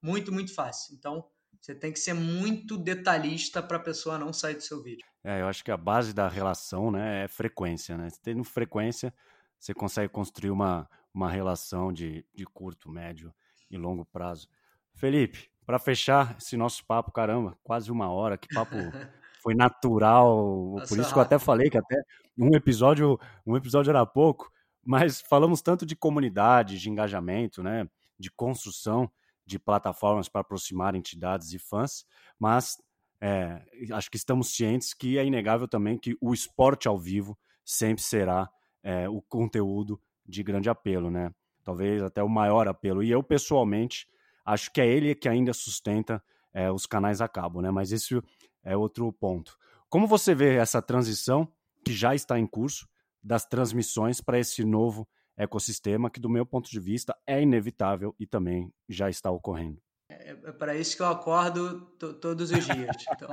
Muito, 0.02 0.32
muito 0.32 0.54
fácil. 0.54 0.94
Então, 0.94 1.24
você 1.60 1.74
tem 1.74 1.92
que 1.92 1.98
ser 1.98 2.14
muito 2.14 2.76
detalhista 2.76 3.62
para 3.62 3.78
a 3.78 3.80
pessoa 3.80 4.18
não 4.18 4.32
sair 4.32 4.54
do 4.54 4.62
seu 4.62 4.82
vídeo. 4.82 5.06
É, 5.24 5.40
eu 5.40 5.48
acho 5.48 5.64
que 5.64 5.70
a 5.70 5.76
base 5.76 6.14
da 6.14 6.28
relação 6.28 6.90
né, 6.90 7.24
é 7.24 7.28
frequência. 7.28 7.96
Né? 7.96 8.08
Tendo 8.22 8.44
frequência, 8.44 9.12
você 9.58 9.74
consegue 9.74 10.12
construir 10.12 10.50
uma, 10.50 10.88
uma 11.12 11.30
relação 11.30 11.92
de, 11.92 12.24
de 12.34 12.44
curto, 12.44 12.90
médio 12.90 13.34
e 13.70 13.76
longo 13.76 14.04
prazo. 14.04 14.48
Felipe, 14.94 15.50
para 15.66 15.78
fechar 15.78 16.36
esse 16.38 16.56
nosso 16.56 16.84
papo, 16.86 17.12
caramba, 17.12 17.58
quase 17.62 17.90
uma 17.90 18.10
hora, 18.10 18.38
que 18.38 18.48
papo 18.54 18.74
foi 19.42 19.54
natural. 19.54 20.74
Nossa, 20.76 20.88
por 20.88 20.98
isso 20.98 21.12
que 21.12 21.18
eu 21.18 21.22
até 21.22 21.38
falei 21.38 21.70
que 21.70 21.78
até 21.78 21.96
um 22.36 22.54
episódio, 22.54 23.18
um 23.46 23.56
episódio 23.56 23.90
era 23.90 24.04
pouco, 24.06 24.50
mas 24.84 25.20
falamos 25.20 25.60
tanto 25.60 25.84
de 25.84 25.96
comunidade, 25.96 26.78
de 26.78 26.88
engajamento, 26.88 27.62
né, 27.62 27.88
de 28.18 28.30
construção 28.30 29.10
de 29.44 29.58
plataformas 29.58 30.28
para 30.28 30.42
aproximar 30.42 30.94
entidades 30.94 31.52
e 31.52 31.58
fãs, 31.58 32.04
mas 32.38 32.76
é, 33.20 33.62
acho 33.92 34.10
que 34.10 34.16
estamos 34.16 34.54
cientes 34.54 34.94
que 34.94 35.18
é 35.18 35.24
inegável 35.24 35.66
também 35.66 35.98
que 35.98 36.16
o 36.20 36.32
esporte 36.32 36.86
ao 36.86 36.98
vivo 36.98 37.36
sempre 37.64 38.02
será 38.02 38.48
é, 38.82 39.08
o 39.08 39.20
conteúdo 39.22 40.00
de 40.26 40.42
grande 40.42 40.68
apelo, 40.68 41.10
né? 41.10 41.30
Talvez 41.64 42.02
até 42.02 42.22
o 42.22 42.28
maior 42.28 42.68
apelo. 42.68 43.02
E 43.02 43.10
eu, 43.10 43.22
pessoalmente, 43.22 44.06
acho 44.44 44.72
que 44.72 44.80
é 44.80 44.86
ele 44.86 45.14
que 45.14 45.28
ainda 45.28 45.52
sustenta 45.52 46.22
é, 46.52 46.70
os 46.70 46.86
canais 46.86 47.20
a 47.20 47.28
cabo, 47.28 47.60
né? 47.60 47.70
Mas 47.70 47.90
isso 47.90 48.22
é 48.68 48.76
outro 48.76 49.10
ponto. 49.12 49.56
Como 49.88 50.06
você 50.06 50.34
vê 50.34 50.56
essa 50.56 50.82
transição 50.82 51.50
que 51.84 51.92
já 51.92 52.14
está 52.14 52.38
em 52.38 52.46
curso 52.46 52.86
das 53.22 53.46
transmissões 53.46 54.20
para 54.20 54.38
esse 54.38 54.64
novo 54.64 55.08
ecossistema 55.36 56.10
que, 56.10 56.20
do 56.20 56.28
meu 56.28 56.44
ponto 56.44 56.70
de 56.70 56.78
vista, 56.78 57.16
é 57.26 57.40
inevitável 57.40 58.14
e 58.18 58.26
também 58.26 58.72
já 58.88 59.08
está 59.08 59.30
ocorrendo? 59.30 59.80
É, 60.10 60.30
é 60.30 60.52
para 60.52 60.76
isso 60.76 60.96
que 60.96 61.02
eu 61.02 61.06
acordo 61.06 61.86
todos 62.20 62.50
os 62.50 62.64
dias. 62.64 62.96
Então, 63.10 63.28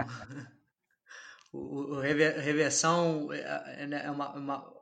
o, 1.51 1.95
o 1.95 1.99
reversão 1.99 3.31
é, 3.31 3.83
é, 3.83 3.87
né, 3.87 4.05
é 4.05 4.11
uma, 4.11 4.33
uma 4.33 4.73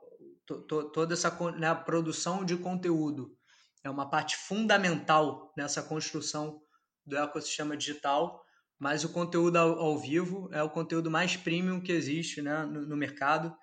to, 0.44 0.62
to, 0.62 0.90
toda 0.90 1.14
essa 1.14 1.30
né, 1.52 1.74
produção 1.74 2.44
de 2.44 2.56
conteúdo 2.56 3.36
é 3.82 3.90
uma 3.90 4.08
parte 4.08 4.36
fundamental 4.36 5.52
nessa 5.56 5.82
construção 5.82 6.60
do 7.06 7.16
ecossistema 7.16 7.76
digital 7.76 8.43
mas 8.78 9.04
o 9.04 9.08
conteúdo 9.08 9.56
ao, 9.56 9.78
ao, 9.78 9.98
vivo 9.98 10.48
é 10.52 10.62
o 10.62 10.70
conteúdo 10.70 11.10
mais 11.10 11.36
premium 11.36 11.80
que 11.80 11.92
existe 11.92 12.42
né, 12.42 12.64
no, 12.64 12.86
no 12.86 12.96
mercado. 12.96 13.54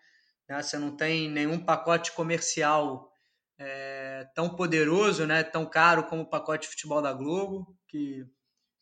Né? 0.48 0.62
Você 0.62 0.78
não 0.78 0.96
tem 0.96 1.30
nenhum 1.30 1.60
pacote 1.60 2.12
comercial 2.14 3.12
é, 3.60 4.28
tão 4.34 4.50
poderoso, 4.56 5.26
né, 5.26 5.44
tão 5.44 5.66
caro 5.66 6.04
como 6.06 6.24
o 6.24 6.30
pacote 6.30 6.64
de 6.68 6.74
futebol 6.74 7.02
da 7.02 7.14
Globo, 7.14 7.78
que, 7.88 8.26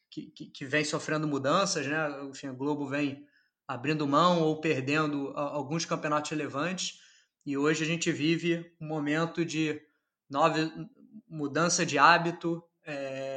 que, 0.09 0.31
que 0.31 0.65
vem 0.65 0.85
sofrendo 0.85 1.27
mudanças. 1.27 1.85
Né? 1.85 1.97
Enfim, 2.29 2.47
a 2.47 2.53
Globo 2.53 2.87
vem 2.87 3.25
abrindo 3.67 4.07
mão 4.07 4.41
ou 4.41 4.59
perdendo 4.59 5.31
alguns 5.35 5.85
campeonatos 5.85 6.31
relevantes. 6.31 6.99
E 7.45 7.57
hoje 7.57 7.83
a 7.83 7.87
gente 7.87 8.11
vive 8.11 8.75
um 8.79 8.87
momento 8.87 9.43
de 9.43 9.81
nova 10.29 10.57
mudança 11.27 11.85
de 11.85 11.97
hábito, 11.97 12.63
é, 12.85 13.28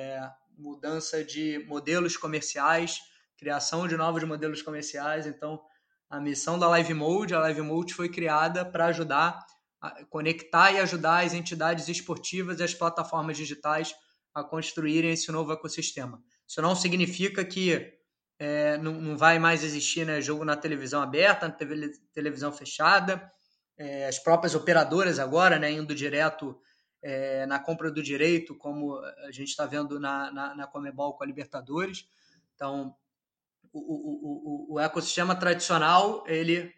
mudança 0.62 1.24
de 1.24 1.64
modelos 1.66 2.16
comerciais, 2.16 3.00
criação 3.36 3.88
de 3.88 3.96
novos 3.96 4.22
modelos 4.22 4.62
comerciais. 4.62 5.26
Então, 5.26 5.60
a 6.08 6.20
missão 6.20 6.58
da 6.58 6.68
Live 6.68 6.94
Mode, 6.94 7.34
a 7.34 7.40
Live 7.40 7.62
Mode 7.62 7.92
foi 7.92 8.08
criada 8.08 8.64
para 8.64 8.86
ajudar 8.86 9.44
a 9.80 10.04
conectar 10.04 10.70
e 10.70 10.78
ajudar 10.78 11.24
as 11.24 11.34
entidades 11.34 11.88
esportivas 11.88 12.60
e 12.60 12.62
as 12.62 12.72
plataformas 12.72 13.36
digitais 13.36 13.92
a 14.32 14.44
construírem 14.44 15.10
esse 15.10 15.32
novo 15.32 15.52
ecossistema. 15.52 16.22
Isso 16.46 16.62
não 16.62 16.76
significa 16.76 17.44
que 17.44 17.92
é, 18.38 18.78
não, 18.78 18.92
não, 18.92 19.16
vai 19.16 19.40
mais 19.40 19.64
existir 19.64 20.06
né, 20.06 20.20
jogo 20.20 20.44
na 20.44 20.56
televisão 20.56 21.02
aberta, 21.02 21.48
na 21.48 21.54
TV, 21.54 21.90
televisão 22.12 22.52
fechada. 22.52 23.28
É, 23.76 24.06
as 24.06 24.20
próprias 24.20 24.54
operadoras 24.54 25.18
agora, 25.18 25.58
né, 25.58 25.72
indo 25.72 25.94
direto 25.94 26.56
é, 27.02 27.44
na 27.46 27.58
compra 27.58 27.90
do 27.90 28.02
direito, 28.02 28.54
como 28.54 28.96
a 28.98 29.30
gente 29.32 29.48
está 29.48 29.66
vendo 29.66 29.98
na, 29.98 30.30
na, 30.30 30.54
na, 30.54 30.66
Comebol 30.66 31.14
com 31.14 31.24
a 31.24 31.26
Libertadores. 31.26 32.08
Então, 32.54 32.94
o, 33.72 33.80
o, 33.80 34.72
o, 34.72 34.74
o 34.74 34.80
ecossistema 34.80 35.34
tradicional, 35.34 36.24
ele 36.26 36.72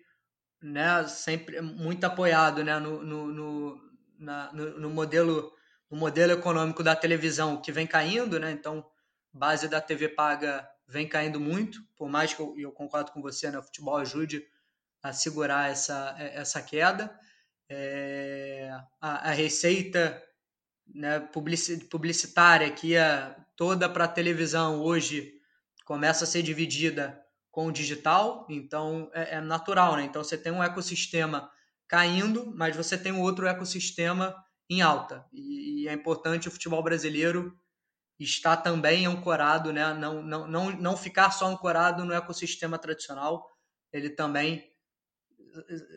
né, 0.62 1.06
sempre 1.06 1.60
muito 1.60 2.04
apoiado 2.04 2.64
né, 2.64 2.78
no, 2.78 3.04
no, 3.04 3.26
no, 3.26 3.80
na, 4.18 4.52
no, 4.52 4.80
no 4.80 4.90
modelo 4.90 5.52
no 5.90 6.00
modelo 6.00 6.32
econômico 6.32 6.82
da 6.82 6.96
televisão 6.96 7.60
que 7.60 7.70
vem 7.70 7.86
caindo, 7.86 8.40
né? 8.40 8.50
Então, 8.50 8.84
base 9.32 9.68
da 9.68 9.80
TV 9.80 10.08
paga 10.08 10.68
vem 10.88 11.08
caindo 11.08 11.38
muito, 11.38 11.78
por 11.96 12.08
mais 12.08 12.34
que 12.34 12.40
eu, 12.40 12.54
eu 12.58 12.72
concordo 12.72 13.12
com 13.12 13.22
você, 13.22 13.50
né? 13.50 13.58
O 13.58 13.62
futebol 13.62 13.96
ajude 13.98 14.44
a 15.02 15.12
segurar 15.12 15.70
essa, 15.70 16.16
essa 16.18 16.60
queda. 16.60 17.16
É, 17.68 18.70
a, 19.00 19.30
a, 19.30 19.32
receita 19.32 20.22
né, 20.86 21.20
publicitária 21.90 22.70
que 22.70 22.88
ia 22.88 23.36
toda 23.56 23.88
para 23.88 24.06
televisão 24.06 24.82
hoje 24.82 25.32
começa 25.84 26.24
a 26.24 26.26
ser 26.26 26.42
dividida 26.42 27.20
com 27.50 27.68
o 27.68 27.72
digital, 27.72 28.46
então 28.50 29.10
é, 29.14 29.36
é, 29.36 29.40
natural, 29.40 29.96
né? 29.96 30.04
Então 30.04 30.22
você 30.22 30.36
tem 30.36 30.52
um 30.52 30.62
ecossistema 30.62 31.50
caindo, 31.86 32.52
mas 32.54 32.76
você 32.76 32.98
tem 32.98 33.12
um 33.12 33.22
outro 33.22 33.46
ecossistema 33.46 34.34
em 34.68 34.82
alta. 34.82 35.24
E, 35.32 35.82
e 35.84 35.88
é 35.88 35.92
importante 35.92 36.48
o 36.48 36.50
futebol 36.50 36.82
brasileiro 36.82 37.56
está 38.18 38.56
também 38.56 39.06
ancorado, 39.06 39.72
né? 39.72 39.92
não, 39.94 40.22
não, 40.22 40.46
não, 40.46 40.70
não 40.70 40.96
ficar 40.96 41.30
só 41.30 41.46
ancorado 41.46 42.04
no 42.04 42.12
ecossistema 42.12 42.78
tradicional, 42.78 43.48
ele 43.92 44.10
também 44.10 44.73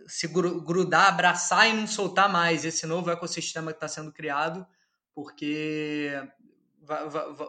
se 0.08 0.28
grudar, 0.28 1.08
abraçar 1.08 1.70
e 1.70 1.74
não 1.74 1.88
soltar 1.88 2.32
mais 2.32 2.66
esse 2.66 2.86
novo 2.86 3.10
ecossistema 3.10 3.72
que 3.72 3.78
está 3.78 3.88
sendo 3.88 4.12
criado, 4.12 4.66
porque 5.14 6.12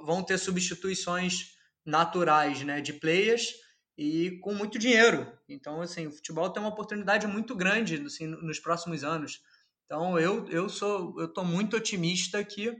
vão 0.04 0.22
ter 0.22 0.38
substituições 0.38 1.56
naturais 1.84 2.62
né, 2.62 2.80
de 2.80 2.92
players 2.92 3.54
e 3.96 4.38
com 4.40 4.54
muito 4.54 4.78
dinheiro. 4.78 5.30
Então, 5.48 5.80
assim, 5.80 6.06
o 6.06 6.12
futebol 6.12 6.50
tem 6.50 6.62
uma 6.62 6.70
oportunidade 6.70 7.26
muito 7.26 7.54
grande 7.54 7.96
assim, 8.04 8.26
nos 8.26 8.58
próximos 8.58 9.04
anos. 9.04 9.40
Então, 9.84 10.18
eu, 10.18 10.46
eu 10.48 10.68
sou 10.68 11.18
eu 11.18 11.26
estou 11.26 11.44
muito 11.44 11.76
otimista 11.76 12.44
que 12.44 12.76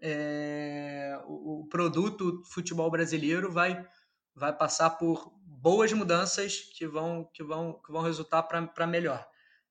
é, 0.00 1.18
o, 1.26 1.60
o, 1.60 1.66
produto 1.68 2.42
futebol 2.46 2.90
brasileiro 2.90 3.52
vai, 3.52 3.86
vai 4.34 4.56
passar 4.56 4.90
por 4.90 5.32
boas 5.60 5.92
mudanças 5.92 6.60
que 6.76 6.86
vão, 6.86 7.28
que 7.34 7.42
vão, 7.42 7.80
que 7.84 7.92
vão 7.92 8.02
resultar 8.02 8.42
para 8.42 8.86
melhor. 8.86 9.26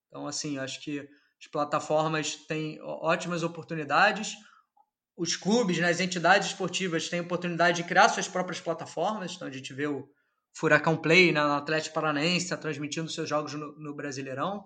Então, 0.07 0.27
assim, 0.27 0.57
acho 0.57 0.81
que 0.81 0.99
as 1.39 1.47
plataformas 1.51 2.35
têm 2.35 2.79
ótimas 2.81 3.43
oportunidades, 3.43 4.35
os 5.17 5.35
clubes, 5.35 5.79
né, 5.79 5.89
as 5.89 5.99
entidades 5.99 6.49
esportivas 6.49 7.09
têm 7.09 7.19
oportunidade 7.19 7.81
de 7.81 7.87
criar 7.87 8.09
suas 8.09 8.27
próprias 8.27 8.61
plataformas. 8.61 9.33
Então, 9.33 9.47
a 9.47 9.51
gente 9.51 9.73
vê 9.73 9.87
o 9.87 10.07
Furacão 10.53 10.95
Play 10.95 11.31
né, 11.31 11.41
no 11.41 11.53
Atlético 11.53 11.95
Paranaense 11.95 12.49
tá 12.49 12.57
transmitindo 12.57 13.09
seus 13.09 13.27
jogos 13.27 13.53
no, 13.53 13.77
no 13.79 13.95
Brasileirão. 13.95 14.63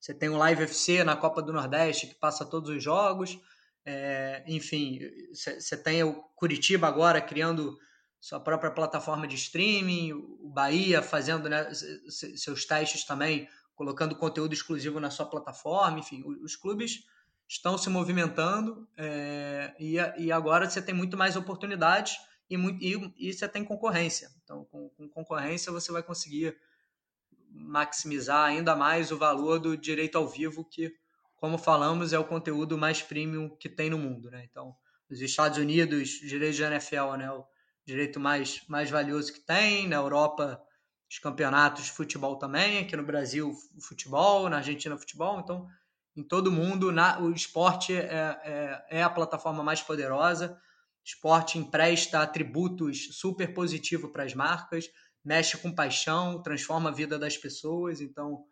Você 0.00 0.14
tem 0.14 0.28
o 0.28 0.36
Live 0.36 0.64
FC 0.64 1.04
na 1.04 1.16
Copa 1.16 1.42
do 1.42 1.52
Nordeste 1.52 2.08
que 2.08 2.14
passa 2.14 2.44
todos 2.44 2.70
os 2.70 2.82
jogos. 2.82 3.38
É, 3.84 4.42
enfim, 4.46 5.00
você 5.32 5.76
tem 5.76 6.02
o 6.02 6.14
Curitiba 6.34 6.88
agora 6.88 7.20
criando 7.20 7.78
sua 8.22 8.38
própria 8.38 8.70
plataforma 8.70 9.26
de 9.26 9.34
streaming, 9.34 10.12
o 10.12 10.48
Bahia 10.48 11.02
fazendo 11.02 11.48
né, 11.48 11.68
seus 12.08 12.64
testes 12.64 13.04
também, 13.04 13.48
colocando 13.74 14.14
conteúdo 14.14 14.54
exclusivo 14.54 15.00
na 15.00 15.10
sua 15.10 15.26
plataforma, 15.26 15.98
enfim, 15.98 16.22
os 16.24 16.54
clubes 16.54 17.04
estão 17.48 17.76
se 17.76 17.90
movimentando 17.90 18.88
é, 18.96 19.74
e, 19.76 19.96
e 20.18 20.30
agora 20.30 20.70
você 20.70 20.80
tem 20.80 20.94
muito 20.94 21.16
mais 21.16 21.34
oportunidades 21.34 22.16
e, 22.48 22.54
e, 22.56 23.12
e 23.16 23.32
você 23.32 23.48
tem 23.48 23.64
concorrência. 23.64 24.30
Então, 24.44 24.64
com, 24.66 24.88
com 24.90 25.08
concorrência, 25.08 25.72
você 25.72 25.90
vai 25.90 26.04
conseguir 26.04 26.56
maximizar 27.50 28.44
ainda 28.44 28.76
mais 28.76 29.10
o 29.10 29.18
valor 29.18 29.58
do 29.58 29.76
direito 29.76 30.16
ao 30.16 30.28
vivo 30.28 30.64
que 30.64 30.94
como 31.34 31.58
falamos, 31.58 32.12
é 32.12 32.18
o 32.20 32.24
conteúdo 32.24 32.78
mais 32.78 33.02
premium 33.02 33.48
que 33.48 33.68
tem 33.68 33.90
no 33.90 33.98
mundo, 33.98 34.30
né? 34.30 34.46
Então, 34.48 34.76
nos 35.10 35.20
Estados 35.20 35.58
Unidos, 35.58 36.08
direito 36.08 36.54
de 36.54 36.62
NFL, 36.62 37.16
né? 37.18 37.28
Direito 37.84 38.20
mais, 38.20 38.62
mais 38.68 38.90
valioso 38.90 39.32
que 39.32 39.40
tem, 39.40 39.88
na 39.88 39.96
Europa, 39.96 40.60
os 41.10 41.18
campeonatos 41.18 41.84
de 41.84 41.92
futebol 41.92 42.36
também, 42.36 42.78
aqui 42.78 42.96
no 42.96 43.04
Brasil, 43.04 43.54
futebol, 43.80 44.48
na 44.48 44.58
Argentina, 44.58 44.96
futebol. 44.96 45.40
Então, 45.40 45.68
em 46.16 46.22
todo 46.22 46.52
mundo, 46.52 46.92
na, 46.92 47.20
o 47.20 47.32
esporte 47.32 47.94
é, 47.94 48.38
é, 48.44 48.98
é 48.98 49.02
a 49.02 49.10
plataforma 49.10 49.62
mais 49.62 49.82
poderosa. 49.82 50.58
Esporte 51.04 51.58
empresta 51.58 52.22
atributos 52.22 53.08
super 53.12 53.52
positivos 53.52 54.10
para 54.10 54.22
as 54.22 54.34
marcas, 54.34 54.88
mexe 55.24 55.56
com 55.58 55.74
paixão, 55.74 56.42
transforma 56.42 56.90
a 56.90 56.92
vida 56.92 57.18
das 57.18 57.36
pessoas. 57.36 58.00
Então, 58.00 58.44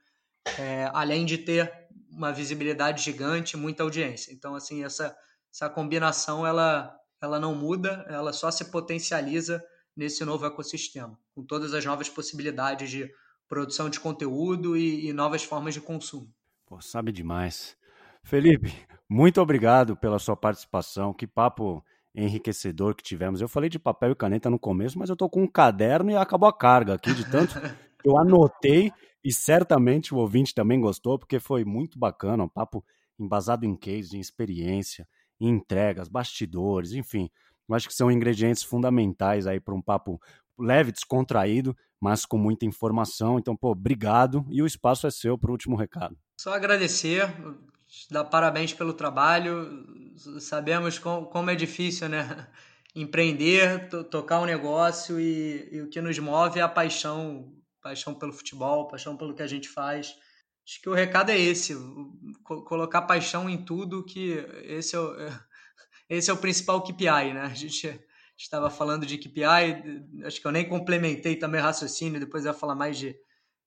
é, 0.58 0.90
além 0.92 1.24
de 1.24 1.38
ter 1.38 1.72
uma 2.10 2.32
visibilidade 2.32 3.02
gigante, 3.02 3.56
muita 3.56 3.82
audiência. 3.82 4.32
Então, 4.32 4.54
assim, 4.54 4.84
essa, 4.84 5.16
essa 5.52 5.68
combinação 5.70 6.46
ela, 6.46 6.94
ela 7.20 7.38
não 7.38 7.54
muda, 7.54 8.04
ela 8.08 8.32
só 8.32 8.50
se 8.50 8.66
potencializa 8.66 9.62
nesse 9.96 10.24
novo 10.24 10.46
ecossistema, 10.46 11.18
com 11.34 11.44
todas 11.44 11.74
as 11.74 11.84
novas 11.84 12.08
possibilidades 12.08 12.90
de 12.90 13.10
produção 13.48 13.90
de 13.90 13.98
conteúdo 13.98 14.76
e, 14.76 15.08
e 15.08 15.12
novas 15.12 15.42
formas 15.42 15.74
de 15.74 15.80
consumo. 15.80 16.32
Pô, 16.64 16.80
sabe 16.80 17.10
demais. 17.10 17.76
Felipe, 18.22 18.72
muito 19.08 19.40
obrigado 19.40 19.96
pela 19.96 20.18
sua 20.18 20.36
participação. 20.36 21.12
Que 21.12 21.26
papo 21.26 21.84
enriquecedor 22.14 22.94
que 22.94 23.02
tivemos. 23.02 23.40
Eu 23.40 23.48
falei 23.48 23.68
de 23.68 23.78
papel 23.78 24.12
e 24.12 24.16
caneta 24.16 24.50
no 24.50 24.58
começo, 24.58 24.98
mas 24.98 25.08
eu 25.08 25.16
tô 25.16 25.28
com 25.28 25.42
um 25.42 25.48
caderno 25.48 26.10
e 26.10 26.16
acabou 26.16 26.48
a 26.48 26.56
carga 26.56 26.94
aqui 26.94 27.14
de 27.14 27.28
tanto 27.30 27.54
eu 28.04 28.18
anotei 28.18 28.92
e 29.24 29.32
certamente 29.32 30.14
o 30.14 30.18
ouvinte 30.18 30.54
também 30.54 30.80
gostou, 30.80 31.18
porque 31.18 31.38
foi 31.38 31.64
muito 31.64 31.98
bacana, 31.98 32.44
um 32.44 32.48
papo 32.48 32.84
embasado 33.18 33.66
em 33.66 33.76
case, 33.76 34.16
em 34.16 34.20
experiência, 34.20 35.06
entregas, 35.40 36.08
bastidores, 36.08 36.92
enfim. 36.92 37.30
Eu 37.68 37.74
acho 37.74 37.88
que 37.88 37.94
são 37.94 38.10
ingredientes 38.10 38.62
fundamentais 38.62 39.46
aí 39.46 39.60
para 39.60 39.74
um 39.74 39.82
papo 39.82 40.20
leve, 40.58 40.92
descontraído, 40.92 41.76
mas 42.00 42.26
com 42.26 42.36
muita 42.36 42.66
informação. 42.66 43.38
Então, 43.38 43.56
pô, 43.56 43.70
obrigado 43.70 44.44
e 44.50 44.62
o 44.62 44.66
espaço 44.66 45.06
é 45.06 45.10
seu 45.10 45.38
para 45.38 45.50
o 45.50 45.52
último 45.52 45.76
recado. 45.76 46.16
Só 46.36 46.52
agradecer, 46.54 47.32
dar 48.10 48.24
parabéns 48.24 48.74
pelo 48.74 48.92
trabalho. 48.92 49.86
Sabemos 50.40 50.98
como 50.98 51.50
é 51.50 51.54
difícil, 51.54 52.08
né? 52.08 52.48
Empreender, 52.94 53.88
tocar 54.10 54.40
um 54.40 54.46
negócio 54.46 55.20
e, 55.20 55.68
e 55.70 55.80
o 55.80 55.88
que 55.88 56.00
nos 56.00 56.18
move 56.18 56.58
é 56.58 56.62
a 56.62 56.68
paixão 56.68 57.54
paixão 57.80 58.14
pelo 58.14 58.32
futebol, 58.32 58.88
paixão 58.88 59.16
pelo 59.16 59.34
que 59.34 59.42
a 59.42 59.46
gente 59.46 59.68
faz. 59.68 60.14
Acho 60.66 60.80
que 60.80 60.88
o 60.88 60.94
recado 60.94 61.30
é 61.30 61.38
esse, 61.38 61.74
colocar 62.44 63.02
paixão 63.02 63.48
em 63.48 63.64
tudo, 63.64 64.04
que 64.04 64.32
esse 64.62 64.94
é 64.94 64.98
o, 64.98 65.14
esse 66.08 66.30
é 66.30 66.32
o 66.32 66.36
principal 66.36 66.82
KPI, 66.82 67.34
né? 67.34 67.42
A 67.42 67.54
gente 67.54 68.00
estava 68.36 68.70
falando 68.70 69.04
de 69.04 69.18
KPI, 69.18 70.24
acho 70.24 70.40
que 70.40 70.46
eu 70.46 70.52
nem 70.52 70.68
complementei 70.68 71.36
também 71.36 71.60
o 71.60 71.64
raciocínio, 71.64 72.20
depois 72.20 72.44
eu 72.44 72.52
ia 72.52 72.58
falar 72.58 72.74
mais 72.74 72.96
de, 72.96 73.14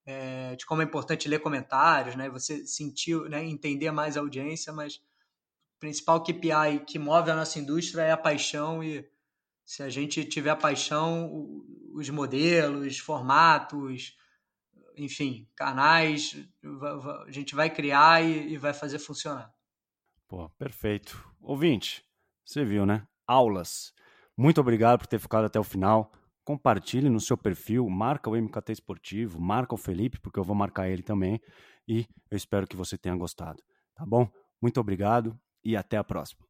é, 0.05 0.55
de 0.55 0.65
como 0.65 0.81
é 0.81 0.85
importante 0.85 1.27
ler 1.27 1.39
comentários, 1.39 2.15
né? 2.15 2.29
Você 2.29 2.65
sentir, 2.65 3.17
né? 3.29 3.43
entender 3.43 3.91
mais 3.91 4.17
a 4.17 4.21
audiência, 4.21 4.73
mas 4.73 4.95
o 4.95 5.79
principal 5.79 6.23
KPI 6.23 6.85
que 6.87 6.97
move 6.97 7.29
a 7.29 7.35
nossa 7.35 7.59
indústria 7.59 8.03
é 8.03 8.11
a 8.11 8.17
paixão 8.17 8.83
e 8.83 9.07
se 9.65 9.81
a 9.81 9.89
gente 9.89 10.25
tiver 10.25 10.55
paixão, 10.55 11.63
os 11.93 12.09
modelos, 12.09 12.97
formatos, 12.97 14.17
enfim, 14.97 15.47
canais, 15.55 16.35
a 17.25 17.31
gente 17.31 17.55
vai 17.55 17.69
criar 17.69 18.23
e, 18.23 18.57
vai 18.57 18.73
fazer 18.73 18.99
funcionar. 18.99 19.51
Pô, 20.27 20.49
perfeito. 20.51 21.23
Ouvinte, 21.41 22.03
você 22.45 22.63
viu, 22.63 22.85
né? 22.85 23.07
Aulas. 23.27 23.93
Muito 24.37 24.59
obrigado 24.59 24.99
por 24.99 25.07
ter 25.07 25.19
ficado 25.19 25.45
até 25.45 25.59
o 25.59 25.63
final. 25.63 26.11
Compartilhe 26.43 27.09
no 27.09 27.19
seu 27.19 27.37
perfil, 27.37 27.87
marca 27.89 28.29
o 28.29 28.35
MKT 28.35 28.73
Esportivo, 28.73 29.39
marca 29.39 29.75
o 29.75 29.77
Felipe, 29.77 30.19
porque 30.19 30.39
eu 30.39 30.43
vou 30.43 30.55
marcar 30.55 30.89
ele 30.89 31.03
também. 31.03 31.39
E 31.87 32.05
eu 32.29 32.35
espero 32.35 32.67
que 32.67 32.75
você 32.75 32.97
tenha 32.97 33.15
gostado. 33.15 33.61
Tá 33.95 34.05
bom? 34.05 34.29
Muito 34.61 34.79
obrigado 34.79 35.39
e 35.63 35.77
até 35.77 35.97
a 35.97 36.03
próxima. 36.03 36.43